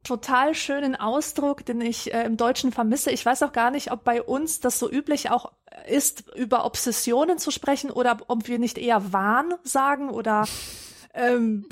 total 0.05 0.55
schönen 0.55 0.95
Ausdruck, 0.95 1.64
den 1.64 1.81
ich 1.81 2.14
äh, 2.14 2.25
im 2.25 2.37
Deutschen 2.37 2.73
vermisse. 2.73 3.11
Ich 3.11 3.27
weiß 3.27 3.43
auch 3.43 3.53
gar 3.53 3.71
nicht, 3.71 3.90
ob 3.90 4.05
bei 4.05 4.23
uns 4.23 4.61
das 4.61 4.79
so 4.79 4.90
üblich 4.90 5.31
auch 5.31 5.53
ist, 5.88 6.25
über 6.37 6.64
Obsessionen 6.64 7.38
zu 7.38 7.51
sprechen 7.51 7.90
oder 7.90 8.19
ob 8.29 8.47
wir 8.47 8.59
nicht 8.59 8.79
eher 8.79 9.12
Wahn 9.12 9.55
sagen 9.64 10.11
oder 10.11 10.45
ähm, 11.14 11.66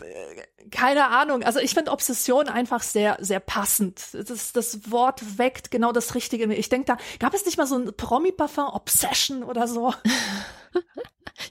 keine 0.71 1.09
Ahnung. 1.09 1.43
Also 1.43 1.59
ich 1.59 1.75
finde 1.75 1.91
Obsession 1.91 2.49
einfach 2.49 2.83
sehr, 2.83 3.19
sehr 3.21 3.41
passend. 3.41 4.01
Das, 4.13 4.53
das 4.53 4.91
Wort 4.91 5.39
weckt 5.39 5.71
genau 5.71 5.93
das 5.93 6.15
Richtige. 6.15 6.53
Ich 6.55 6.69
denke, 6.69 6.87
da 6.87 6.97
gab 7.19 7.35
es 7.35 7.45
nicht 7.45 7.59
mal 7.59 7.67
so 7.67 7.77
ein 7.77 7.93
Promi-Parfum 7.97 8.69
Obsession 8.69 9.43
oder 9.43 9.67
so. 9.69 9.93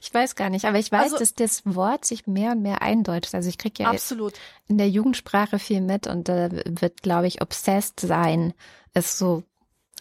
Ich 0.00 0.14
weiß 0.14 0.36
gar 0.36 0.48
nicht, 0.48 0.64
aber 0.64 0.78
ich 0.78 0.90
weiß, 0.90 1.14
also, 1.14 1.18
dass 1.18 1.34
das 1.34 1.62
Wort 1.64 2.04
sich 2.04 2.26
mehr 2.26 2.52
und 2.52 2.62
mehr 2.62 2.82
eindeutet. 2.82 3.34
Also 3.34 3.48
ich 3.48 3.58
kriege 3.58 3.82
ja 3.82 3.90
absolut. 3.90 4.34
in 4.68 4.78
der 4.78 4.88
Jugendsprache 4.88 5.58
viel 5.58 5.80
mit 5.80 6.06
und 6.06 6.28
da 6.28 6.46
äh, 6.46 6.62
wird, 6.66 7.02
glaube 7.02 7.26
ich, 7.26 7.42
obsessed 7.42 8.00
sein 8.00 8.54
ist 8.94 9.18
so 9.18 9.42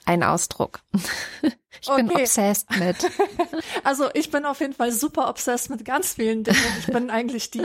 ein 0.06 0.24
Ausdruck. 0.24 0.82
Ich 1.84 1.90
okay. 1.90 2.04
bin 2.04 2.12
obsessed 2.12 2.70
mit. 2.78 2.98
Also 3.84 4.10
ich 4.14 4.30
bin 4.30 4.46
auf 4.46 4.60
jeden 4.60 4.74
Fall 4.74 4.92
super 4.92 5.28
obsessed 5.30 5.72
mit 5.72 5.84
ganz 5.84 6.14
vielen 6.14 6.44
Dingen. 6.44 6.60
Ich 6.80 6.88
bin 6.88 7.10
eigentlich 7.10 7.50
die 7.50 7.64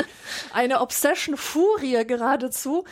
eine 0.54 0.80
Obsession-Furie 0.80 2.06
geradezu. 2.06 2.84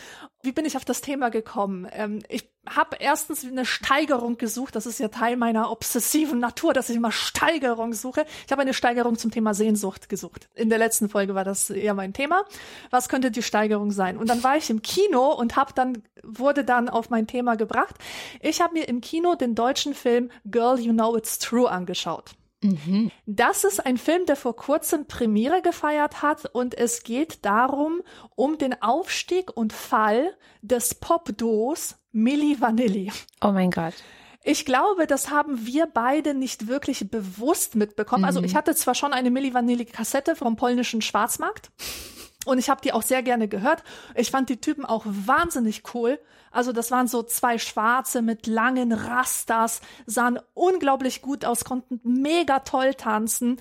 Wie 0.43 0.53
bin 0.53 0.67
ich 0.67 0.77
auf 0.77 0.85
das 0.85 1.01
Thema 1.01 1.31
gekommen? 1.31 1.89
Ähm, 1.93 2.23
ich 2.29 2.54
habe 2.69 2.97
erstens 3.01 3.45
eine 3.45 3.65
Steigerung 3.65 4.37
gesucht. 4.39 4.77
Das 4.77 4.87
ist 4.87 4.99
ja 4.99 5.09
Teil 5.09 5.37
meiner 5.37 5.71
obsessiven 5.71 6.39
Natur, 6.39 6.73
dass 6.73 6.89
ich 6.89 6.97
immer 6.97 7.13
Steigerung 7.13 7.93
suche. 7.93 8.25
Ich 8.47 8.53
habe 8.53 8.63
eine 8.63 8.75
Steigerung 8.75 9.19
zum 9.19 9.31
Thema 9.31 9.55
Sehnsucht 9.55 10.09
gesucht. 10.09 10.49
In 10.55 10.69
der 10.69 10.79
letzten 10.79 11.09
Folge 11.09 11.35
war 11.35 11.45
das 11.45 11.71
eher 11.71 11.95
mein 11.95 12.13
Thema. 12.13 12.45
Was 12.91 13.09
könnte 13.09 13.31
die 13.31 13.43
Steigerung 13.43 13.91
sein? 13.91 14.17
Und 14.17 14.29
dann 14.29 14.43
war 14.43 14.57
ich 14.57 14.71
im 14.71 14.83
Kino 14.83 15.33
und 15.33 15.57
habe 15.57 15.73
dann 15.75 16.03
wurde 16.23 16.65
dann 16.65 16.89
auf 16.89 17.11
mein 17.11 17.27
Thema 17.27 17.57
gebracht. 17.57 17.97
Ich 18.41 18.61
habe 18.61 18.75
mir 18.75 18.89
im 18.89 19.01
Kino 19.01 19.35
den 19.35 19.55
deutschen 19.55 19.95
Film 19.95 20.31
Girl 20.47 20.79
You 20.79 20.93
Know 20.93 21.17
It's 21.17 21.39
True 21.39 21.71
angeschaut. 21.71 22.35
Mhm. 22.65 23.11
Das 23.27 23.65
ist 23.65 23.85
ein 23.85 23.99
Film, 23.99 24.25
der 24.25 24.37
vor 24.37 24.57
kurzem 24.57 25.07
Premiere 25.07 25.61
gefeiert 25.61 26.23
hat 26.23 26.47
und 26.47 26.75
es 26.75 27.03
geht 27.03 27.45
darum, 27.45 28.01
um 28.35 28.57
den 28.57 28.81
Aufstieg 28.81 29.55
und 29.55 29.75
Fall 29.75 30.35
des 30.63 30.95
Pop-Duos 30.95 31.97
Milli 32.13 32.57
Vanilli. 32.61 33.13
Oh 33.43 33.53
mein 33.53 33.71
Gott. 33.71 33.93
Ich 34.43 34.65
glaube, 34.65 35.07
das 35.07 35.31
haben 35.31 35.67
wir 35.67 35.87
beide 35.87 36.33
nicht 36.33 36.67
wirklich 36.67 37.11
bewusst 37.11 37.75
mitbekommen. 37.75 38.25
Also 38.25 38.41
mhm. 38.41 38.45
Also 38.45 38.53
ich 38.53 38.57
hatte 38.57 38.75
zwar 38.75 38.95
schon 38.95 39.13
eine 39.13 39.31
Milli 39.31 39.53
Vanilli 39.53 39.85
Kassette 39.85 40.35
vom 40.35 40.57
polnischen 40.57 41.03
Schwarzmarkt. 41.03 41.71
Und 42.47 42.59
ich 42.59 42.69
habe 42.71 42.81
die 42.83 42.93
auch 42.93 43.03
sehr 43.03 43.23
gerne 43.23 43.49
gehört. 43.49 43.83
Ich 44.15 44.31
fand 44.31 44.49
die 44.49 44.61
Typen 44.61 44.85
auch 44.85 45.05
wahnsinnig 45.07 45.83
cool. 45.95 46.19
Also 46.55 46.73
das 46.73 46.93
waren 46.93 47.09
so 47.09 47.25
zwei 47.25 47.59
Schwarze 47.59 48.23
mit 48.23 48.47
langen 48.47 48.93
Rastas, 48.93 49.81
sahen 50.07 50.39
unglaublich 50.55 51.21
gut 51.21 51.45
aus, 51.45 51.65
konnten 51.65 52.01
mega 52.05 52.61
toll 52.61 52.95
tanzen. 52.95 53.61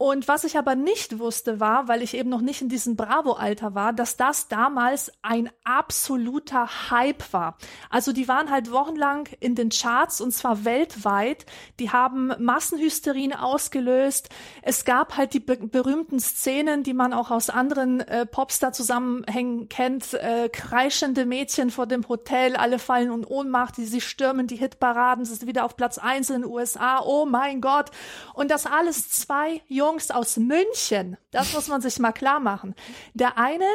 Und 0.00 0.28
was 0.28 0.44
ich 0.44 0.56
aber 0.56 0.76
nicht 0.76 1.18
wusste 1.18 1.58
war, 1.58 1.88
weil 1.88 2.02
ich 2.02 2.14
eben 2.14 2.30
noch 2.30 2.40
nicht 2.40 2.62
in 2.62 2.68
diesem 2.68 2.94
Bravo-Alter 2.94 3.74
war, 3.74 3.92
dass 3.92 4.16
das 4.16 4.46
damals 4.46 5.10
ein 5.22 5.50
absoluter 5.64 6.90
Hype 6.90 7.32
war. 7.32 7.58
Also 7.90 8.12
die 8.12 8.28
waren 8.28 8.48
halt 8.48 8.70
wochenlang 8.70 9.28
in 9.40 9.56
den 9.56 9.70
Charts 9.70 10.20
und 10.20 10.30
zwar 10.30 10.64
weltweit. 10.64 11.46
Die 11.80 11.90
haben 11.90 12.32
Massenhysterien 12.38 13.32
ausgelöst. 13.32 14.28
Es 14.62 14.84
gab 14.84 15.16
halt 15.16 15.34
die 15.34 15.40
be 15.40 15.56
berühmten 15.56 16.20
Szenen, 16.20 16.84
die 16.84 16.94
man 16.94 17.12
auch 17.12 17.32
aus 17.32 17.50
anderen 17.50 17.98
äh, 17.98 18.24
Popstar-Zusammenhängen 18.24 19.68
kennt. 19.68 20.14
Äh, 20.14 20.48
kreischende 20.48 21.26
Mädchen 21.26 21.70
vor 21.70 21.86
dem 21.86 22.08
Hotel, 22.08 22.54
alle 22.54 22.78
fallen 22.78 23.12
in 23.12 23.24
Ohnmacht, 23.24 23.76
die 23.76 23.84
sie 23.84 24.00
stürmen 24.00 24.46
die 24.46 24.54
Hitparaden, 24.54 25.24
sie 25.24 25.34
sind 25.34 25.48
wieder 25.48 25.64
auf 25.64 25.76
Platz 25.76 25.98
eins 25.98 26.30
in 26.30 26.42
den 26.42 26.50
USA. 26.50 27.02
Oh 27.04 27.26
mein 27.26 27.60
Gott. 27.60 27.90
Und 28.32 28.52
das 28.52 28.64
alles 28.64 29.10
zwei 29.10 29.60
Junge 29.66 29.87
Jungs 29.88 30.10
aus 30.10 30.36
München. 30.36 31.16
Das 31.30 31.54
muss 31.54 31.68
man 31.68 31.80
sich 31.80 31.98
mal 31.98 32.12
klar 32.12 32.40
machen. 32.40 32.74
Der 33.14 33.38
eine, 33.38 33.66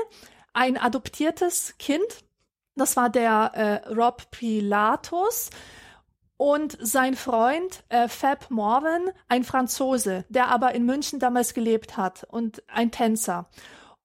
ein 0.54 0.78
adoptiertes 0.78 1.76
Kind, 1.80 2.06
das 2.76 2.96
war 2.96 3.10
der 3.10 3.52
äh, 3.56 3.94
Rob 3.94 4.30
Pilatus 4.30 5.50
und 6.38 6.78
sein 6.80 7.16
Freund 7.16 7.84
äh, 7.90 8.08
Fab 8.08 8.52
Morvan, 8.52 9.10
ein 9.28 9.44
Franzose, 9.44 10.26
der 10.30 10.50
aber 10.50 10.76
in 10.76 10.86
München 10.86 11.20
damals 11.20 11.56
gelebt 11.56 11.98
hat 11.98 12.26
und 12.26 12.62
ein 12.68 12.92
Tänzer. 12.92 13.50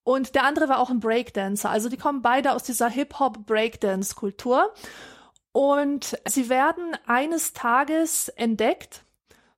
Und 0.02 0.34
der 0.34 0.44
andere 0.44 0.70
war 0.70 0.78
auch 0.78 0.88
ein 0.88 1.00
Breakdancer. 1.00 1.68
Also 1.68 1.90
die 1.90 1.98
kommen 1.98 2.22
beide 2.22 2.52
aus 2.52 2.62
dieser 2.62 2.88
Hip-Hop-Breakdance-Kultur. 2.88 4.72
Und 5.52 6.16
sie 6.26 6.48
werden 6.48 6.96
eines 7.06 7.52
Tages 7.52 8.30
entdeckt 8.30 9.04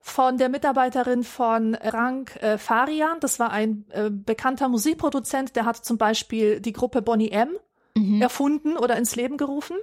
von 0.00 0.38
der 0.38 0.48
Mitarbeiterin 0.48 1.24
von 1.24 1.74
Rank 1.74 2.36
äh, 2.36 2.58
Farian. 2.58 3.20
Das 3.20 3.38
war 3.38 3.50
ein 3.52 3.84
äh, 3.90 4.10
bekannter 4.10 4.68
Musikproduzent, 4.68 5.54
der 5.56 5.66
hat 5.66 5.76
zum 5.76 5.98
Beispiel 5.98 6.60
die 6.60 6.72
Gruppe 6.72 7.02
Bonnie 7.02 7.30
M 7.30 7.50
mhm. 7.94 8.22
erfunden 8.22 8.76
oder 8.76 8.96
ins 8.96 9.14
Leben 9.14 9.36
gerufen. 9.36 9.76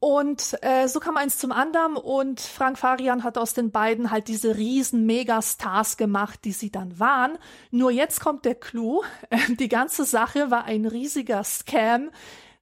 Und 0.00 0.56
äh, 0.62 0.86
so 0.86 1.00
kam 1.00 1.16
eins 1.16 1.38
zum 1.38 1.50
anderen 1.50 1.96
und 1.96 2.40
Frank 2.40 2.78
Farian 2.78 3.24
hat 3.24 3.36
aus 3.36 3.52
den 3.52 3.72
beiden 3.72 4.12
halt 4.12 4.28
diese 4.28 4.56
riesen 4.56 5.06
Megastars 5.06 5.96
gemacht, 5.96 6.44
die 6.44 6.52
sie 6.52 6.70
dann 6.70 7.00
waren. 7.00 7.36
Nur 7.72 7.90
jetzt 7.90 8.20
kommt 8.20 8.44
der 8.44 8.54
Clou. 8.54 9.02
die 9.58 9.68
ganze 9.68 10.04
Sache 10.04 10.52
war 10.52 10.64
ein 10.64 10.86
riesiger 10.86 11.42
Scam, 11.42 12.10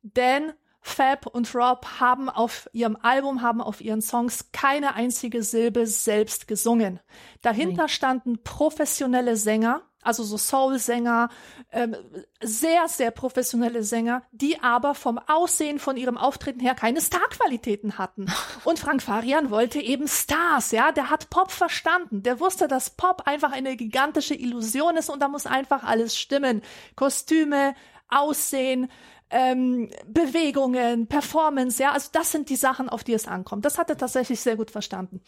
denn 0.02 0.52
Fab 0.86 1.26
und 1.26 1.52
Rob 1.52 1.84
haben 1.98 2.30
auf 2.30 2.70
ihrem 2.72 2.96
Album, 3.02 3.42
haben 3.42 3.60
auf 3.60 3.80
ihren 3.80 4.00
Songs 4.00 4.52
keine 4.52 4.94
einzige 4.94 5.42
Silbe 5.42 5.84
selbst 5.84 6.46
gesungen. 6.46 7.00
Dahinter 7.42 7.82
Nein. 7.82 7.88
standen 7.88 8.42
professionelle 8.44 9.36
Sänger, 9.36 9.82
also 10.00 10.22
so 10.22 10.38
Soul-Sänger, 10.38 11.28
ähm, 11.72 11.96
sehr, 12.40 12.86
sehr 12.86 13.10
professionelle 13.10 13.82
Sänger, 13.82 14.22
die 14.30 14.62
aber 14.62 14.94
vom 14.94 15.18
Aussehen 15.18 15.80
von 15.80 15.96
ihrem 15.96 16.16
Auftreten 16.16 16.60
her 16.60 16.76
keine 16.76 17.00
Starqualitäten 17.00 17.98
hatten. 17.98 18.26
Und 18.64 18.78
Frank 18.78 19.02
Farian 19.02 19.50
wollte 19.50 19.80
eben 19.80 20.06
Stars, 20.06 20.70
ja, 20.70 20.92
der 20.92 21.10
hat 21.10 21.30
Pop 21.30 21.50
verstanden. 21.50 22.22
Der 22.22 22.38
wusste, 22.38 22.68
dass 22.68 22.90
Pop 22.90 23.22
einfach 23.26 23.50
eine 23.50 23.76
gigantische 23.76 24.34
Illusion 24.34 24.96
ist 24.96 25.10
und 25.10 25.20
da 25.20 25.26
muss 25.26 25.46
einfach 25.46 25.82
alles 25.82 26.16
stimmen. 26.16 26.62
Kostüme, 26.94 27.74
Aussehen, 28.08 28.88
ähm, 29.30 29.90
Bewegungen, 30.06 31.06
Performance, 31.06 31.82
ja, 31.82 31.92
also 31.92 32.10
das 32.12 32.32
sind 32.32 32.48
die 32.48 32.56
Sachen, 32.56 32.88
auf 32.88 33.04
die 33.04 33.14
es 33.14 33.26
ankommt. 33.26 33.64
Das 33.64 33.78
hat 33.78 33.90
er 33.90 33.96
tatsächlich 33.96 34.40
sehr 34.40 34.56
gut 34.56 34.70
verstanden. 34.70 35.20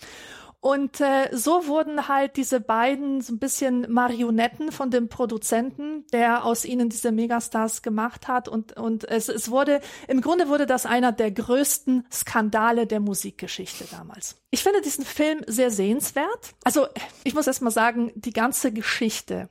Und 0.60 1.00
äh, 1.00 1.28
so 1.32 1.68
wurden 1.68 2.08
halt 2.08 2.36
diese 2.36 2.60
beiden 2.60 3.20
so 3.20 3.32
ein 3.32 3.38
bisschen 3.38 3.86
Marionetten 3.92 4.72
von 4.72 4.90
dem 4.90 5.08
Produzenten, 5.08 6.04
der 6.12 6.44
aus 6.44 6.64
ihnen 6.64 6.88
diese 6.88 7.12
Megastars 7.12 7.82
gemacht 7.82 8.26
hat. 8.26 8.48
Und, 8.48 8.76
und 8.76 9.08
es, 9.08 9.28
es 9.28 9.52
wurde, 9.52 9.80
im 10.08 10.20
Grunde 10.20 10.48
wurde 10.48 10.66
das 10.66 10.84
einer 10.84 11.12
der 11.12 11.30
größten 11.30 12.06
Skandale 12.10 12.88
der 12.88 12.98
Musikgeschichte 12.98 13.84
damals. 13.92 14.36
Ich 14.50 14.64
finde 14.64 14.80
diesen 14.80 15.04
Film 15.04 15.42
sehr 15.46 15.70
sehenswert. 15.70 16.54
Also 16.64 16.88
ich 17.22 17.34
muss 17.34 17.46
erst 17.46 17.62
mal 17.62 17.70
sagen, 17.70 18.10
die 18.16 18.32
ganze 18.32 18.72
Geschichte 18.72 19.48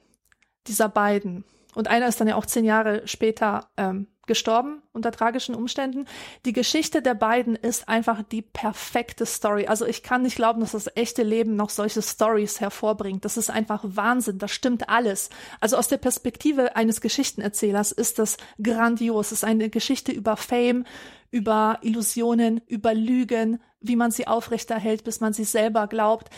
dieser 0.68 0.90
beiden, 0.90 1.46
und 1.78 1.90
einer 1.90 2.08
ist 2.08 2.20
dann 2.20 2.28
ja 2.28 2.36
auch 2.36 2.46
zehn 2.48 2.66
Jahre 2.66 3.08
später 3.08 3.70
ähm, 3.78 4.08
gestorben 4.26 4.82
unter 4.94 5.12
tragischen 5.12 5.54
Umständen. 5.54 6.06
Die 6.44 6.52
Geschichte 6.52 7.04
der 7.04 7.14
beiden 7.14 7.56
ist 7.56 7.88
einfach 7.88 8.24
die 8.24 8.42
perfekte 8.42 9.28
Story. 9.28 9.68
Also 9.68 9.86
ich 9.86 10.02
kann 10.02 10.24
nicht 10.24 10.38
glauben, 10.38 10.60
dass 10.60 10.72
das 10.72 10.90
echte 10.96 11.22
Leben 11.22 11.56
noch 11.56 11.70
solche 11.70 12.02
Stories 12.02 12.60
hervorbringt. 12.60 13.26
Das 13.26 13.38
ist 13.38 13.52
einfach 13.52 13.82
Wahnsinn. 13.84 14.40
Das 14.40 14.52
stimmt 14.52 14.90
alles. 14.90 15.30
Also 15.60 15.78
aus 15.78 15.88
der 15.88 15.98
Perspektive 15.98 16.76
eines 16.76 17.00
Geschichtenerzählers 17.00 17.92
ist 17.92 18.18
das 18.18 18.38
grandios. 18.60 19.28
Es 19.28 19.34
ist 19.34 19.44
eine 19.44 19.70
Geschichte 19.70 20.12
über 20.12 20.36
Fame, 20.36 20.84
über 21.30 21.78
Illusionen, 21.82 22.60
über 22.66 22.96
Lügen, 22.96 23.62
wie 23.82 23.96
man 23.96 24.10
sie 24.10 24.26
aufrechterhält, 24.26 25.04
bis 25.04 25.20
man 25.20 25.34
sie 25.34 25.44
selber 25.44 25.86
glaubt. 25.86 26.32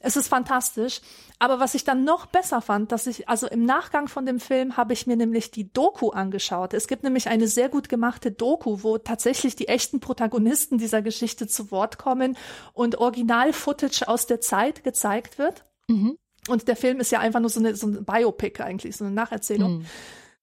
Es 0.00 0.16
ist 0.16 0.28
fantastisch. 0.28 1.00
Aber 1.38 1.60
was 1.60 1.74
ich 1.74 1.84
dann 1.84 2.04
noch 2.04 2.26
besser 2.26 2.60
fand, 2.60 2.90
dass 2.90 3.06
ich, 3.06 3.28
also 3.28 3.46
im 3.46 3.64
Nachgang 3.64 4.08
von 4.08 4.26
dem 4.26 4.40
Film 4.40 4.76
habe 4.76 4.92
ich 4.92 5.06
mir 5.06 5.16
nämlich 5.16 5.50
die 5.50 5.72
Doku 5.72 6.10
angeschaut. 6.10 6.74
Es 6.74 6.88
gibt 6.88 7.02
nämlich 7.02 7.28
eine 7.28 7.46
sehr 7.48 7.68
gut 7.68 7.88
gemachte 7.88 8.32
Doku, 8.32 8.82
wo 8.82 8.98
tatsächlich 8.98 9.56
die 9.56 9.68
echten 9.68 10.00
Protagonisten 10.00 10.78
dieser 10.78 11.02
Geschichte 11.02 11.46
zu 11.46 11.70
Wort 11.70 11.98
kommen 11.98 12.36
und 12.72 12.96
Original-Footage 12.96 14.08
aus 14.08 14.26
der 14.26 14.40
Zeit 14.40 14.84
gezeigt 14.84 15.38
wird. 15.38 15.64
Mhm. 15.88 16.16
Und 16.48 16.68
der 16.68 16.76
Film 16.76 17.00
ist 17.00 17.12
ja 17.12 17.20
einfach 17.20 17.40
nur 17.40 17.50
so, 17.50 17.60
eine, 17.60 17.76
so 17.76 17.86
ein 17.86 18.04
Biopic 18.04 18.62
eigentlich, 18.62 18.96
so 18.96 19.04
eine 19.04 19.14
Nacherzählung. 19.14 19.78
Mhm. 19.78 19.86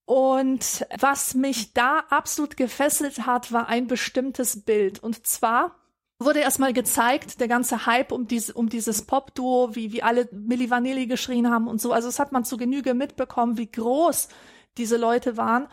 Und 0.06 0.86
was 1.00 1.34
mich 1.34 1.74
da 1.74 2.00
absolut 2.10 2.56
gefesselt 2.56 3.26
hat, 3.26 3.52
war 3.52 3.68
ein 3.68 3.88
bestimmtes 3.88 4.64
Bild. 4.64 5.04
Und 5.04 5.28
zwar 5.28 5.76
wurde 6.20 6.40
erstmal 6.40 6.74
gezeigt, 6.74 7.40
der 7.40 7.48
ganze 7.48 7.86
Hype 7.86 8.12
um, 8.12 8.28
diese, 8.28 8.54
um 8.54 8.70
dieses 8.70 9.04
Pop-Duo, 9.04 9.76
wie, 9.76 9.92
wie 9.92 10.04
alle 10.04 10.28
Milli 10.32 10.70
Vanilli 10.70 11.06
geschrien 11.06 11.50
haben 11.50 11.68
und 11.68 11.80
so. 11.80 11.94
Also 11.94 12.08
es 12.08 12.20
hat 12.20 12.32
man 12.32 12.44
zu 12.44 12.58
Genüge 12.58 12.94
mitbekommen, 12.94 13.58
wie 13.58 13.72
groß 13.72 14.30
diese 14.78 14.98
Leute 14.98 15.38
waren. 15.38 15.68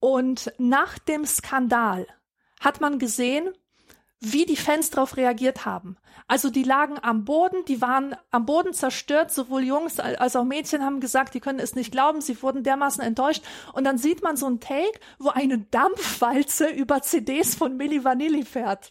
Und 0.00 0.52
nach 0.58 0.98
dem 0.98 1.26
Skandal 1.26 2.06
hat 2.60 2.80
man 2.80 2.98
gesehen, 2.98 3.50
wie 4.20 4.46
die 4.46 4.56
Fans 4.56 4.88
darauf 4.88 5.18
reagiert 5.18 5.66
haben. 5.66 5.96
Also 6.26 6.48
die 6.48 6.62
lagen 6.62 6.98
am 7.02 7.26
Boden, 7.26 7.64
die 7.68 7.82
waren 7.82 8.16
am 8.30 8.46
Boden 8.46 8.72
zerstört, 8.72 9.30
sowohl 9.30 9.64
Jungs 9.64 10.00
als 10.00 10.34
auch 10.36 10.44
Mädchen 10.44 10.82
haben 10.82 11.00
gesagt, 11.00 11.34
die 11.34 11.40
können 11.40 11.58
es 11.58 11.74
nicht 11.74 11.92
glauben, 11.92 12.22
sie 12.22 12.40
wurden 12.42 12.62
dermaßen 12.62 13.04
enttäuscht. 13.04 13.42
Und 13.74 13.84
dann 13.84 13.98
sieht 13.98 14.22
man 14.22 14.38
so 14.38 14.46
ein 14.46 14.60
Take, 14.60 14.98
wo 15.18 15.28
eine 15.28 15.58
Dampfwalze 15.58 16.68
über 16.68 17.02
CDs 17.02 17.54
von 17.54 17.76
Milli 17.76 18.02
Vanilli 18.02 18.44
fährt. 18.44 18.90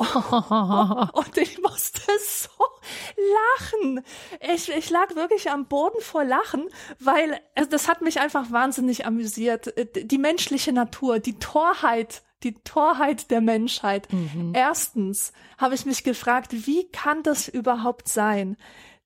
und 1.12 1.36
ich 1.36 1.60
musste 1.60 2.00
so 2.18 2.48
lachen. 3.16 4.04
Ich, 4.40 4.68
ich 4.70 4.90
lag 4.90 5.14
wirklich 5.14 5.50
am 5.50 5.66
Boden 5.66 6.00
vor 6.00 6.24
Lachen, 6.24 6.68
weil 6.98 7.40
das 7.68 7.88
hat 7.88 8.00
mich 8.02 8.20
einfach 8.20 8.50
wahnsinnig 8.50 9.06
amüsiert. 9.06 9.74
Die 9.94 10.18
menschliche 10.18 10.72
Natur, 10.72 11.18
die 11.18 11.38
Torheit 11.38 12.22
die 12.42 12.54
Torheit 12.54 13.30
der 13.30 13.42
Menschheit. 13.42 14.10
Mhm. 14.10 14.52
Erstens 14.54 15.34
habe 15.58 15.74
ich 15.74 15.84
mich 15.84 16.04
gefragt, 16.04 16.66
wie 16.66 16.88
kann 16.90 17.22
das 17.22 17.48
überhaupt 17.48 18.08
sein, 18.08 18.56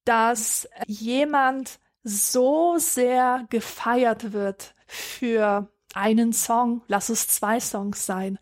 dass 0.05 0.69
jemand 0.87 1.81
so 2.05 2.77
sehr 2.79 3.47
gefeiert 3.51 4.33
wird 4.33 4.75
für 4.87 5.69
einen 5.97 6.33
Song, 6.33 6.83
lass 6.89 7.09
es 7.09 7.29
zwei 7.29 7.61
Songs 7.61 8.07
sein, 8.07 8.39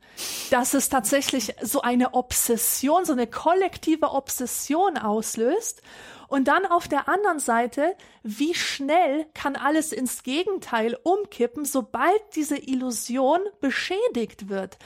dass 0.51 0.75
es 0.75 0.89
tatsächlich 0.89 1.55
so 1.63 1.83
eine 1.83 2.15
Obsession, 2.15 3.05
so 3.05 3.13
eine 3.13 3.27
kollektive 3.27 4.13
Obsession 4.13 4.99
auslöst. 4.99 5.83
Und 6.29 6.49
dann 6.49 6.65
auf 6.65 6.89
der 6.89 7.11
anderen 7.11 7.41
Seite, 7.41 7.95
wie 8.23 8.55
schnell 8.55 9.27
kann 9.35 9.55
alles 9.55 9.93
ins 9.93 10.23
Gegenteil 10.23 10.97
umkippen, 11.03 11.67
sobald 11.67 12.23
diese 12.35 12.57
Illusion 12.57 13.41
beschädigt 13.61 14.49
wird? 14.49 14.79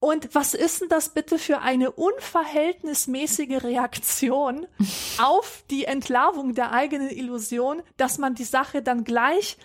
Und 0.00 0.34
was 0.34 0.52
ist 0.52 0.82
denn 0.82 0.90
das 0.90 1.08
bitte 1.10 1.38
für 1.38 1.60
eine 1.60 1.92
unverhältnismäßige 1.92 3.62
Reaktion 3.62 4.66
auf 5.18 5.64
die 5.70 5.86
Entlarvung 5.86 6.54
der 6.54 6.72
eigenen 6.72 7.08
Illusion, 7.08 7.82
dass 7.96 8.18
man 8.18 8.34
die 8.34 8.44
Sache 8.44 8.82
dann 8.82 9.04
gleich 9.04 9.56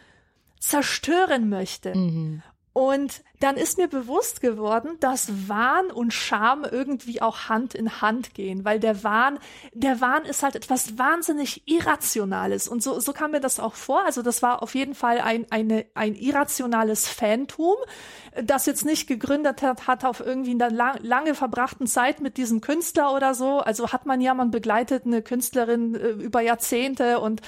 zerstören 0.60 1.50
möchte? 1.50 1.96
Mhm. 1.96 2.44
Und 2.78 3.24
dann 3.40 3.56
ist 3.56 3.80
mir 3.80 3.88
bewusst 3.88 4.40
geworden, 4.40 4.98
dass 5.00 5.50
Wahn 5.50 5.88
und 5.90 6.14
Scham 6.14 6.64
irgendwie 6.64 7.24
auch 7.24 7.50
Hand 7.50 7.74
in 7.74 8.02
Hand 8.02 8.36
gehen, 8.36 8.66
weil 8.66 8.80
der 8.80 9.04
Wahn, 9.04 9.40
der 9.74 10.00
Wahn 10.00 10.26
ist 10.26 10.44
halt 10.44 10.56
etwas 10.56 10.96
wahnsinnig 10.96 11.64
Irrationales. 11.68 12.68
Und 12.68 12.84
so, 12.84 13.00
so 13.00 13.14
kam 13.14 13.32
mir 13.32 13.40
das 13.40 13.60
auch 13.60 13.74
vor. 13.74 14.06
Also 14.06 14.22
das 14.22 14.44
war 14.44 14.62
auf 14.62 14.76
jeden 14.76 14.94
Fall 14.94 15.22
ein, 15.22 15.48
eine, 15.50 15.88
ein 15.96 16.14
irrationales 16.14 17.08
Phantom, 17.08 17.78
das 18.44 18.68
jetzt 18.68 18.86
nicht 18.86 19.08
gegründet 19.08 19.64
hat, 19.64 19.88
hat 19.88 20.06
auf 20.06 20.20
irgendwie 20.20 20.52
einer 20.52 20.70
lang, 20.70 21.00
lange 21.02 21.34
verbrachten 21.34 21.88
Zeit 21.88 22.22
mit 22.22 22.38
diesem 22.38 22.62
Künstler 22.62 23.12
oder 23.12 23.34
so. 23.34 23.58
Also 23.58 23.92
hat 23.92 24.06
man 24.06 24.22
ja, 24.22 24.36
man 24.36 24.52
begleitet 24.52 25.08
eine 25.08 25.24
Künstlerin 25.24 25.96
äh, 25.96 26.10
über 26.10 26.42
Jahrzehnte 26.42 27.22
und 27.22 27.42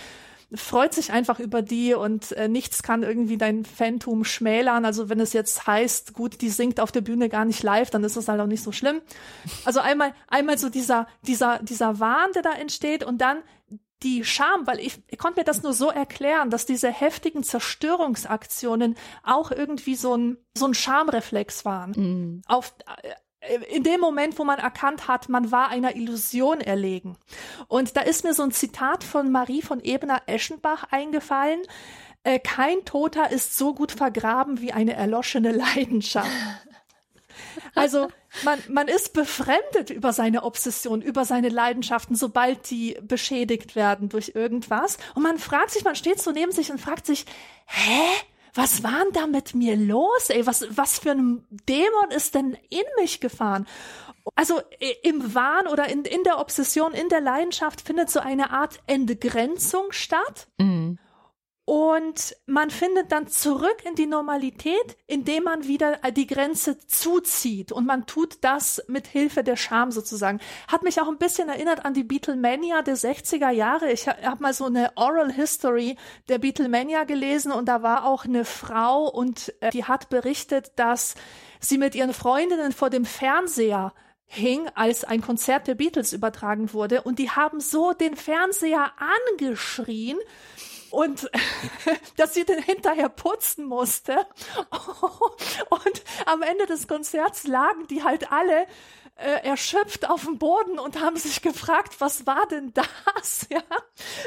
freut 0.53 0.93
sich 0.93 1.11
einfach 1.11 1.39
über 1.39 1.61
die 1.61 1.93
und 1.93 2.31
äh, 2.31 2.47
nichts 2.47 2.81
kann 2.81 3.03
irgendwie 3.03 3.37
dein 3.37 3.65
Phantom 3.65 4.23
schmälern. 4.23 4.85
Also 4.85 5.09
wenn 5.09 5.19
es 5.19 5.33
jetzt 5.33 5.67
heißt, 5.67 6.13
gut, 6.13 6.41
die 6.41 6.49
singt 6.49 6.79
auf 6.79 6.91
der 6.91 7.01
Bühne 7.01 7.29
gar 7.29 7.45
nicht 7.45 7.61
live, 7.61 7.89
dann 7.89 8.03
ist 8.03 8.17
das 8.17 8.27
halt 8.27 8.41
auch 8.41 8.47
nicht 8.47 8.63
so 8.63 8.71
schlimm. 8.71 9.01
Also 9.65 9.79
einmal, 9.79 10.13
einmal 10.27 10.57
so 10.57 10.69
dieser, 10.69 11.07
dieser, 11.21 11.59
dieser 11.59 11.99
Wahn, 11.99 12.31
der 12.33 12.41
da 12.41 12.53
entsteht 12.53 13.03
und 13.03 13.19
dann 13.19 13.43
die 14.01 14.23
Scham, 14.23 14.65
weil 14.65 14.79
ich, 14.79 15.01
ich 15.07 15.17
konnte 15.17 15.41
mir 15.41 15.43
das 15.43 15.61
nur 15.61 15.73
so 15.73 15.89
erklären, 15.89 16.49
dass 16.49 16.65
diese 16.65 16.89
heftigen 16.89 17.43
Zerstörungsaktionen 17.43 18.95
auch 19.23 19.51
irgendwie 19.51 19.95
so 19.95 20.15
ein, 20.15 20.37
so 20.57 20.65
ein 20.67 20.73
Schamreflex 20.73 21.65
waren. 21.65 21.91
Mm. 21.91 22.41
Auf, 22.47 22.73
in 23.69 23.83
dem 23.83 24.01
Moment, 24.01 24.37
wo 24.37 24.43
man 24.43 24.59
erkannt 24.59 25.07
hat, 25.07 25.29
man 25.29 25.51
war 25.51 25.69
einer 25.69 25.95
Illusion 25.95 26.59
erlegen. 26.59 27.17
Und 27.67 27.95
da 27.95 28.01
ist 28.01 28.23
mir 28.23 28.33
so 28.33 28.43
ein 28.43 28.51
Zitat 28.51 29.03
von 29.03 29.31
Marie 29.31 29.61
von 29.61 29.79
Ebener-Eschenbach 29.79 30.85
eingefallen. 30.91 31.61
Äh, 32.23 32.39
kein 32.39 32.83
Toter 32.83 33.31
ist 33.31 33.57
so 33.57 33.73
gut 33.73 33.93
vergraben 33.93 34.59
wie 34.59 34.73
eine 34.73 34.93
erloschene 34.93 35.51
Leidenschaft. 35.51 36.29
Also 37.73 38.09
man, 38.43 38.59
man 38.69 38.87
ist 38.87 39.13
befremdet 39.13 39.89
über 39.89 40.11
seine 40.11 40.43
Obsession, 40.43 41.01
über 41.01 41.23
seine 41.23 41.49
Leidenschaften, 41.49 42.15
sobald 42.15 42.69
die 42.69 42.97
beschädigt 43.01 43.75
werden 43.75 44.09
durch 44.09 44.33
irgendwas. 44.35 44.97
Und 45.15 45.23
man 45.23 45.37
fragt 45.37 45.71
sich, 45.71 45.83
man 45.83 45.95
steht 45.95 46.21
so 46.21 46.31
neben 46.31 46.51
sich 46.51 46.71
und 46.71 46.81
fragt 46.81 47.05
sich, 47.05 47.25
hä? 47.65 48.01
Was 48.53 48.83
war 48.83 49.03
denn 49.03 49.13
da 49.13 49.27
mit 49.27 49.53
mir 49.55 49.75
los? 49.75 50.29
Ey, 50.29 50.45
was, 50.45 50.65
was 50.69 50.99
für 50.99 51.11
ein 51.11 51.45
Dämon 51.67 52.11
ist 52.15 52.35
denn 52.35 52.57
in 52.69 52.83
mich 52.97 53.19
gefahren? 53.19 53.67
Also 54.35 54.61
im 55.01 55.33
Wahn 55.33 55.67
oder 55.67 55.87
in, 55.89 56.03
in 56.05 56.23
der 56.23 56.39
Obsession, 56.39 56.93
in 56.93 57.09
der 57.09 57.21
Leidenschaft 57.21 57.81
findet 57.81 58.09
so 58.09 58.19
eine 58.19 58.51
Art 58.51 58.79
Entgrenzung 58.87 59.91
statt. 59.91 60.47
Mhm. 60.57 60.78
Und 61.69 62.35
man 62.47 62.71
findet 62.71 63.11
dann 63.11 63.27
zurück 63.27 63.83
in 63.87 63.93
die 63.93 64.07
Normalität, 64.07 64.97
indem 65.05 65.43
man 65.43 65.67
wieder 65.67 65.97
die 66.13 66.25
Grenze 66.25 66.79
zuzieht. 66.87 67.71
Und 67.71 67.85
man 67.85 68.07
tut 68.07 68.39
das 68.41 68.83
mit 68.87 69.05
Hilfe 69.05 69.43
der 69.43 69.55
Scham 69.55 69.91
sozusagen. 69.91 70.39
Hat 70.67 70.81
mich 70.81 70.99
auch 70.99 71.07
ein 71.07 71.19
bisschen 71.19 71.47
erinnert 71.47 71.85
an 71.85 71.93
die 71.93 72.03
Beatlemania 72.03 72.81
der 72.81 72.97
60er 72.97 73.51
Jahre. 73.51 73.91
Ich 73.91 74.07
habe 74.07 74.41
mal 74.41 74.55
so 74.55 74.65
eine 74.65 74.93
Oral 74.95 75.31
History 75.31 75.95
der 76.27 76.39
Beatlemania 76.39 77.03
gelesen 77.03 77.51
und 77.51 77.67
da 77.67 77.83
war 77.83 78.03
auch 78.07 78.25
eine 78.25 78.45
Frau 78.45 79.07
und 79.07 79.53
äh, 79.59 79.69
die 79.69 79.83
hat 79.83 80.09
berichtet, 80.09 80.71
dass 80.75 81.13
sie 81.59 81.77
mit 81.77 81.93
ihren 81.93 82.15
Freundinnen 82.15 82.71
vor 82.71 82.89
dem 82.89 83.05
Fernseher 83.05 83.93
hing, 84.25 84.69
als 84.73 85.03
ein 85.03 85.21
Konzert 85.21 85.67
der 85.67 85.75
Beatles 85.75 86.13
übertragen 86.13 86.73
wurde. 86.73 87.01
Und 87.01 87.19
die 87.19 87.29
haben 87.29 87.59
so 87.59 87.93
den 87.93 88.15
Fernseher 88.15 88.91
angeschrien, 89.37 90.17
und 90.91 91.29
dass 92.17 92.33
sie 92.33 92.45
den 92.45 92.61
hinterher 92.61 93.09
putzen 93.09 93.65
musste. 93.65 94.15
Und 95.69 96.03
am 96.25 96.41
Ende 96.41 96.65
des 96.65 96.87
Konzerts 96.87 97.45
lagen 97.45 97.87
die 97.87 98.03
halt 98.03 98.31
alle 98.31 98.67
äh, 99.19 99.45
erschöpft 99.45 100.09
auf 100.09 100.23
dem 100.23 100.37
Boden 100.37 100.79
und 100.79 101.01
haben 101.01 101.17
sich 101.17 101.41
gefragt, 101.41 101.99
was 101.99 102.25
war 102.25 102.47
denn 102.47 102.73
das? 103.13 103.47
Ja, 103.49 103.61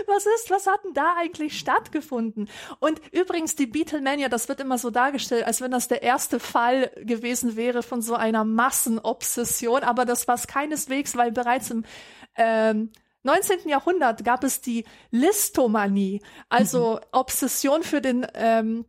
was 0.06 0.26
ist, 0.26 0.50
was 0.50 0.66
hat 0.66 0.84
denn 0.84 0.92
da 0.92 1.14
eigentlich 1.18 1.58
stattgefunden? 1.58 2.48
Und 2.78 3.00
übrigens 3.10 3.56
die 3.56 3.66
Beatlemania, 3.66 4.28
das 4.28 4.48
wird 4.48 4.60
immer 4.60 4.78
so 4.78 4.90
dargestellt, 4.90 5.46
als 5.46 5.60
wenn 5.60 5.70
das 5.70 5.88
der 5.88 6.02
erste 6.02 6.38
Fall 6.40 6.90
gewesen 6.96 7.56
wäre 7.56 7.82
von 7.82 8.02
so 8.02 8.14
einer 8.14 8.44
Massenobsession, 8.44 9.82
aber 9.82 10.04
das 10.04 10.28
war 10.28 10.34
es 10.34 10.46
keineswegs, 10.46 11.16
weil 11.16 11.32
bereits 11.32 11.70
im 11.70 11.84
ähm, 12.36 12.90
19. 13.24 13.68
Jahrhundert 13.68 14.24
gab 14.24 14.44
es 14.44 14.60
die 14.60 14.84
Listomanie, 15.10 16.22
also 16.48 16.94
mhm. 16.94 17.06
Obsession 17.12 17.82
für 17.82 18.00
den 18.00 18.26
ähm, 18.34 18.84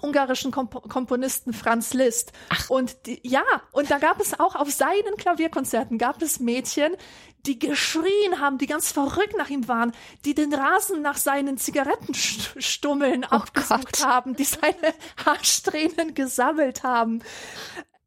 ungarischen 0.00 0.50
Komp 0.50 0.88
Komponisten 0.88 1.52
Franz 1.52 1.94
Liszt. 1.94 2.32
Ach. 2.50 2.70
Und 2.70 3.06
die, 3.06 3.20
ja, 3.22 3.42
und 3.72 3.90
da 3.90 3.98
gab 3.98 4.20
es 4.20 4.38
auch 4.38 4.54
auf 4.54 4.70
seinen 4.70 5.16
Klavierkonzerten 5.16 5.98
gab 5.98 6.22
es 6.22 6.40
Mädchen, 6.40 6.92
die 7.46 7.58
geschrien 7.58 8.40
haben, 8.40 8.58
die 8.58 8.66
ganz 8.66 8.92
verrückt 8.92 9.36
nach 9.36 9.48
ihm 9.48 9.68
waren, 9.68 9.92
die 10.24 10.34
den 10.34 10.52
Rasen 10.52 11.02
nach 11.02 11.16
seinen 11.16 11.56
Zigarettenstummeln 11.56 13.24
oh 13.24 13.34
abgesucht 13.34 14.04
haben, 14.04 14.36
die 14.36 14.44
seine 14.44 14.94
Haarsträhnen 15.24 16.14
gesammelt 16.14 16.82
haben. 16.82 17.22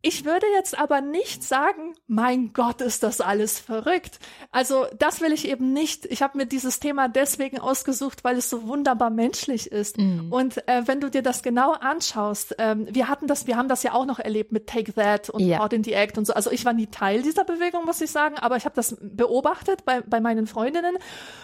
Ich 0.04 0.26
würde 0.26 0.46
jetzt 0.56 0.78
aber 0.78 1.02
nicht 1.02 1.44
sagen, 1.44 1.94
mein 2.08 2.54
Gott, 2.54 2.82
ist 2.82 3.04
das 3.04 3.22
alles 3.22 3.60
verrückt. 3.60 4.20
Also 4.52 4.86
das 4.98 5.22
will 5.22 5.32
ich 5.32 5.48
eben 5.48 5.74
nicht. 5.74 6.06
Ich 6.08 6.24
habe 6.24 6.38
mir 6.38 6.48
dieses 6.48 6.80
Thema 6.80 7.08
deswegen 7.08 7.60
ausgesucht, 7.60 8.24
weil 8.24 8.38
es 8.38 8.50
so 8.50 8.68
wunderbar 8.68 9.12
menschlich 9.12 9.72
ist. 9.72 9.98
Mhm. 9.98 10.32
Und 10.32 10.68
äh, 10.68 10.88
wenn 10.88 11.02
du 11.02 11.12
dir 11.12 11.22
das 11.22 11.44
genau 11.44 11.74
anschaust, 11.74 12.56
ähm, 12.58 12.88
wir 12.90 13.10
hatten 13.10 13.28
das, 13.28 13.46
wir 13.46 13.58
haben 13.58 13.70
das 13.70 13.84
ja 13.84 13.94
auch 13.94 14.06
noch 14.06 14.18
erlebt 14.18 14.52
mit 14.52 14.68
Take 14.68 14.94
That 14.94 15.30
und 15.30 15.42
ja. 15.42 15.60
Out 15.60 15.74
in 15.74 15.84
the 15.84 15.94
Act 15.94 16.18
und 16.18 16.26
so. 16.26 16.34
Also 16.34 16.52
ich 16.52 16.66
war 16.66 16.74
nie 16.74 16.88
Teil 16.88 17.22
dieser 17.22 17.44
Bewegung, 17.44 17.86
muss 17.86 18.02
ich 18.02 18.10
sagen, 18.10 18.38
aber 18.38 18.58
ich 18.58 18.66
habe 18.66 18.76
das 18.76 18.98
beobachtet 19.00 19.86
bei, 19.86 20.02
bei 20.02 20.20
meinen 20.20 20.48
Freundinnen. 20.48 20.98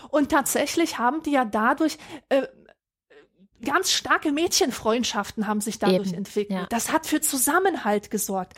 Und 0.10 0.30
tatsächlich 0.30 0.97
haben 0.97 1.22
die 1.22 1.32
ja 1.32 1.45
dadurch 1.45 1.97
äh, 2.30 2.47
ganz 3.68 3.91
starke 3.91 4.32
Mädchenfreundschaften 4.32 5.45
haben 5.45 5.59
sich 5.59 5.78
dadurch 5.78 6.09
Eben, 6.09 6.20
entwickelt. 6.20 6.59
Ja. 6.59 6.65
Das 6.70 6.91
hat 6.91 7.05
für 7.05 7.20
Zusammenhalt 7.20 8.09
gesorgt. 8.09 8.53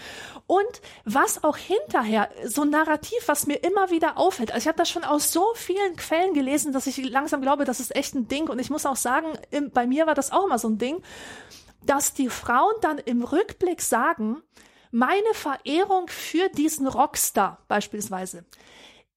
Und 0.45 0.81
was 1.03 1.43
auch 1.43 1.57
hinterher, 1.57 2.29
so 2.45 2.61
ein 2.61 2.69
Narrativ, 2.69 3.17
was 3.25 3.47
mir 3.47 3.55
immer 3.55 3.89
wieder 3.89 4.17
auffällt, 4.17 4.51
also 4.51 4.63
ich 4.63 4.67
habe 4.67 4.77
das 4.77 4.89
schon 4.89 5.03
aus 5.03 5.33
so 5.33 5.43
vielen 5.55 5.95
Quellen 5.95 6.33
gelesen, 6.33 6.73
dass 6.73 6.85
ich 6.85 6.97
langsam 7.09 7.41
glaube, 7.41 7.65
das 7.65 7.79
ist 7.79 7.95
echt 7.95 8.13
ein 8.13 8.27
Ding. 8.27 8.49
Und 8.49 8.59
ich 8.59 8.69
muss 8.69 8.85
auch 8.85 8.95
sagen, 8.95 9.27
im, 9.49 9.71
bei 9.71 9.87
mir 9.87 10.05
war 10.05 10.13
das 10.15 10.31
auch 10.31 10.45
immer 10.45 10.59
so 10.59 10.69
ein 10.69 10.77
Ding, 10.77 11.01
dass 11.83 12.13
die 12.13 12.29
Frauen 12.29 12.75
dann 12.81 12.99
im 12.99 13.23
Rückblick 13.23 13.81
sagen, 13.81 14.43
meine 14.91 15.33
Verehrung 15.33 16.07
für 16.07 16.49
diesen 16.49 16.87
Rockstar 16.87 17.63
beispielsweise, 17.67 18.45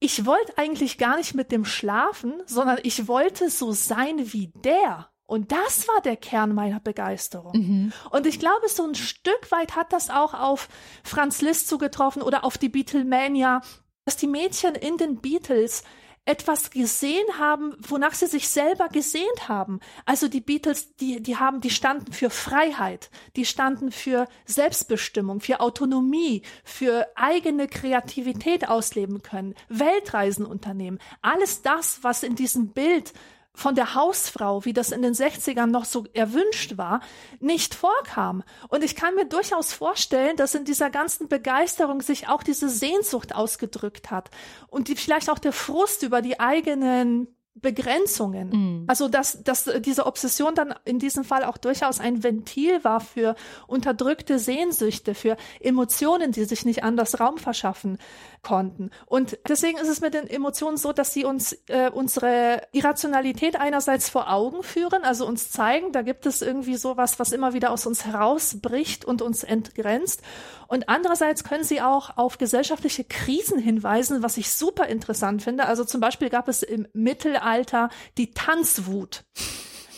ich 0.00 0.26
wollte 0.26 0.58
eigentlich 0.58 0.98
gar 0.98 1.16
nicht 1.16 1.34
mit 1.34 1.52
dem 1.52 1.64
schlafen, 1.64 2.42
sondern 2.46 2.78
ich 2.82 3.06
wollte 3.06 3.50
so 3.50 3.72
sein 3.72 4.32
wie 4.32 4.48
der. 4.48 5.11
Und 5.32 5.50
das 5.50 5.88
war 5.88 6.02
der 6.02 6.16
Kern 6.16 6.54
meiner 6.54 6.78
Begeisterung. 6.78 7.52
Mhm. 7.54 7.92
Und 8.10 8.26
ich 8.26 8.38
glaube, 8.38 8.68
so 8.68 8.84
ein 8.86 8.94
Stück 8.94 9.50
weit 9.50 9.76
hat 9.76 9.90
das 9.94 10.10
auch 10.10 10.34
auf 10.34 10.68
Franz 11.02 11.40
Liszt 11.40 11.68
zugetroffen 11.68 12.20
oder 12.20 12.44
auf 12.44 12.58
die 12.58 12.68
Beatlemania, 12.68 13.62
dass 14.04 14.18
die 14.18 14.26
Mädchen 14.26 14.74
in 14.74 14.98
den 14.98 15.22
Beatles 15.22 15.84
etwas 16.26 16.70
gesehen 16.70 17.26
haben, 17.38 17.74
wonach 17.80 18.12
sie 18.12 18.26
sich 18.26 18.50
selber 18.50 18.88
gesehnt 18.88 19.48
haben. 19.48 19.80
Also 20.04 20.28
die 20.28 20.42
Beatles, 20.42 20.96
die, 20.96 21.22
die 21.22 21.38
haben, 21.38 21.62
die 21.62 21.70
standen 21.70 22.12
für 22.12 22.28
Freiheit, 22.28 23.10
die 23.34 23.46
standen 23.46 23.90
für 23.90 24.28
Selbstbestimmung, 24.44 25.40
für 25.40 25.60
Autonomie, 25.60 26.42
für 26.62 27.08
eigene 27.14 27.68
Kreativität 27.68 28.68
ausleben 28.68 29.22
können, 29.22 29.54
Weltreisen 29.70 30.44
unternehmen. 30.44 30.98
Alles 31.22 31.62
das, 31.62 32.04
was 32.04 32.22
in 32.22 32.36
diesem 32.36 32.74
Bild 32.74 33.14
von 33.54 33.74
der 33.74 33.94
Hausfrau, 33.94 34.64
wie 34.64 34.72
das 34.72 34.92
in 34.92 35.02
den 35.02 35.12
60ern 35.12 35.66
noch 35.66 35.84
so 35.84 36.04
erwünscht 36.14 36.78
war, 36.78 37.00
nicht 37.38 37.74
vorkam. 37.74 38.42
Und 38.68 38.82
ich 38.82 38.96
kann 38.96 39.14
mir 39.14 39.26
durchaus 39.26 39.72
vorstellen, 39.72 40.36
dass 40.36 40.54
in 40.54 40.64
dieser 40.64 40.90
ganzen 40.90 41.28
Begeisterung 41.28 42.00
sich 42.00 42.28
auch 42.28 42.42
diese 42.42 42.68
Sehnsucht 42.68 43.34
ausgedrückt 43.34 44.10
hat 44.10 44.30
und 44.68 44.88
die 44.88 44.96
vielleicht 44.96 45.28
auch 45.28 45.38
der 45.38 45.52
Frust 45.52 46.02
über 46.02 46.22
die 46.22 46.40
eigenen 46.40 47.28
Begrenzungen. 47.54 48.48
Mhm. 48.48 48.84
Also 48.86 49.08
dass, 49.08 49.42
dass 49.42 49.70
diese 49.80 50.06
Obsession 50.06 50.54
dann 50.54 50.74
in 50.84 50.98
diesem 50.98 51.22
Fall 51.22 51.44
auch 51.44 51.58
durchaus 51.58 52.00
ein 52.00 52.22
Ventil 52.22 52.82
war 52.82 53.00
für 53.00 53.36
unterdrückte 53.66 54.38
Sehnsüchte, 54.38 55.14
für 55.14 55.36
Emotionen, 55.60 56.32
die 56.32 56.44
sich 56.44 56.64
nicht 56.64 56.82
anders 56.82 57.20
Raum 57.20 57.36
verschaffen 57.36 57.98
konnten. 58.42 58.90
Und 59.06 59.38
deswegen 59.48 59.78
ist 59.78 59.88
es 59.88 60.00
mit 60.00 60.14
den 60.14 60.26
Emotionen 60.26 60.76
so, 60.76 60.92
dass 60.92 61.12
sie 61.12 61.24
uns 61.24 61.52
äh, 61.68 61.90
unsere 61.90 62.62
Irrationalität 62.72 63.56
einerseits 63.56 64.08
vor 64.08 64.30
Augen 64.30 64.62
führen, 64.62 65.04
also 65.04 65.26
uns 65.26 65.50
zeigen, 65.50 65.92
da 65.92 66.02
gibt 66.02 66.26
es 66.26 66.42
irgendwie 66.42 66.76
sowas, 66.76 67.18
was 67.18 67.32
immer 67.32 67.54
wieder 67.54 67.70
aus 67.70 67.86
uns 67.86 68.04
herausbricht 68.04 69.04
und 69.04 69.22
uns 69.22 69.44
entgrenzt. 69.44 70.22
Und 70.66 70.88
andererseits 70.88 71.44
können 71.44 71.64
sie 71.64 71.80
auch 71.80 72.16
auf 72.16 72.38
gesellschaftliche 72.38 73.04
Krisen 73.04 73.58
hinweisen, 73.58 74.22
was 74.22 74.36
ich 74.36 74.50
super 74.50 74.86
interessant 74.86 75.42
finde. 75.42 75.66
Also 75.66 75.84
zum 75.84 76.00
Beispiel 76.00 76.30
gab 76.30 76.48
es 76.48 76.62
im 76.62 76.88
Mittelalter 76.92 77.90
die 78.18 78.32
Tanzwut. 78.32 79.24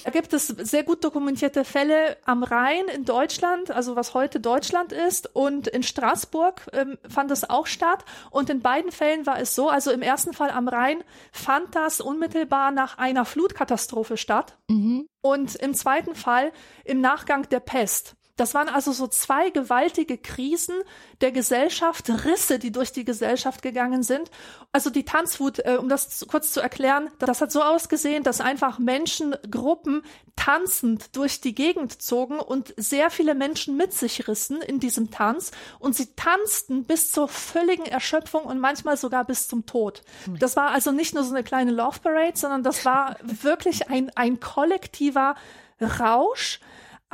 Da 0.04 0.10
gibt 0.10 0.34
es 0.34 0.48
sehr 0.48 0.82
gut 0.82 1.02
dokumentierte 1.02 1.64
Fälle 1.64 2.18
am 2.26 2.42
Rhein 2.42 2.88
in 2.94 3.06
Deutschland, 3.06 3.70
also 3.70 3.96
was 3.96 4.12
heute 4.12 4.38
Deutschland 4.38 4.92
ist, 4.92 5.34
und 5.34 5.66
in 5.66 5.82
Straßburg 5.82 6.60
ähm, 6.74 6.98
fand 7.08 7.30
es 7.30 7.48
auch 7.48 7.66
statt. 7.66 8.04
Und 8.30 8.50
in 8.50 8.60
beiden 8.60 8.92
Fällen 8.92 9.24
war 9.24 9.40
es 9.40 9.54
so, 9.54 9.70
also 9.70 9.90
im 9.90 10.02
ersten 10.02 10.34
Fall 10.34 10.50
am 10.50 10.68
Rhein 10.68 11.02
fand 11.32 11.74
das 11.74 12.02
unmittelbar 12.02 12.70
nach 12.70 12.98
einer 12.98 13.24
Flutkatastrophe 13.24 14.18
statt. 14.18 14.58
Mhm. 14.68 15.08
Und 15.22 15.54
im 15.56 15.72
zweiten 15.72 16.14
Fall 16.14 16.52
im 16.84 17.00
Nachgang 17.00 17.48
der 17.48 17.60
Pest. 17.60 18.14
Das 18.36 18.54
waren 18.54 18.68
also 18.68 18.92
so 18.92 19.06
zwei 19.06 19.50
gewaltige 19.50 20.18
Krisen 20.18 20.74
der 21.20 21.30
Gesellschaft, 21.30 22.10
Risse, 22.24 22.58
die 22.58 22.72
durch 22.72 22.90
die 22.92 23.04
Gesellschaft 23.04 23.62
gegangen 23.62 24.02
sind. 24.02 24.30
Also 24.72 24.90
die 24.90 25.04
Tanzwut, 25.04 25.60
äh, 25.60 25.76
um 25.78 25.88
das 25.88 26.10
zu, 26.10 26.26
kurz 26.26 26.52
zu 26.52 26.60
erklären, 26.60 27.10
das 27.20 27.40
hat 27.40 27.52
so 27.52 27.62
ausgesehen, 27.62 28.24
dass 28.24 28.40
einfach 28.40 28.78
Menschengruppen 28.80 30.02
tanzend 30.34 31.16
durch 31.16 31.40
die 31.40 31.54
Gegend 31.54 32.02
zogen 32.02 32.40
und 32.40 32.74
sehr 32.76 33.10
viele 33.10 33.36
Menschen 33.36 33.76
mit 33.76 33.92
sich 33.92 34.26
rissen 34.26 34.60
in 34.62 34.80
diesem 34.80 35.12
Tanz 35.12 35.52
und 35.78 35.94
sie 35.94 36.14
tanzten 36.16 36.84
bis 36.84 37.12
zur 37.12 37.28
völligen 37.28 37.86
Erschöpfung 37.86 38.42
und 38.42 38.58
manchmal 38.58 38.96
sogar 38.96 39.24
bis 39.24 39.46
zum 39.46 39.64
Tod. 39.66 40.02
Das 40.40 40.56
war 40.56 40.70
also 40.70 40.90
nicht 40.90 41.14
nur 41.14 41.22
so 41.22 41.32
eine 41.32 41.44
kleine 41.44 41.70
Love 41.70 42.00
Parade, 42.00 42.36
sondern 42.36 42.64
das 42.64 42.84
war 42.84 43.16
wirklich 43.22 43.88
ein, 43.90 44.10
ein 44.16 44.40
kollektiver 44.40 45.36
Rausch, 45.80 46.60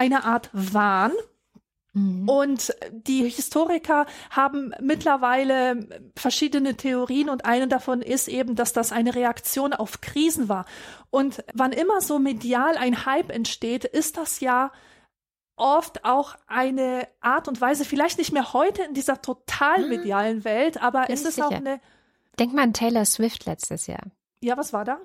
eine 0.00 0.24
Art 0.24 0.48
Wahn. 0.52 1.12
Mhm. 1.92 2.28
Und 2.28 2.74
die 2.90 3.28
Historiker 3.28 4.06
haben 4.30 4.72
mittlerweile 4.80 5.88
verschiedene 6.16 6.76
Theorien 6.76 7.28
und 7.28 7.44
eine 7.44 7.68
davon 7.68 8.00
ist 8.00 8.28
eben, 8.28 8.54
dass 8.56 8.72
das 8.72 8.92
eine 8.92 9.14
Reaktion 9.14 9.72
auf 9.72 10.00
Krisen 10.00 10.48
war. 10.48 10.64
Und 11.10 11.44
wann 11.52 11.72
immer 11.72 12.00
so 12.00 12.18
medial 12.18 12.76
ein 12.76 13.04
Hype 13.04 13.30
entsteht, 13.30 13.84
ist 13.84 14.16
das 14.16 14.40
ja 14.40 14.72
oft 15.56 16.04
auch 16.04 16.36
eine 16.46 17.06
Art 17.20 17.46
und 17.46 17.60
Weise, 17.60 17.84
vielleicht 17.84 18.18
nicht 18.18 18.32
mehr 18.32 18.54
heute 18.54 18.82
in 18.84 18.94
dieser 18.94 19.20
total 19.20 19.82
mhm. 19.82 19.88
medialen 19.90 20.44
Welt, 20.44 20.82
aber 20.82 21.02
Bin 21.02 21.14
es 21.14 21.24
ist 21.24 21.34
sicher. 21.34 21.48
auch 21.48 21.52
eine. 21.52 21.80
Denk 22.38 22.54
mal 22.54 22.62
an 22.62 22.72
Taylor 22.72 23.04
Swift 23.04 23.44
letztes 23.44 23.86
Jahr. 23.86 24.04
Ja, 24.42 24.56
was 24.56 24.72
war 24.72 24.86
da? 24.86 24.98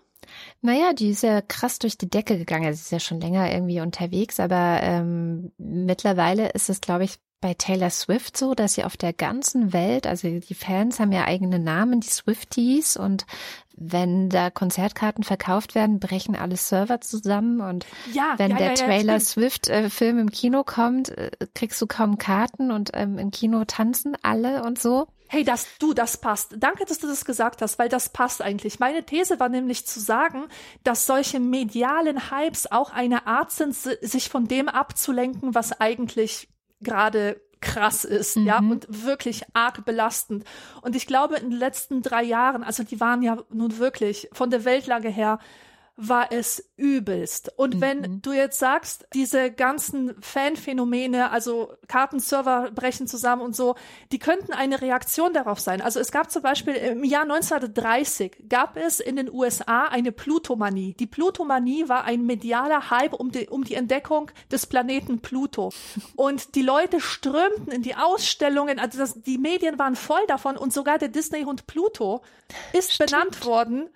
Naja, 0.61 0.93
die 0.93 1.09
ist 1.09 1.23
ja 1.23 1.41
krass 1.41 1.79
durch 1.79 1.97
die 1.97 2.09
Decke 2.09 2.37
gegangen. 2.37 2.73
Sie 2.73 2.81
ist 2.81 2.91
ja 2.91 2.99
schon 2.99 3.21
länger 3.21 3.51
irgendwie 3.51 3.81
unterwegs, 3.81 4.39
aber 4.39 4.79
ähm, 4.81 5.51
mittlerweile 5.57 6.49
ist 6.49 6.69
es, 6.69 6.81
glaube 6.81 7.03
ich, 7.05 7.17
bei 7.41 7.53
Taylor 7.53 7.91
Swift 7.91 8.37
so, 8.37 8.55
dass 8.55 8.73
sie 8.73 8.83
auf 8.83 8.97
der 8.97 9.13
ganzen 9.13 9.71
Welt, 9.71 10.07
also 10.07 10.27
die 10.27 10.55
Fans 10.55 10.99
haben 10.99 11.11
ja 11.11 11.25
eigene 11.25 11.59
Namen, 11.59 11.99
die 11.99 12.09
Swifties, 12.09 12.97
und 12.97 13.27
wenn 13.75 14.29
da 14.29 14.49
Konzertkarten 14.49 15.23
verkauft 15.23 15.75
werden, 15.75 15.99
brechen 15.99 16.35
alle 16.35 16.57
Server 16.57 17.01
zusammen 17.01 17.61
und 17.61 17.85
ja, 18.11 18.33
wenn 18.37 18.51
ja, 18.51 18.57
der 18.57 18.67
ja, 18.69 18.73
Taylor 18.73 19.19
Swift 19.19 19.67
äh, 19.67 19.91
Film 19.91 20.17
im 20.17 20.31
Kino 20.31 20.63
kommt, 20.63 21.09
äh, 21.09 21.29
kriegst 21.53 21.79
du 21.81 21.85
kaum 21.85 22.17
Karten 22.17 22.71
und 22.71 22.91
ähm, 22.93 23.19
im 23.19 23.29
Kino 23.29 23.63
tanzen 23.65 24.17
alle 24.23 24.63
und 24.63 24.79
so. 24.79 25.07
Hey, 25.27 25.43
das, 25.43 25.67
du, 25.79 25.93
das 25.93 26.17
passt. 26.17 26.55
Danke, 26.57 26.85
dass 26.85 26.99
du 26.99 27.07
das 27.07 27.25
gesagt 27.25 27.61
hast, 27.61 27.79
weil 27.79 27.89
das 27.89 28.09
passt 28.09 28.41
eigentlich. 28.41 28.79
Meine 28.79 29.03
These 29.03 29.39
war 29.39 29.49
nämlich 29.49 29.85
zu 29.85 29.99
sagen, 29.99 30.45
dass 30.83 31.05
solche 31.05 31.39
medialen 31.39 32.31
Hypes 32.31 32.71
auch 32.71 32.91
eine 32.91 33.25
Art 33.27 33.51
sind, 33.51 33.75
sich 33.75 34.29
von 34.29 34.47
dem 34.47 34.69
abzulenken, 34.69 35.55
was 35.55 35.79
eigentlich 35.79 36.49
gerade 36.81 37.41
krass 37.61 38.05
ist, 38.05 38.37
mhm. 38.37 38.45
ja, 38.45 38.59
und 38.59 38.85
wirklich 38.87 39.43
arg 39.53 39.85
belastend. 39.85 40.45
Und 40.81 40.95
ich 40.95 41.07
glaube, 41.07 41.35
in 41.37 41.49
den 41.49 41.59
letzten 41.59 42.01
drei 42.01 42.23
Jahren, 42.23 42.63
also 42.63 42.83
die 42.83 42.99
waren 42.99 43.23
ja 43.23 43.43
nun 43.51 43.77
wirklich 43.79 44.29
von 44.31 44.51
der 44.51 44.65
Weltlage 44.65 45.09
her 45.09 45.39
war 45.97 46.31
es 46.31 46.71
übelst. 46.75 47.53
Und 47.57 47.75
mhm. 47.75 47.81
wenn 47.81 48.21
du 48.21 48.33
jetzt 48.33 48.59
sagst, 48.59 49.07
diese 49.13 49.49
ganzen 49.49 50.13
Fanphänomene, 50.21 51.31
also 51.31 51.71
Kartenserver 51.87 52.71
brechen 52.71 53.07
zusammen 53.07 53.41
und 53.41 53.55
so, 53.55 53.75
die 54.11 54.19
könnten 54.19 54.51
eine 54.51 54.81
Reaktion 54.81 55.33
darauf 55.33 55.59
sein. 55.59 55.81
Also 55.81 56.01
es 56.01 56.11
gab 56.11 56.31
zum 56.31 56.41
Beispiel 56.41 56.73
im 56.73 57.05
Jahr 57.05 57.23
1930 57.23 58.49
gab 58.49 58.75
es 58.75 58.99
in 58.99 59.15
den 59.15 59.31
USA 59.31 59.85
eine 59.85 60.11
Plutomanie. 60.11 60.95
Die 60.99 61.07
Plutomanie 61.07 61.87
war 61.87 62.03
ein 62.03 62.25
medialer 62.25 62.89
Hype 62.89 63.13
um 63.13 63.31
die, 63.31 63.47
um 63.47 63.63
die 63.63 63.75
Entdeckung 63.75 64.31
des 64.51 64.65
Planeten 64.65 65.21
Pluto. 65.21 65.71
Und 66.17 66.55
die 66.55 66.61
Leute 66.61 66.99
strömten 66.99 67.71
in 67.71 67.83
die 67.83 67.95
Ausstellungen, 67.95 68.79
also 68.79 68.97
das, 68.97 69.21
die 69.21 69.37
Medien 69.37 69.79
waren 69.79 69.95
voll 69.95 70.25
davon 70.27 70.57
und 70.57 70.73
sogar 70.73 70.97
der 70.97 71.07
Disney-Hund 71.07 71.67
Pluto 71.67 72.21
ist 72.73 72.93
Stimmt. 72.93 73.11
benannt 73.11 73.45
worden 73.45 73.89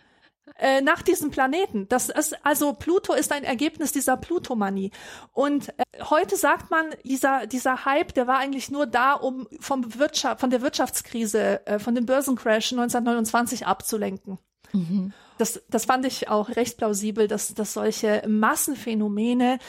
äh, 0.59 0.81
nach 0.81 1.01
diesem 1.01 1.31
Planeten. 1.31 1.87
Das 1.87 2.09
ist, 2.09 2.35
also 2.45 2.73
Pluto 2.73 3.13
ist 3.13 3.31
ein 3.31 3.43
Ergebnis 3.43 3.91
dieser 3.91 4.17
Plutomanie. 4.17 4.91
Und 5.33 5.69
äh, 5.69 5.83
heute 6.09 6.35
sagt 6.35 6.69
man, 6.69 6.87
dieser, 7.03 7.47
dieser 7.47 7.85
Hype, 7.85 8.13
der 8.13 8.27
war 8.27 8.37
eigentlich 8.37 8.69
nur 8.69 8.85
da, 8.85 9.13
um 9.13 9.47
vom 9.59 9.95
Wirtschaft, 9.97 10.41
von 10.41 10.49
der 10.49 10.61
Wirtschaftskrise, 10.61 11.65
äh, 11.65 11.79
von 11.79 11.95
dem 11.95 12.05
Börsencrash 12.05 12.73
1929 12.73 13.67
abzulenken. 13.67 14.37
Mhm. 14.73 15.13
Das, 15.37 15.61
das 15.69 15.85
fand 15.85 16.05
ich 16.05 16.27
auch 16.27 16.49
recht 16.49 16.77
plausibel, 16.77 17.27
dass, 17.27 17.53
dass 17.53 17.73
solche 17.73 18.23
Massenphänomene 18.27 19.59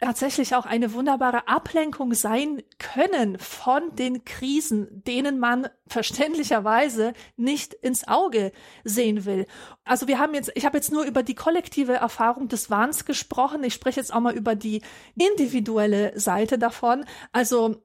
tatsächlich 0.00 0.54
auch 0.54 0.66
eine 0.66 0.92
wunderbare 0.92 1.48
Ablenkung 1.48 2.12
sein 2.12 2.62
können 2.78 3.38
von 3.38 3.94
den 3.96 4.24
Krisen, 4.24 5.02
denen 5.04 5.38
man 5.38 5.68
verständlicherweise 5.86 7.14
nicht 7.36 7.72
ins 7.72 8.06
Auge 8.06 8.52
sehen 8.84 9.24
will. 9.24 9.46
Also 9.84 10.06
wir 10.06 10.18
haben 10.18 10.34
jetzt, 10.34 10.52
ich 10.54 10.66
habe 10.66 10.76
jetzt 10.76 10.92
nur 10.92 11.04
über 11.04 11.22
die 11.22 11.34
kollektive 11.34 11.94
Erfahrung 11.94 12.48
des 12.48 12.70
Wahns 12.70 13.06
gesprochen. 13.06 13.64
Ich 13.64 13.74
spreche 13.74 14.00
jetzt 14.00 14.12
auch 14.12 14.20
mal 14.20 14.34
über 14.34 14.54
die 14.54 14.82
individuelle 15.16 16.18
Seite 16.18 16.58
davon. 16.58 17.06
Also 17.32 17.82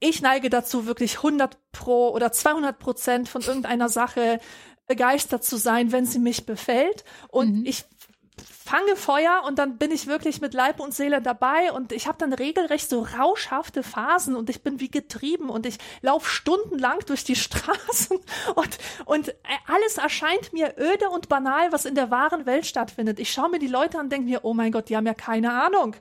ich 0.00 0.20
neige 0.20 0.50
dazu, 0.50 0.86
wirklich 0.86 1.18
100 1.18 1.56
pro 1.70 2.10
oder 2.10 2.32
200 2.32 2.76
Prozent 2.80 3.28
von 3.28 3.42
irgendeiner 3.42 3.88
Sache 3.88 4.40
begeistert 4.88 5.44
zu 5.44 5.56
sein, 5.56 5.92
wenn 5.92 6.04
sie 6.04 6.18
mich 6.18 6.44
befällt. 6.44 7.04
Und 7.28 7.60
mhm. 7.60 7.66
ich 7.66 7.84
fange 8.64 8.96
Feuer 8.96 9.42
und 9.46 9.58
dann 9.58 9.78
bin 9.78 9.90
ich 9.90 10.06
wirklich 10.06 10.40
mit 10.40 10.54
Leib 10.54 10.80
und 10.80 10.94
Seele 10.94 11.20
dabei 11.20 11.72
und 11.72 11.92
ich 11.92 12.06
habe 12.06 12.18
dann 12.18 12.32
regelrecht 12.32 12.88
so 12.88 13.02
rauschhafte 13.18 13.82
Phasen 13.82 14.36
und 14.36 14.48
ich 14.50 14.62
bin 14.62 14.80
wie 14.80 14.90
getrieben 14.90 15.50
und 15.50 15.66
ich 15.66 15.78
laufe 16.00 16.28
stundenlang 16.28 17.00
durch 17.06 17.24
die 17.24 17.36
Straßen 17.42 18.18
und, 18.54 18.78
und 19.04 19.28
äh, 19.28 19.34
alles 19.66 19.98
erscheint 19.98 20.52
mir 20.52 20.74
öde 20.78 21.08
und 21.10 21.28
banal, 21.28 21.72
was 21.72 21.84
in 21.84 21.94
der 21.94 22.10
wahren 22.10 22.46
Welt 22.46 22.66
stattfindet. 22.66 23.18
Ich 23.18 23.32
schaue 23.32 23.50
mir 23.50 23.58
die 23.58 23.66
Leute 23.66 23.98
an 23.98 24.04
und 24.04 24.12
denke 24.12 24.26
mir, 24.26 24.44
oh 24.44 24.54
mein 24.54 24.72
Gott, 24.72 24.88
die 24.88 24.96
haben 24.96 25.06
ja 25.06 25.14
keine 25.14 25.52
Ahnung. 25.52 25.96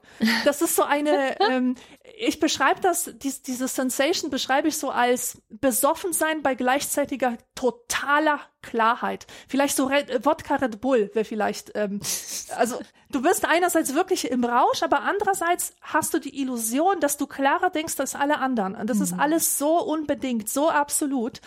Das 0.46 0.62
ist 0.62 0.76
so 0.76 0.84
eine, 0.84 1.40
ähm, 1.50 1.76
ich 2.18 2.40
beschreibe 2.40 2.82
das, 2.82 3.12
dies, 3.16 3.42
diese 3.42 3.68
Sensation 3.68 4.32
beschreibe 4.32 4.68
ich 4.68 4.78
so 4.78 4.90
als 4.90 5.42
besoffen 5.50 6.14
sein 6.14 6.42
bei 6.42 6.56
gleichzeitiger 6.56 7.38
totaler 7.56 8.40
Klarheit. 8.62 9.28
Vielleicht 9.48 9.76
so 9.76 9.86
Red, 9.86 10.26
Wodka 10.26 10.56
Red 10.56 10.82
Bull 10.82 11.10
wäre 11.14 11.26
vielleicht 11.26 11.72
ähm, 11.76 12.00
also 12.56 12.80
du 13.12 13.22
bist 13.22 13.46
einerseits 13.46 13.94
wirklich 13.94 14.30
im 14.30 14.44
Rausch, 14.44 14.84
aber 14.84 15.02
andererseits 15.02 15.74
hast 15.82 16.14
du 16.14 16.20
die 16.20 16.40
Illusion, 16.42 17.00
dass 17.00 17.18
du 17.18 17.28
klarer 17.28 17.70
denkst 17.70 18.00
als 18.00 18.16
alle 18.16 18.40
anderen. 18.40 18.76
Und 18.76 18.90
das 18.90 18.98
mhm. 18.98 19.04
ist 19.04 19.14
alles 19.14 19.58
so 19.58 19.82
unbedingt, 19.82 20.50
so 20.50 20.70
absolut. 20.70 21.42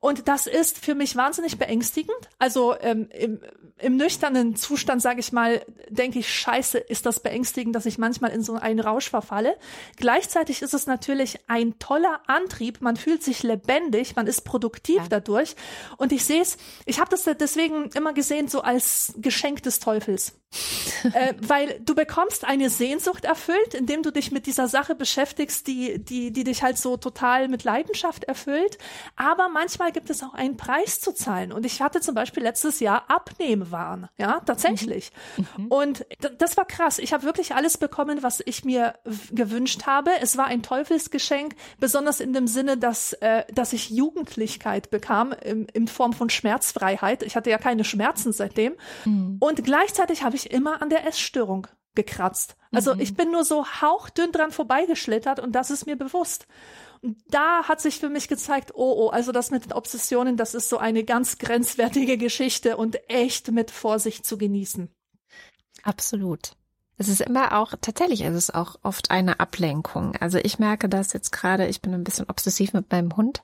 Und 0.00 0.28
das 0.28 0.46
ist 0.46 0.78
für 0.78 0.94
mich 0.94 1.16
wahnsinnig 1.16 1.58
beängstigend. 1.58 2.16
Also 2.38 2.76
ähm, 2.80 3.08
im, 3.10 3.40
im 3.78 3.96
nüchternen 3.96 4.54
Zustand, 4.54 5.02
sage 5.02 5.18
ich 5.18 5.32
mal, 5.32 5.60
denke 5.88 6.20
ich, 6.20 6.32
scheiße, 6.32 6.78
ist 6.78 7.04
das 7.04 7.18
beängstigend, 7.20 7.74
dass 7.74 7.84
ich 7.84 7.98
manchmal 7.98 8.30
in 8.30 8.42
so 8.42 8.54
einen 8.54 8.78
Rausch 8.78 9.10
verfalle. 9.10 9.56
Gleichzeitig 9.96 10.62
ist 10.62 10.72
es 10.72 10.86
natürlich 10.86 11.40
ein 11.48 11.80
toller 11.80 12.20
Antrieb. 12.28 12.80
Man 12.80 12.96
fühlt 12.96 13.24
sich 13.24 13.42
lebendig, 13.42 14.14
man 14.14 14.28
ist 14.28 14.42
produktiv 14.42 14.98
ja. 14.98 15.08
dadurch. 15.08 15.56
Und 15.96 16.12
ich 16.12 16.24
sehe 16.24 16.42
es, 16.42 16.58
ich 16.86 17.00
habe 17.00 17.10
das 17.10 17.24
deswegen 17.24 17.90
immer 17.94 18.12
gesehen, 18.12 18.46
so 18.46 18.60
als 18.60 19.14
Geschenk 19.16 19.64
des 19.64 19.80
Teufels. 19.80 20.34
äh, 21.12 21.34
weil 21.40 21.78
du 21.84 21.94
bekommst 21.94 22.46
eine 22.46 22.70
Sehnsucht 22.70 23.26
erfüllt, 23.26 23.74
indem 23.74 24.02
du 24.02 24.10
dich 24.10 24.32
mit 24.32 24.46
dieser 24.46 24.66
Sache 24.66 24.94
beschäftigst, 24.94 25.66
die, 25.66 26.02
die, 26.02 26.32
die 26.32 26.44
dich 26.44 26.62
halt 26.62 26.78
so 26.78 26.96
total 26.96 27.48
mit 27.48 27.64
Leidenschaft 27.64 28.24
erfüllt. 28.24 28.78
Aber 29.16 29.50
manchmal 29.50 29.87
manchmal 29.88 29.92
gibt 29.92 30.10
es 30.10 30.22
auch 30.22 30.34
einen 30.34 30.56
Preis 30.56 31.00
zu 31.00 31.12
zahlen. 31.12 31.52
Und 31.52 31.64
ich 31.64 31.80
hatte 31.80 32.00
zum 32.00 32.14
Beispiel 32.14 32.42
letztes 32.42 32.80
Jahr 32.80 33.04
Abnehmwahn, 33.08 34.08
ja, 34.18 34.40
tatsächlich. 34.44 35.10
Mhm. 35.56 35.66
Und 35.68 36.06
das 36.38 36.56
war 36.56 36.64
krass. 36.64 36.98
Ich 36.98 37.12
habe 37.12 37.24
wirklich 37.24 37.54
alles 37.54 37.78
bekommen, 37.78 38.22
was 38.22 38.42
ich 38.44 38.64
mir 38.64 38.94
gewünscht 39.30 39.86
habe. 39.86 40.10
Es 40.20 40.36
war 40.36 40.46
ein 40.46 40.62
Teufelsgeschenk, 40.62 41.54
besonders 41.80 42.20
in 42.20 42.32
dem 42.32 42.46
Sinne, 42.46 42.76
dass, 42.76 43.14
äh, 43.14 43.44
dass 43.52 43.72
ich 43.72 43.90
Jugendlichkeit 43.90 44.90
bekam 44.90 45.32
in, 45.32 45.66
in 45.66 45.88
Form 45.88 46.12
von 46.12 46.30
Schmerzfreiheit. 46.30 47.22
Ich 47.22 47.36
hatte 47.36 47.50
ja 47.50 47.58
keine 47.58 47.84
Schmerzen 47.84 48.32
seitdem. 48.32 48.74
Mhm. 49.04 49.36
Und 49.40 49.64
gleichzeitig 49.64 50.22
habe 50.22 50.36
ich 50.36 50.50
immer 50.50 50.82
an 50.82 50.90
der 50.90 51.06
Essstörung 51.06 51.66
gekratzt. 51.94 52.56
Also 52.72 52.94
mhm. 52.94 53.00
ich 53.00 53.14
bin 53.14 53.32
nur 53.32 53.44
so 53.44 53.66
hauchdünn 53.66 54.30
dran 54.32 54.52
vorbeigeschlittert 54.52 55.40
und 55.40 55.52
das 55.52 55.70
ist 55.70 55.86
mir 55.86 55.96
bewusst. 55.96 56.46
Und 57.02 57.18
da 57.28 57.64
hat 57.64 57.80
sich 57.80 57.98
für 57.98 58.08
mich 58.08 58.28
gezeigt, 58.28 58.72
oh, 58.74 59.06
oh, 59.06 59.08
also 59.08 59.32
das 59.32 59.50
mit 59.50 59.66
den 59.66 59.72
Obsessionen, 59.72 60.36
das 60.36 60.54
ist 60.54 60.68
so 60.68 60.78
eine 60.78 61.04
ganz 61.04 61.38
grenzwertige 61.38 62.18
Geschichte 62.18 62.76
und 62.76 62.98
echt 63.08 63.50
mit 63.50 63.70
Vorsicht 63.70 64.26
zu 64.26 64.38
genießen. 64.38 64.88
Absolut. 65.82 66.52
Es 67.00 67.08
ist 67.08 67.20
immer 67.20 67.56
auch, 67.56 67.74
tatsächlich 67.80 68.22
ist 68.22 68.34
es 68.34 68.50
auch 68.50 68.76
oft 68.82 69.12
eine 69.12 69.38
Ablenkung. 69.38 70.16
Also 70.16 70.38
ich 70.38 70.58
merke 70.58 70.88
das 70.88 71.12
jetzt 71.12 71.30
gerade, 71.30 71.68
ich 71.68 71.80
bin 71.80 71.94
ein 71.94 72.02
bisschen 72.02 72.28
obsessiv 72.28 72.72
mit 72.72 72.90
meinem 72.90 73.16
Hund. 73.16 73.42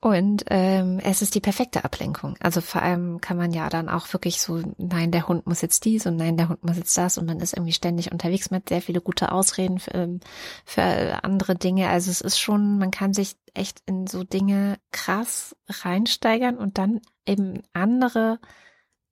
Und 0.00 0.44
ähm, 0.48 1.00
es 1.00 1.22
ist 1.22 1.34
die 1.34 1.40
perfekte 1.40 1.84
Ablenkung. 1.84 2.36
Also 2.38 2.60
vor 2.60 2.82
allem 2.82 3.20
kann 3.20 3.36
man 3.36 3.52
ja 3.52 3.68
dann 3.68 3.88
auch 3.88 4.12
wirklich 4.12 4.40
so, 4.40 4.62
nein, 4.76 5.10
der 5.10 5.26
Hund 5.26 5.48
muss 5.48 5.60
jetzt 5.60 5.84
dies 5.84 6.06
und 6.06 6.14
nein, 6.14 6.36
der 6.36 6.48
Hund 6.48 6.64
muss 6.64 6.76
jetzt 6.76 6.96
das 6.96 7.18
und 7.18 7.26
man 7.26 7.40
ist 7.40 7.54
irgendwie 7.54 7.72
ständig 7.72 8.12
unterwegs 8.12 8.52
mit 8.52 8.68
sehr 8.68 8.80
viele 8.80 9.00
gute 9.00 9.32
Ausreden 9.32 9.80
für, 9.80 9.94
ähm, 9.94 10.20
für 10.64 11.24
andere 11.24 11.56
Dinge. 11.56 11.88
Also 11.88 12.12
es 12.12 12.20
ist 12.20 12.38
schon, 12.38 12.78
man 12.78 12.92
kann 12.92 13.12
sich 13.12 13.34
echt 13.54 13.82
in 13.86 14.06
so 14.06 14.22
Dinge 14.22 14.78
krass 14.92 15.56
reinsteigern 15.68 16.58
und 16.58 16.78
dann 16.78 17.00
eben 17.26 17.62
andere 17.72 18.38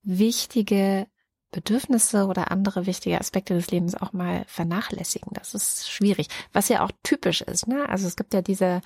wichtige 0.04 1.08
Bedürfnisse 1.50 2.26
oder 2.26 2.50
andere 2.50 2.86
wichtige 2.86 3.18
Aspekte 3.18 3.54
des 3.54 3.70
Lebens 3.70 3.94
auch 3.94 4.12
mal 4.12 4.44
vernachlässigen. 4.46 5.32
Das 5.32 5.54
ist 5.54 5.90
schwierig, 5.90 6.28
was 6.52 6.68
ja 6.68 6.84
auch 6.84 6.90
typisch 7.02 7.40
ist. 7.40 7.66
Ne? 7.66 7.88
Also 7.88 8.06
es 8.06 8.14
gibt 8.14 8.34
ja 8.34 8.42
diese 8.42 8.82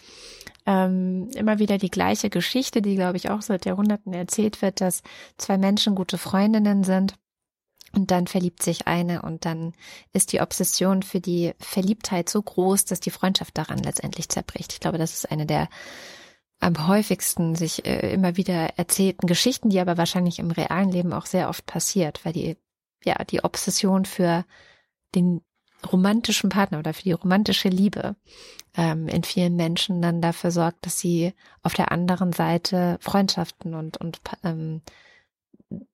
ähm, 0.70 1.28
immer 1.34 1.58
wieder 1.58 1.78
die 1.78 1.90
gleiche 1.90 2.30
Geschichte, 2.30 2.80
die 2.80 2.94
glaube 2.94 3.16
ich 3.16 3.28
auch 3.28 3.42
seit 3.42 3.66
Jahrhunderten 3.66 4.12
erzählt 4.12 4.62
wird, 4.62 4.80
dass 4.80 5.02
zwei 5.36 5.58
Menschen 5.58 5.96
gute 5.96 6.16
Freundinnen 6.16 6.84
sind 6.84 7.14
und 7.92 8.12
dann 8.12 8.28
verliebt 8.28 8.62
sich 8.62 8.86
eine 8.86 9.22
und 9.22 9.44
dann 9.44 9.72
ist 10.12 10.32
die 10.32 10.40
Obsession 10.40 11.02
für 11.02 11.20
die 11.20 11.54
Verliebtheit 11.58 12.28
so 12.28 12.40
groß, 12.40 12.84
dass 12.84 13.00
die 13.00 13.10
Freundschaft 13.10 13.58
daran 13.58 13.78
letztendlich 13.78 14.28
zerbricht. 14.28 14.72
Ich 14.72 14.78
glaube, 14.78 14.98
das 14.98 15.14
ist 15.14 15.32
eine 15.32 15.44
der 15.44 15.68
am 16.60 16.86
häufigsten 16.86 17.56
sich 17.56 17.86
äh, 17.86 18.12
immer 18.12 18.36
wieder 18.36 18.78
erzählten 18.78 19.26
Geschichten, 19.26 19.70
die 19.70 19.80
aber 19.80 19.96
wahrscheinlich 19.96 20.38
im 20.38 20.50
realen 20.50 20.92
Leben 20.92 21.12
auch 21.12 21.26
sehr 21.26 21.48
oft 21.48 21.66
passiert, 21.66 22.24
weil 22.24 22.34
die, 22.34 22.58
ja, 23.02 23.24
die 23.24 23.42
Obsession 23.42 24.04
für 24.04 24.44
den 25.14 25.40
romantischen 25.90 26.50
Partner 26.50 26.78
oder 26.78 26.94
für 26.94 27.02
die 27.02 27.12
romantische 27.12 27.68
Liebe 27.68 28.16
ähm, 28.76 29.08
in 29.08 29.24
vielen 29.24 29.56
Menschen 29.56 30.00
dann 30.02 30.20
dafür 30.20 30.50
sorgt, 30.50 30.86
dass 30.86 30.98
sie 30.98 31.32
auf 31.62 31.74
der 31.74 31.92
anderen 31.92 32.32
Seite 32.32 32.98
Freundschaften 33.00 33.74
und, 33.74 33.96
und 33.96 34.20
ähm, 34.44 34.82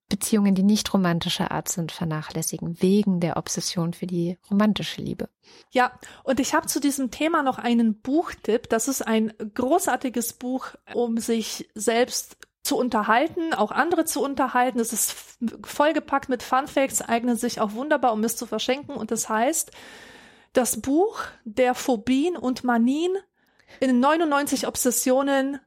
Beziehungen, 0.09 0.55
die 0.55 0.63
nicht 0.63 0.93
romantischer 0.93 1.51
Art 1.51 1.69
sind, 1.69 1.91
vernachlässigen, 1.91 2.81
wegen 2.81 3.19
der 3.19 3.37
Obsession 3.37 3.93
für 3.93 4.07
die 4.07 4.37
romantische 4.49 5.01
Liebe. 5.01 5.29
Ja, 5.71 5.91
und 6.23 6.39
ich 6.39 6.53
habe 6.53 6.67
zu 6.67 6.79
diesem 6.79 7.11
Thema 7.11 7.43
noch 7.43 7.57
einen 7.57 7.99
Buchtipp. 7.99 8.69
Das 8.69 8.87
ist 8.87 9.05
ein 9.05 9.33
großartiges 9.53 10.33
Buch, 10.33 10.67
um 10.93 11.17
sich 11.17 11.69
selbst 11.75 12.37
zu 12.67 12.77
unterhalten, 12.77 13.53
auch 13.53 13.71
andere 13.71 14.05
zu 14.05 14.21
unterhalten. 14.21 14.79
Es 14.79 14.93
ist 14.93 15.15
vollgepackt 15.63 16.29
mit 16.29 16.43
Fun 16.43 16.67
Facts, 16.67 17.01
eignet 17.01 17.39
sich 17.39 17.61
auch 17.61 17.71
wunderbar, 17.73 18.13
um 18.13 18.23
es 18.23 18.35
zu 18.35 18.45
verschenken. 18.45 18.95
Und 18.95 19.11
das 19.11 19.29
heißt, 19.29 19.71
das 20.53 20.81
Buch 20.81 21.19
der 21.45 21.73
Phobien 21.73 22.35
und 22.35 22.63
Manien 22.63 23.15
in 23.79 23.99
99 23.99 24.67
Obsessionen 24.67 25.59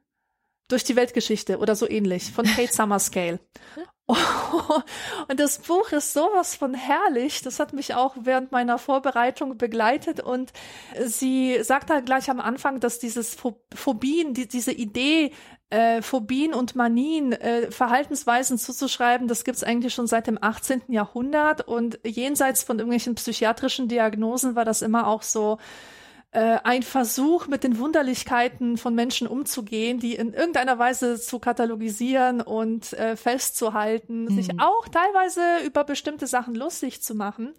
durch 0.67 0.83
die 0.83 0.95
Weltgeschichte 0.95 1.57
oder 1.57 1.75
so 1.75 1.89
ähnlich 1.89 2.31
von 2.31 2.45
Kate 2.55 2.71
Summerscale. 2.71 3.39
und 5.27 5.39
das 5.39 5.59
Buch 5.59 5.91
ist 5.91 6.13
sowas 6.13 6.55
von 6.55 6.73
herrlich. 6.73 7.41
Das 7.41 7.59
hat 7.59 7.73
mich 7.73 7.95
auch 7.95 8.15
während 8.19 8.51
meiner 8.51 8.77
Vorbereitung 8.77 9.57
begleitet. 9.57 10.19
Und 10.19 10.51
sie 11.05 11.63
sagt 11.63 11.89
halt 11.89 12.05
gleich 12.05 12.29
am 12.29 12.41
Anfang, 12.41 12.79
dass 12.79 12.99
dieses 12.99 13.35
Phobien, 13.73 14.33
die, 14.33 14.47
diese 14.47 14.73
Idee, 14.73 15.31
äh, 15.71 16.01
Phobien 16.01 16.53
und 16.53 16.75
Manien, 16.75 17.31
äh, 17.31 17.71
Verhaltensweisen 17.71 18.57
zuzuschreiben, 18.57 19.27
das 19.27 19.43
gibt's 19.43 19.63
eigentlich 19.63 19.93
schon 19.93 20.05
seit 20.05 20.27
dem 20.27 20.37
18. 20.41 20.83
Jahrhundert. 20.89 21.67
Und 21.67 21.99
jenseits 22.05 22.63
von 22.63 22.77
irgendwelchen 22.77 23.15
psychiatrischen 23.15 23.87
Diagnosen 23.87 24.55
war 24.55 24.65
das 24.65 24.81
immer 24.81 25.07
auch 25.07 25.23
so, 25.23 25.57
äh, 26.33 26.59
ein 26.63 26.81
Versuch, 26.83 27.47
mit 27.47 27.63
den 27.63 27.77
Wunderlichkeiten 27.77 28.77
von 28.77 28.95
Menschen 28.95 29.27
umzugehen, 29.27 29.99
die 29.99 30.15
in 30.15 30.33
irgendeiner 30.33 30.79
Weise 30.79 31.19
zu 31.19 31.39
katalogisieren 31.39 32.39
und 32.39 32.93
äh, 32.93 33.17
festzuhalten, 33.17 34.25
mhm. 34.25 34.35
sich 34.35 34.49
auch 34.61 34.87
teilweise 34.87 35.41
über 35.65 35.83
bestimmte 35.83 36.27
Sachen 36.27 36.55
lustig 36.55 37.01
zu 37.01 37.15
machen. 37.15 37.53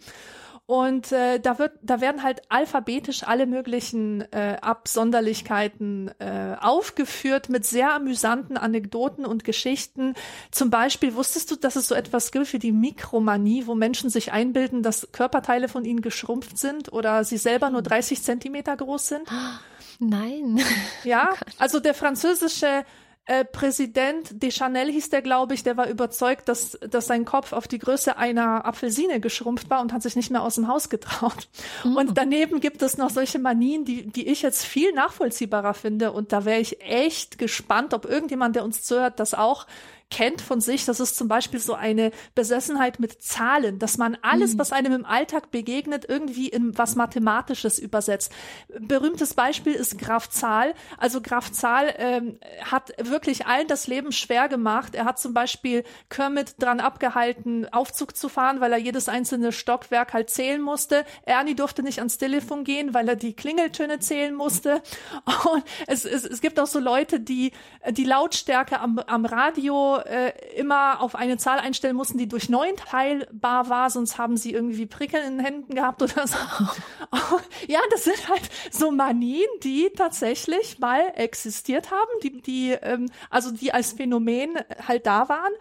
Und 0.66 1.10
äh, 1.10 1.40
da 1.40 1.58
wird, 1.58 1.72
da 1.82 2.00
werden 2.00 2.22
halt 2.22 2.42
alphabetisch 2.48 3.24
alle 3.24 3.46
möglichen 3.46 4.20
äh, 4.32 4.56
Absonderlichkeiten 4.60 6.12
äh, 6.20 6.56
aufgeführt 6.60 7.48
mit 7.48 7.66
sehr 7.66 7.92
amüsanten 7.92 8.56
Anekdoten 8.56 9.26
und 9.26 9.44
Geschichten. 9.44 10.14
Zum 10.52 10.70
Beispiel 10.70 11.14
wusstest 11.14 11.50
du, 11.50 11.56
dass 11.56 11.74
es 11.74 11.88
so 11.88 11.94
etwas 11.96 12.30
gibt 12.30 12.52
wie 12.52 12.60
die 12.60 12.72
Mikromanie, 12.72 13.66
wo 13.66 13.74
Menschen 13.74 14.08
sich 14.08 14.32
einbilden, 14.32 14.82
dass 14.82 15.08
Körperteile 15.10 15.68
von 15.68 15.84
ihnen 15.84 16.00
geschrumpft 16.00 16.56
sind 16.56 16.92
oder 16.92 17.24
sie 17.24 17.38
selber 17.38 17.68
nur 17.68 17.82
30 17.82 18.22
Zentimeter 18.22 18.76
groß 18.76 19.08
sind? 19.08 19.28
Nein. 19.98 20.60
Ja, 21.04 21.28
oh 21.32 21.50
also 21.58 21.80
der 21.80 21.94
französische 21.94 22.84
äh, 23.26 23.44
Präsident 23.44 24.42
Deschanel 24.42 24.90
hieß 24.90 25.10
der, 25.10 25.22
glaube 25.22 25.54
ich, 25.54 25.62
der 25.62 25.76
war 25.76 25.88
überzeugt, 25.88 26.48
dass, 26.48 26.72
dass 26.90 27.06
sein 27.06 27.24
Kopf 27.24 27.52
auf 27.52 27.68
die 27.68 27.78
Größe 27.78 28.16
einer 28.16 28.66
Apfelsine 28.66 29.20
geschrumpft 29.20 29.70
war 29.70 29.80
und 29.80 29.92
hat 29.92 30.02
sich 30.02 30.16
nicht 30.16 30.32
mehr 30.32 30.42
aus 30.42 30.56
dem 30.56 30.66
Haus 30.66 30.88
getraut. 30.88 31.48
Mhm. 31.84 31.96
Und 31.96 32.18
daneben 32.18 32.58
gibt 32.58 32.82
es 32.82 32.98
noch 32.98 33.10
solche 33.10 33.38
Manien, 33.38 33.84
die, 33.84 34.06
die 34.06 34.26
ich 34.26 34.42
jetzt 34.42 34.64
viel 34.64 34.92
nachvollziehbarer 34.92 35.74
finde. 35.74 36.10
Und 36.10 36.32
da 36.32 36.44
wäre 36.44 36.58
ich 36.58 36.80
echt 36.80 37.38
gespannt, 37.38 37.94
ob 37.94 38.06
irgendjemand, 38.06 38.56
der 38.56 38.64
uns 38.64 38.82
zuhört, 38.82 39.20
das 39.20 39.34
auch 39.34 39.66
kennt 40.12 40.42
von 40.42 40.60
sich. 40.60 40.84
Das 40.84 41.00
ist 41.00 41.16
zum 41.16 41.26
Beispiel 41.26 41.58
so 41.58 41.72
eine 41.74 42.12
Besessenheit 42.34 43.00
mit 43.00 43.22
Zahlen, 43.22 43.78
dass 43.78 43.96
man 43.96 44.18
alles, 44.20 44.54
mhm. 44.54 44.58
was 44.58 44.72
einem 44.72 44.92
im 44.92 45.04
Alltag 45.06 45.50
begegnet, 45.50 46.04
irgendwie 46.06 46.48
in 46.48 46.76
was 46.76 46.96
Mathematisches 46.96 47.78
übersetzt. 47.78 48.30
Berühmtes 48.78 49.32
Beispiel 49.32 49.72
ist 49.72 49.98
Graf 49.98 50.28
Zahl. 50.28 50.74
Also 50.98 51.22
Graf 51.22 51.50
Zahl 51.50 51.94
ähm, 51.96 52.38
hat 52.70 52.92
wirklich 53.02 53.46
allen 53.46 53.68
das 53.68 53.86
Leben 53.86 54.12
schwer 54.12 54.48
gemacht. 54.48 54.94
Er 54.94 55.06
hat 55.06 55.18
zum 55.18 55.32
Beispiel 55.32 55.82
Kermit 56.10 56.56
dran 56.58 56.80
abgehalten, 56.80 57.66
Aufzug 57.72 58.14
zu 58.14 58.28
fahren, 58.28 58.60
weil 58.60 58.72
er 58.72 58.78
jedes 58.78 59.08
einzelne 59.08 59.50
Stockwerk 59.50 60.12
halt 60.12 60.28
zählen 60.28 60.60
musste. 60.60 61.06
Ernie 61.24 61.54
durfte 61.54 61.82
nicht 61.82 62.00
ans 62.00 62.18
Telefon 62.18 62.64
gehen, 62.64 62.92
weil 62.92 63.08
er 63.08 63.16
die 63.16 63.34
Klingeltöne 63.34 63.98
zählen 63.98 64.34
musste. 64.34 64.82
Und 65.50 65.64
es, 65.86 66.04
es, 66.04 66.26
es 66.26 66.42
gibt 66.42 66.60
auch 66.60 66.66
so 66.66 66.80
Leute, 66.80 67.18
die 67.18 67.52
die 67.90 68.04
Lautstärke 68.04 68.78
am, 68.78 68.98
am 68.98 69.24
Radio 69.24 70.01
äh, 70.06 70.32
immer 70.56 71.00
auf 71.00 71.14
eine 71.14 71.36
Zahl 71.36 71.58
einstellen 71.58 71.96
mussten, 71.96 72.18
die 72.18 72.28
durch 72.28 72.48
neun 72.48 72.76
teilbar 72.76 73.68
war, 73.68 73.90
sonst 73.90 74.18
haben 74.18 74.36
sie 74.36 74.52
irgendwie 74.52 74.86
Prickeln 74.86 75.24
in 75.24 75.38
den 75.38 75.44
Händen 75.44 75.74
gehabt 75.74 76.02
oder 76.02 76.26
so. 76.26 76.36
ja, 77.68 77.80
das 77.90 78.04
sind 78.04 78.28
halt 78.28 78.48
so 78.70 78.90
Manien, 78.90 79.48
die 79.62 79.90
tatsächlich 79.96 80.78
mal 80.78 81.12
existiert 81.14 81.90
haben, 81.90 82.10
die, 82.22 82.42
die 82.42 82.72
ähm, 82.72 83.10
also 83.30 83.50
die 83.52 83.72
als 83.72 83.92
Phänomen 83.92 84.58
halt 84.86 85.06
da 85.06 85.28
waren. 85.28 85.52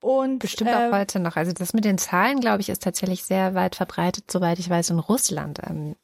Und, 0.00 0.38
Bestimmt 0.38 0.70
auch 0.70 0.92
äh, 0.92 0.92
heute 0.92 1.18
noch. 1.18 1.36
Also 1.36 1.52
das 1.52 1.72
mit 1.74 1.84
den 1.84 1.98
Zahlen, 1.98 2.40
glaube 2.40 2.60
ich, 2.60 2.68
ist 2.68 2.82
tatsächlich 2.82 3.24
sehr 3.24 3.54
weit 3.54 3.74
verbreitet, 3.74 4.30
soweit 4.30 4.58
ich 4.58 4.70
weiß, 4.70 4.90
in 4.90 5.00
Russland. 5.00 5.60
Ähm, 5.68 5.96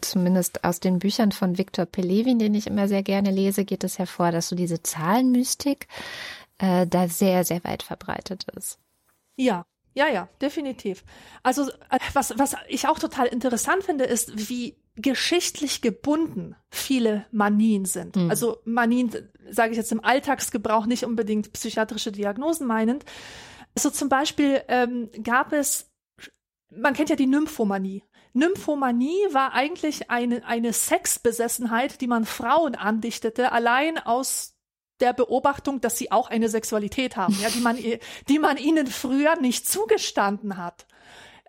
zumindest 0.00 0.64
aus 0.64 0.80
den 0.80 0.98
Büchern 0.98 1.32
von 1.32 1.58
Viktor 1.58 1.86
Pelevin, 1.86 2.38
den 2.38 2.54
ich 2.54 2.66
immer 2.66 2.88
sehr 2.88 3.02
gerne 3.02 3.30
lese, 3.30 3.64
geht 3.64 3.84
es 3.84 3.98
hervor, 3.98 4.30
dass 4.30 4.48
so 4.48 4.56
diese 4.56 4.82
Zahlenmystik 4.82 5.88
äh, 6.58 6.86
da 6.86 7.08
sehr, 7.08 7.44
sehr 7.44 7.62
weit 7.64 7.82
verbreitet 7.82 8.46
ist. 8.56 8.78
Ja, 9.36 9.66
ja, 9.94 10.08
ja, 10.08 10.28
definitiv. 10.40 11.04
Also 11.42 11.68
äh, 11.90 11.98
was, 12.12 12.36
was 12.38 12.56
ich 12.68 12.88
auch 12.88 12.98
total 12.98 13.26
interessant 13.26 13.84
finde, 13.84 14.04
ist, 14.04 14.50
wie 14.50 14.76
geschichtlich 14.96 15.82
gebunden 15.82 16.56
viele 16.70 17.26
Manien 17.32 17.84
sind. 17.84 18.16
Mhm. 18.16 18.30
Also 18.30 18.58
Manien, 18.64 19.10
sage 19.50 19.72
ich 19.72 19.76
jetzt 19.76 19.92
im 19.92 20.04
Alltagsgebrauch, 20.04 20.86
nicht 20.86 21.04
unbedingt 21.04 21.52
psychiatrische 21.52 22.12
Diagnosen 22.12 22.66
meinend. 22.66 23.04
Also 23.74 23.90
zum 23.90 24.08
Beispiel 24.08 24.62
ähm, 24.68 25.10
gab 25.22 25.52
es, 25.52 25.92
man 26.70 26.94
kennt 26.94 27.10
ja 27.10 27.16
die 27.16 27.26
Nymphomanie. 27.26 28.04
Nymphomanie 28.34 29.26
war 29.32 29.52
eigentlich 29.52 30.10
eine, 30.10 30.44
eine 30.44 30.72
Sexbesessenheit, 30.72 32.00
die 32.00 32.08
man 32.08 32.24
Frauen 32.24 32.74
andichtete, 32.74 33.52
allein 33.52 33.98
aus 33.98 34.53
der 35.04 35.12
Beobachtung, 35.12 35.80
dass 35.82 35.98
sie 35.98 36.10
auch 36.10 36.30
eine 36.30 36.48
Sexualität 36.48 37.16
haben, 37.16 37.36
ja, 37.42 37.50
die 37.50 37.60
man, 37.60 37.78
die 38.28 38.38
man 38.38 38.56
ihnen 38.56 38.86
früher 38.86 39.36
nicht 39.36 39.68
zugestanden 39.68 40.56
hat. 40.56 40.86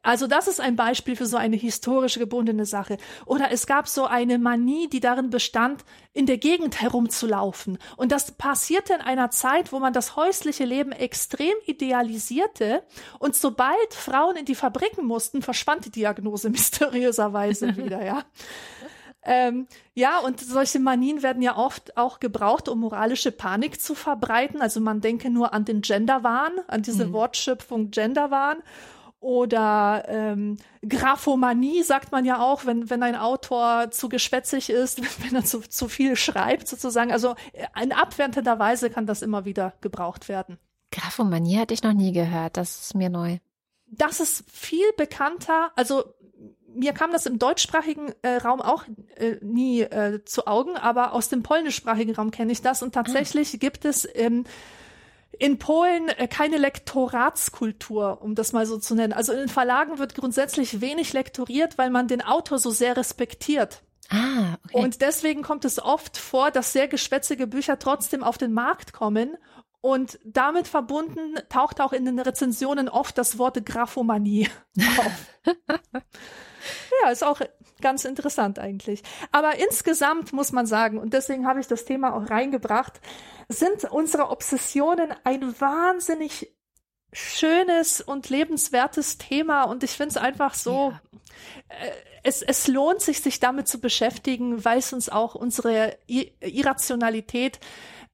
Also 0.04 0.28
das 0.28 0.48
ist 0.48 0.62
ein 0.62 0.76
Beispiel 0.76 1.16
für 1.16 1.26
so 1.26 1.36
eine 1.36 1.56
historisch 1.56 2.20
gebundene 2.20 2.68
Sache. 2.68 2.98
Oder 3.26 3.50
es 3.52 3.66
gab 3.66 3.88
so 3.88 4.06
eine 4.06 4.38
Manie, 4.38 4.88
die 4.88 5.00
darin 5.00 5.32
bestand, 5.32 5.84
in 6.14 6.28
der 6.28 6.38
Gegend 6.38 6.80
herumzulaufen. 6.80 7.80
Und 7.98 8.12
das 8.12 8.32
passierte 8.32 8.94
in 8.94 9.02
einer 9.02 9.32
Zeit, 9.32 9.72
wo 9.72 9.80
man 9.80 9.94
das 9.94 10.16
häusliche 10.16 10.64
Leben 10.64 10.92
extrem 10.92 11.56
idealisierte. 11.66 12.84
Und 13.18 13.36
sobald 13.36 13.96
Frauen 13.96 14.36
in 14.36 14.46
die 14.46 14.54
Fabriken 14.54 15.06
mussten, 15.06 15.42
verschwand 15.42 15.86
die 15.86 15.92
Diagnose 15.92 16.50
mysteriöserweise 16.52 17.76
wieder, 17.76 18.06
ja. 18.06 18.24
Ähm, 19.26 19.68
ja, 19.94 20.20
und 20.20 20.40
solche 20.40 20.80
Manien 20.80 21.24
werden 21.24 21.42
ja 21.42 21.58
oft 21.58 21.98
auch 21.98 22.20
gebraucht, 22.20 22.70
um 22.70 22.80
moralische 22.80 23.32
Panik 23.32 23.82
zu 23.82 23.96
verbreiten. 23.96 24.62
Also 24.62 24.80
man 24.80 25.02
denke 25.02 25.30
nur 25.30 25.54
an 25.54 25.66
den 25.66 25.82
Genderwahn, 25.82 26.52
an 26.68 26.84
diese 26.84 27.08
mhm. 27.08 27.14
Wortschöpfung 27.14 27.90
Genderwahn 27.92 28.58
oder 29.26 30.04
ähm, 30.08 30.58
Graphomanie 30.88 31.82
sagt 31.82 32.12
man 32.12 32.26
ja 32.26 32.40
auch, 32.40 32.68
wenn, 32.68 32.92
wenn 32.92 33.02
ein 33.02 33.16
Autor 33.16 33.90
zu 33.90 34.08
geschwätzig 34.08 34.70
ist, 34.70 35.02
wenn 35.24 35.34
er 35.36 35.44
zu, 35.44 35.62
zu 35.62 35.88
viel 35.88 36.16
schreibt 36.16 36.68
sozusagen. 36.68 37.12
Also 37.12 37.34
in 37.82 37.92
abwertender 37.92 38.60
Weise 38.60 38.92
kann 38.92 39.08
das 39.08 39.24
immer 39.24 39.44
wieder 39.44 39.74
gebraucht 39.82 40.30
werden. 40.30 40.60
Graphomanie 40.92 41.58
hatte 41.58 41.74
ich 41.74 41.82
noch 41.82 41.94
nie 41.94 42.12
gehört, 42.12 42.56
das 42.56 42.82
ist 42.82 42.96
mir 42.96 43.10
neu. 43.10 43.40
Das 43.88 44.20
ist 44.20 44.50
viel 44.50 44.86
bekannter, 44.96 45.72
also 45.76 46.04
mir 46.76 46.94
kam 46.94 47.12
das 47.12 47.26
im 47.26 47.40
deutschsprachigen 47.40 48.14
äh, 48.22 48.38
Raum 48.38 48.62
auch 48.62 48.84
äh, 49.16 49.38
nie 49.42 49.82
äh, 49.82 50.24
zu 50.26 50.48
Augen, 50.48 50.78
aber 50.78 51.14
aus 51.14 51.30
dem 51.30 51.44
polnischsprachigen 51.44 52.16
Raum 52.16 52.32
kenne 52.32 52.52
ich 52.52 52.62
das 52.62 52.84
und 52.84 52.94
tatsächlich 52.94 53.54
ah. 53.54 53.58
gibt 53.58 53.86
es 53.86 54.08
ähm, 54.14 54.44
in 55.40 55.58
Polen 55.58 56.10
äh, 56.10 56.28
keine 56.28 56.58
Lektoratskultur, 56.58 58.22
um 58.22 58.36
das 58.36 58.54
mal 58.54 58.66
so 58.66 58.78
zu 58.78 58.96
nennen. 58.96 59.14
Also 59.14 59.34
in 59.34 59.40
den 59.40 59.50
Verlagen 59.50 60.00
wird 60.00 60.16
grundsätzlich 60.16 60.82
wenig 60.82 61.14
lektoriert, 61.14 61.78
weil 61.78 61.90
man 61.90 62.08
den 62.08 62.22
Autor 62.22 62.60
so 62.60 62.72
sehr 62.72 62.98
respektiert. 62.98 63.82
Ah, 64.10 64.58
okay. 64.66 64.84
Und 64.84 65.02
deswegen 65.02 65.42
kommt 65.42 65.66
es 65.66 65.82
oft 65.82 66.18
vor, 66.18 66.52
dass 66.52 66.74
sehr 66.74 66.88
geschwätzige 66.88 67.48
Bücher 67.48 67.80
trotzdem 67.80 68.24
auf 68.24 68.38
den 68.38 68.54
Markt 68.54 68.94
kommen. 68.94 69.38
Und 69.82 70.20
damit 70.24 70.68
verbunden 70.68 71.36
taucht 71.50 71.80
auch 71.80 71.94
in 71.94 72.06
den 72.06 72.20
Rezensionen 72.20 72.90
oft 72.90 73.18
das 73.18 73.38
Wort 73.38 73.64
Graphomanie 73.66 74.50
auf. 74.98 76.02
Ja, 77.04 77.10
ist 77.10 77.24
auch 77.24 77.42
ganz 77.82 78.06
interessant 78.06 78.60
eigentlich. 78.60 79.04
Aber 79.32 79.58
insgesamt 79.58 80.34
muss 80.34 80.52
man 80.52 80.66
sagen, 80.66 80.98
und 80.98 81.14
deswegen 81.14 81.48
habe 81.48 81.60
ich 81.60 81.68
das 81.68 81.86
Thema 81.86 82.16
auch 82.16 82.30
reingebracht, 82.30 83.00
sind 83.50 83.84
unsere 83.86 84.30
Obsessionen 84.30 85.14
ein 85.24 85.60
wahnsinnig 85.60 86.56
schönes 87.14 88.02
und 88.02 88.30
lebenswertes 88.30 89.18
Thema 89.18 89.64
und 89.64 89.84
ich 89.84 89.92
finde 89.92 90.10
es 90.10 90.18
einfach 90.18 90.54
so, 90.54 90.92
ja. 90.92 91.02
äh, 91.70 91.92
es, 92.24 92.42
es 92.42 92.68
lohnt 92.68 93.02
sich, 93.02 93.22
sich 93.22 93.40
damit 93.40 93.68
zu 93.68 93.80
beschäftigen, 93.80 94.66
weil 94.66 94.80
es 94.80 94.92
uns 94.92 95.10
auch 95.10 95.36
unsere 95.36 95.98
Irrationalität 96.08 97.60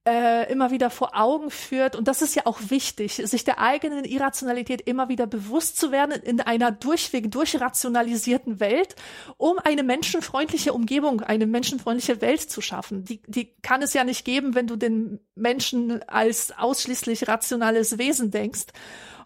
äh, 0.04 0.50
immer 0.50 0.70
wieder 0.70 0.90
vor 0.90 1.10
Augen 1.14 1.50
führt. 1.50 1.94
Und 1.94 2.08
das 2.08 2.22
ist 2.22 2.34
ja 2.34 2.46
auch 2.46 2.58
wichtig, 2.68 3.22
sich 3.24 3.44
der 3.44 3.60
eigenen 3.60 4.04
Irrationalität 4.04 4.80
immer 4.80 5.08
wieder 5.08 5.26
bewusst 5.26 5.78
zu 5.78 5.92
werden 5.92 6.12
in 6.12 6.40
einer 6.40 6.72
durchweg 6.72 7.30
durchrationalisierten 7.30 8.58
Welt, 8.58 8.96
um 9.36 9.58
eine 9.58 9.84
menschenfreundliche 9.84 10.72
Umgebung, 10.72 11.20
eine 11.20 11.46
menschenfreundliche 11.46 12.20
Welt 12.20 12.40
zu 12.40 12.60
schaffen. 12.60 13.04
Die, 13.04 13.22
die 13.26 13.54
kann 13.62 13.82
es 13.82 13.92
ja 13.92 14.02
nicht 14.02 14.24
geben, 14.24 14.54
wenn 14.54 14.66
du 14.66 14.76
den 14.76 15.20
Menschen 15.36 16.02
als 16.08 16.52
ausschließlich 16.56 17.28
rationales 17.28 17.98
Wesen 17.98 18.30
denkst. 18.30 18.66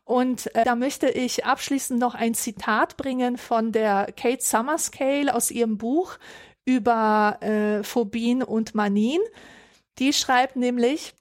Und 0.05 0.55
äh, 0.55 0.65
da 0.65 0.77
möchte 0.77 1.09
ich 1.09 1.47
abschließend 1.47 1.99
noch 1.99 2.15
ein 2.15 2.35
Zitat 2.35 2.97
bringen 2.97 3.39
von 3.39 3.73
der 3.73 4.13
Kate 4.17 4.43
Summerscale 4.43 5.35
aus 5.35 5.51
ihrem 5.51 5.79
Buch 5.79 6.19
über 6.65 7.39
äh, 7.41 7.83
Phobien 7.83 8.43
und 8.43 8.75
Manien. 8.75 9.21
Die 9.99 10.13
schreibt 10.13 10.57
nämlich, 10.57 11.15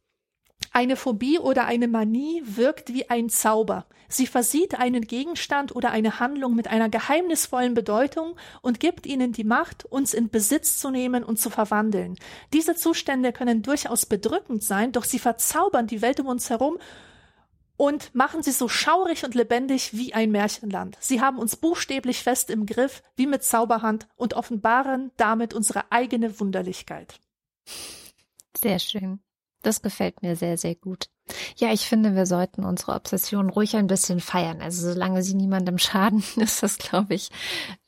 eine 0.71 0.95
Phobie 0.95 1.39
oder 1.39 1.65
eine 1.65 1.88
Manie 1.88 2.41
wirkt 2.43 2.93
wie 2.93 3.09
ein 3.09 3.30
Zauber. 3.30 3.86
Sie 4.07 4.28
versieht 4.28 4.76
einen 4.78 5.01
Gegenstand 5.07 5.76
oder 5.76 5.91
eine 5.91 6.19
Handlung 6.19 6.53
mit 6.55 6.67
einer 6.67 6.89
geheimnisvollen 6.89 7.73
Bedeutung 7.73 8.36
und 8.61 8.80
gibt 8.80 9.05
ihnen 9.05 9.32
die 9.32 9.43
Macht, 9.43 9.86
uns 9.86 10.13
in 10.13 10.30
Besitz 10.30 10.78
zu 10.78 10.91
nehmen 10.91 11.23
und 11.23 11.39
zu 11.39 11.49
verwandeln. 11.49 12.17
Diese 12.53 12.76
Zustände 12.76 13.32
können 13.32 13.61
durchaus 13.61 14.05
bedrückend 14.05 14.63
sein, 14.63 14.91
doch 14.91 15.05
sie 15.05 15.19
verzaubern 15.19 15.88
die 15.88 16.01
Welt 16.01 16.19
um 16.19 16.28
uns 16.28 16.49
herum 16.49 16.78
und 17.78 18.13
machen 18.13 18.43
sie 18.43 18.51
so 18.51 18.67
schaurig 18.67 19.26
und 19.26 19.36
lebendig 19.36 19.97
wie 19.97 20.13
ein 20.13 20.32
Märchenland. 20.32 20.97
Sie 20.99 21.21
haben 21.21 21.39
uns 21.39 21.55
buchstäblich 21.55 22.23
fest 22.23 22.49
im 22.49 22.65
Griff, 22.65 23.01
wie 23.15 23.28
mit 23.28 23.43
Zauberhand, 23.43 24.07
und 24.15 24.34
offenbaren 24.34 25.11
damit 25.17 25.53
unsere 25.53 25.91
eigene 25.91 26.39
Wunderlichkeit. 26.39 27.19
Sehr 28.57 28.79
schön. 28.79 29.19
Das 29.61 29.81
gefällt 29.81 30.21
mir 30.21 30.35
sehr, 30.35 30.57
sehr 30.57 30.75
gut. 30.75 31.09
Ja, 31.57 31.73
ich 31.73 31.87
finde, 31.87 32.15
wir 32.15 32.27
sollten 32.27 32.63
unsere 32.63 32.93
Obsession 32.93 33.49
ruhig 33.49 33.75
ein 33.75 33.87
bisschen 33.87 34.19
feiern. 34.19 34.61
Also 34.61 34.91
solange 34.91 35.23
sie 35.23 35.33
niemandem 35.33 35.77
schaden, 35.79 36.23
ist 36.35 36.61
das, 36.61 36.77
glaube 36.77 37.15
ich, 37.15 37.29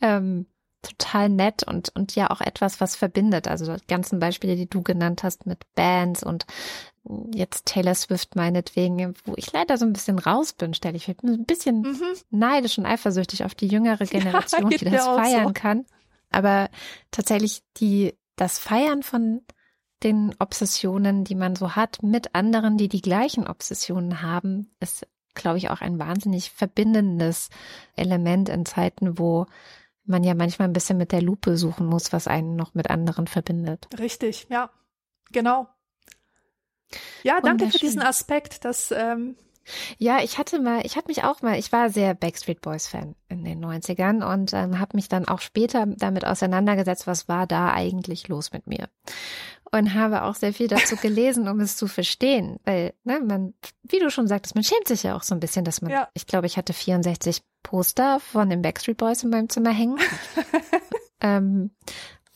ähm, 0.02 0.48
total 0.82 1.30
nett 1.30 1.64
und, 1.64 1.90
und 1.96 2.16
ja 2.16 2.30
auch 2.32 2.42
etwas, 2.42 2.82
was 2.82 2.96
verbindet. 2.96 3.48
Also 3.48 3.76
die 3.76 3.88
ganzen 3.88 4.20
Beispiele, 4.20 4.56
die 4.56 4.70
du 4.70 4.82
genannt 4.82 5.24
hast 5.24 5.46
mit 5.46 5.60
Bands 5.76 6.24
und 6.24 6.46
jetzt 7.34 7.66
Taylor 7.66 7.96
Swift 7.96 8.36
meinetwegen, 8.36 9.14
wo 9.26 9.34
ich 9.38 9.52
leider 9.52 9.78
so 9.78 9.86
ein 9.86 9.94
bisschen 9.94 10.20
raus 10.20 10.54
bin, 10.54 10.74
stelle 10.74 10.98
ich 10.98 11.08
mich 11.08 11.18
ein 11.24 11.46
bisschen 11.46 11.82
mhm. 11.82 12.18
neidisch 12.30 12.78
und 12.78 12.86
eifersüchtig 12.86 13.44
auf 13.44 13.56
die 13.56 13.68
jüngere 13.68 14.06
Generation, 14.06 14.72
ja, 14.72 14.78
die 14.78 14.86
das 14.86 15.06
feiern 15.06 15.48
so. 15.48 15.54
kann. 15.54 15.86
Aber 16.30 16.70
tatsächlich 17.12 17.64
die, 17.78 18.14
das 18.36 18.60
Feiern 18.60 19.04
von 19.04 19.42
den 20.04 20.36
Obsessionen, 20.40 21.24
die 21.24 21.36
man 21.36 21.56
so 21.56 21.76
hat, 21.76 22.04
mit 22.04 22.36
anderen, 22.36 22.78
die 22.78 22.88
die 22.88 23.02
gleichen 23.02 23.48
Obsessionen 23.48 24.22
haben, 24.22 24.72
ist, 24.80 25.08
glaube 25.34 25.58
ich, 25.58 25.70
auch 25.70 25.82
ein 25.82 26.00
wahnsinnig 26.00 26.52
verbindendes 26.52 27.50
Element 27.96 28.50
in 28.50 28.66
Zeiten, 28.66 29.18
wo 29.18 29.46
man 30.06 30.24
ja 30.24 30.36
manchmal 30.36 30.68
ein 30.68 30.74
bisschen 30.74 30.98
mit 30.98 31.12
der 31.12 31.22
Lupe 31.22 31.58
suchen 31.58 31.86
muss, 31.86 32.14
was 32.14 32.28
einen 32.28 32.56
noch 32.56 32.74
mit 32.74 32.90
anderen 32.90 33.28
verbindet. 33.28 33.88
Richtig, 34.00 34.48
ja, 34.50 34.70
genau. 35.32 35.68
Ja, 37.24 37.42
danke 37.42 37.70
für 37.70 37.80
diesen 37.80 38.02
Aspekt. 38.02 38.64
Das 38.64 38.92
ähm, 38.92 39.36
ja, 39.98 40.20
ich 40.24 40.38
hatte 40.38 40.60
mal, 40.60 40.86
ich 40.86 40.96
hatte 40.96 41.08
mich 41.10 41.24
auch 41.24 41.42
mal, 41.42 41.58
ich 41.58 41.72
war 41.72 41.90
sehr 41.90 42.14
Backstreet 42.14 42.62
Boys 42.62 42.88
Fan 42.88 43.16
in 43.30 43.44
den 43.44 43.64
90ern 43.64 44.26
und 44.26 44.54
ähm, 44.54 44.80
habe 44.80 44.96
mich 44.96 45.10
dann 45.10 45.28
auch 45.28 45.42
später 45.42 45.86
damit 45.86 46.26
auseinandergesetzt, 46.26 47.08
was 47.08 47.28
war 47.28 47.48
da 47.48 47.74
eigentlich 47.74 48.28
los 48.28 48.52
mit 48.54 48.68
mir. 48.68 48.90
Und 49.72 49.94
habe 49.94 50.24
auch 50.24 50.36
sehr 50.36 50.54
viel 50.54 50.68
dazu 50.68 50.96
gelesen, 50.96 51.48
um 51.48 51.60
es 51.60 51.76
zu 51.76 51.88
verstehen. 51.88 52.58
Weil, 52.64 52.94
ne, 53.04 53.20
man, 53.20 53.54
wie 53.84 54.00
du 54.00 54.10
schon 54.10 54.28
sagtest, 54.28 54.56
man 54.56 54.64
schämt 54.64 54.88
sich 54.88 55.04
ja 55.04 55.16
auch 55.16 55.24
so 55.24 55.36
ein 55.36 55.40
bisschen, 55.40 55.66
dass 55.66 55.82
man, 55.82 55.92
ja. 55.92 56.08
ich 56.14 56.26
glaube, 56.26 56.48
ich 56.48 56.58
hatte 56.58 56.74
64 56.74 57.42
Poster 57.64 58.20
von 58.20 58.50
den 58.50 58.62
Backstreet 58.62 58.98
Boys 58.98 59.24
in 59.24 59.30
meinem 59.30 59.50
Zimmer 59.50 59.72
hängen. 59.72 60.00
ähm, 61.22 61.72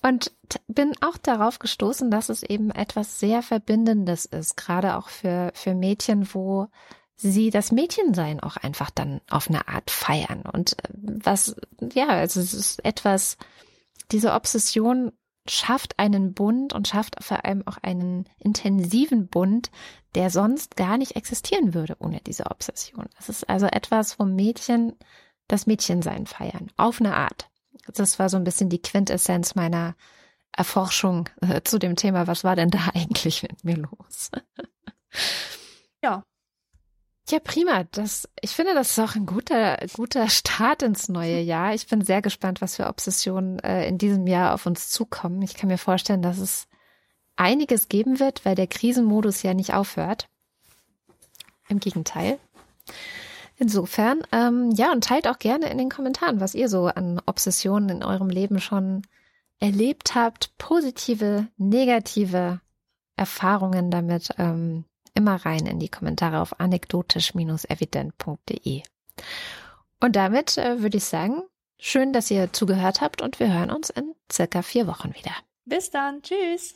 und 0.01 0.31
bin 0.67 0.93
auch 1.01 1.17
darauf 1.17 1.59
gestoßen, 1.59 2.09
dass 2.09 2.29
es 2.29 2.43
eben 2.43 2.71
etwas 2.71 3.19
sehr 3.19 3.43
Verbindendes 3.43 4.25
ist, 4.25 4.57
gerade 4.57 4.97
auch 4.97 5.09
für, 5.09 5.51
für 5.53 5.75
Mädchen, 5.75 6.33
wo 6.33 6.67
sie 7.15 7.51
das 7.51 7.71
Mädchensein 7.71 8.39
auch 8.39 8.57
einfach 8.57 8.89
dann 8.89 9.21
auf 9.29 9.47
eine 9.47 9.67
Art 9.67 9.91
feiern. 9.91 10.41
Und 10.41 10.73
äh, 10.83 10.89
was, 10.93 11.55
ja, 11.93 12.07
also 12.07 12.39
es 12.39 12.53
ist 12.53 12.83
etwas, 12.83 13.37
diese 14.11 14.33
Obsession 14.33 15.11
schafft 15.47 15.97
einen 15.97 16.33
Bund 16.33 16.73
und 16.73 16.87
schafft 16.87 17.23
vor 17.23 17.45
allem 17.45 17.67
auch 17.67 17.77
einen 17.81 18.25
intensiven 18.37 19.27
Bund, 19.27 19.71
der 20.15 20.29
sonst 20.29 20.75
gar 20.75 20.97
nicht 20.97 21.15
existieren 21.15 21.73
würde 21.73 21.95
ohne 21.99 22.21
diese 22.21 22.45
Obsession. 22.47 23.07
Es 23.17 23.29
ist 23.29 23.49
also 23.49 23.65
etwas, 23.65 24.19
wo 24.19 24.25
Mädchen 24.25 24.93
das 25.47 25.67
Mädchensein 25.67 26.27
feiern, 26.27 26.71
auf 26.77 26.99
eine 26.99 27.15
Art. 27.15 27.49
Das 27.93 28.19
war 28.19 28.29
so 28.29 28.37
ein 28.37 28.43
bisschen 28.43 28.69
die 28.69 28.81
Quintessenz 28.81 29.55
meiner 29.55 29.95
Erforschung 30.51 31.29
äh, 31.41 31.61
zu 31.61 31.79
dem 31.79 31.95
Thema, 31.95 32.27
was 32.27 32.43
war 32.43 32.55
denn 32.55 32.69
da 32.69 32.79
eigentlich 32.93 33.43
mit 33.43 33.63
mir 33.63 33.77
los? 33.77 34.31
ja, 36.03 36.23
ja, 37.31 37.39
prima. 37.39 37.85
Das, 37.91 38.27
ich 38.41 38.51
finde, 38.51 38.73
das 38.73 38.91
ist 38.91 38.99
auch 38.99 39.15
ein 39.15 39.25
guter, 39.25 39.77
guter 39.93 40.29
Start 40.29 40.83
ins 40.83 41.09
neue 41.09 41.39
Jahr. 41.39 41.73
Ich 41.73 41.87
bin 41.87 42.01
sehr 42.03 42.21
gespannt, 42.21 42.61
was 42.61 42.75
für 42.75 42.87
Obsessionen 42.87 43.59
äh, 43.59 43.87
in 43.87 43.97
diesem 43.97 44.27
Jahr 44.27 44.53
auf 44.53 44.65
uns 44.65 44.89
zukommen. 44.89 45.41
Ich 45.41 45.55
kann 45.55 45.69
mir 45.69 45.77
vorstellen, 45.77 46.21
dass 46.21 46.37
es 46.37 46.67
einiges 47.35 47.89
geben 47.89 48.19
wird, 48.19 48.45
weil 48.45 48.55
der 48.55 48.67
Krisenmodus 48.67 49.41
ja 49.43 49.53
nicht 49.53 49.73
aufhört. 49.73 50.27
Im 51.69 51.79
Gegenteil. 51.79 52.37
Insofern, 53.57 54.21
ähm, 54.31 54.71
ja, 54.71 54.91
und 54.91 55.03
teilt 55.03 55.27
auch 55.27 55.39
gerne 55.39 55.69
in 55.69 55.77
den 55.77 55.89
Kommentaren, 55.89 56.39
was 56.39 56.55
ihr 56.55 56.67
so 56.67 56.87
an 56.87 57.21
Obsessionen 57.25 57.89
in 57.89 58.03
eurem 58.03 58.29
Leben 58.29 58.59
schon 58.59 59.03
erlebt 59.59 60.15
habt. 60.15 60.57
Positive, 60.57 61.47
negative 61.57 62.59
Erfahrungen 63.15 63.91
damit 63.91 64.29
ähm, 64.37 64.85
immer 65.13 65.45
rein 65.45 65.65
in 65.65 65.79
die 65.79 65.89
Kommentare 65.89 66.39
auf 66.41 66.59
anekdotisch-evident.de. 66.59 68.81
Und 69.99 70.15
damit 70.15 70.57
äh, 70.57 70.81
würde 70.81 70.97
ich 70.97 71.05
sagen, 71.05 71.43
schön, 71.79 72.13
dass 72.13 72.31
ihr 72.31 72.53
zugehört 72.53 73.01
habt 73.01 73.21
und 73.21 73.39
wir 73.39 73.53
hören 73.53 73.69
uns 73.71 73.89
in 73.89 74.15
circa 74.31 74.61
vier 74.61 74.87
Wochen 74.87 75.13
wieder. 75.13 75.33
Bis 75.65 75.91
dann. 75.91 76.21
Tschüss. 76.21 76.75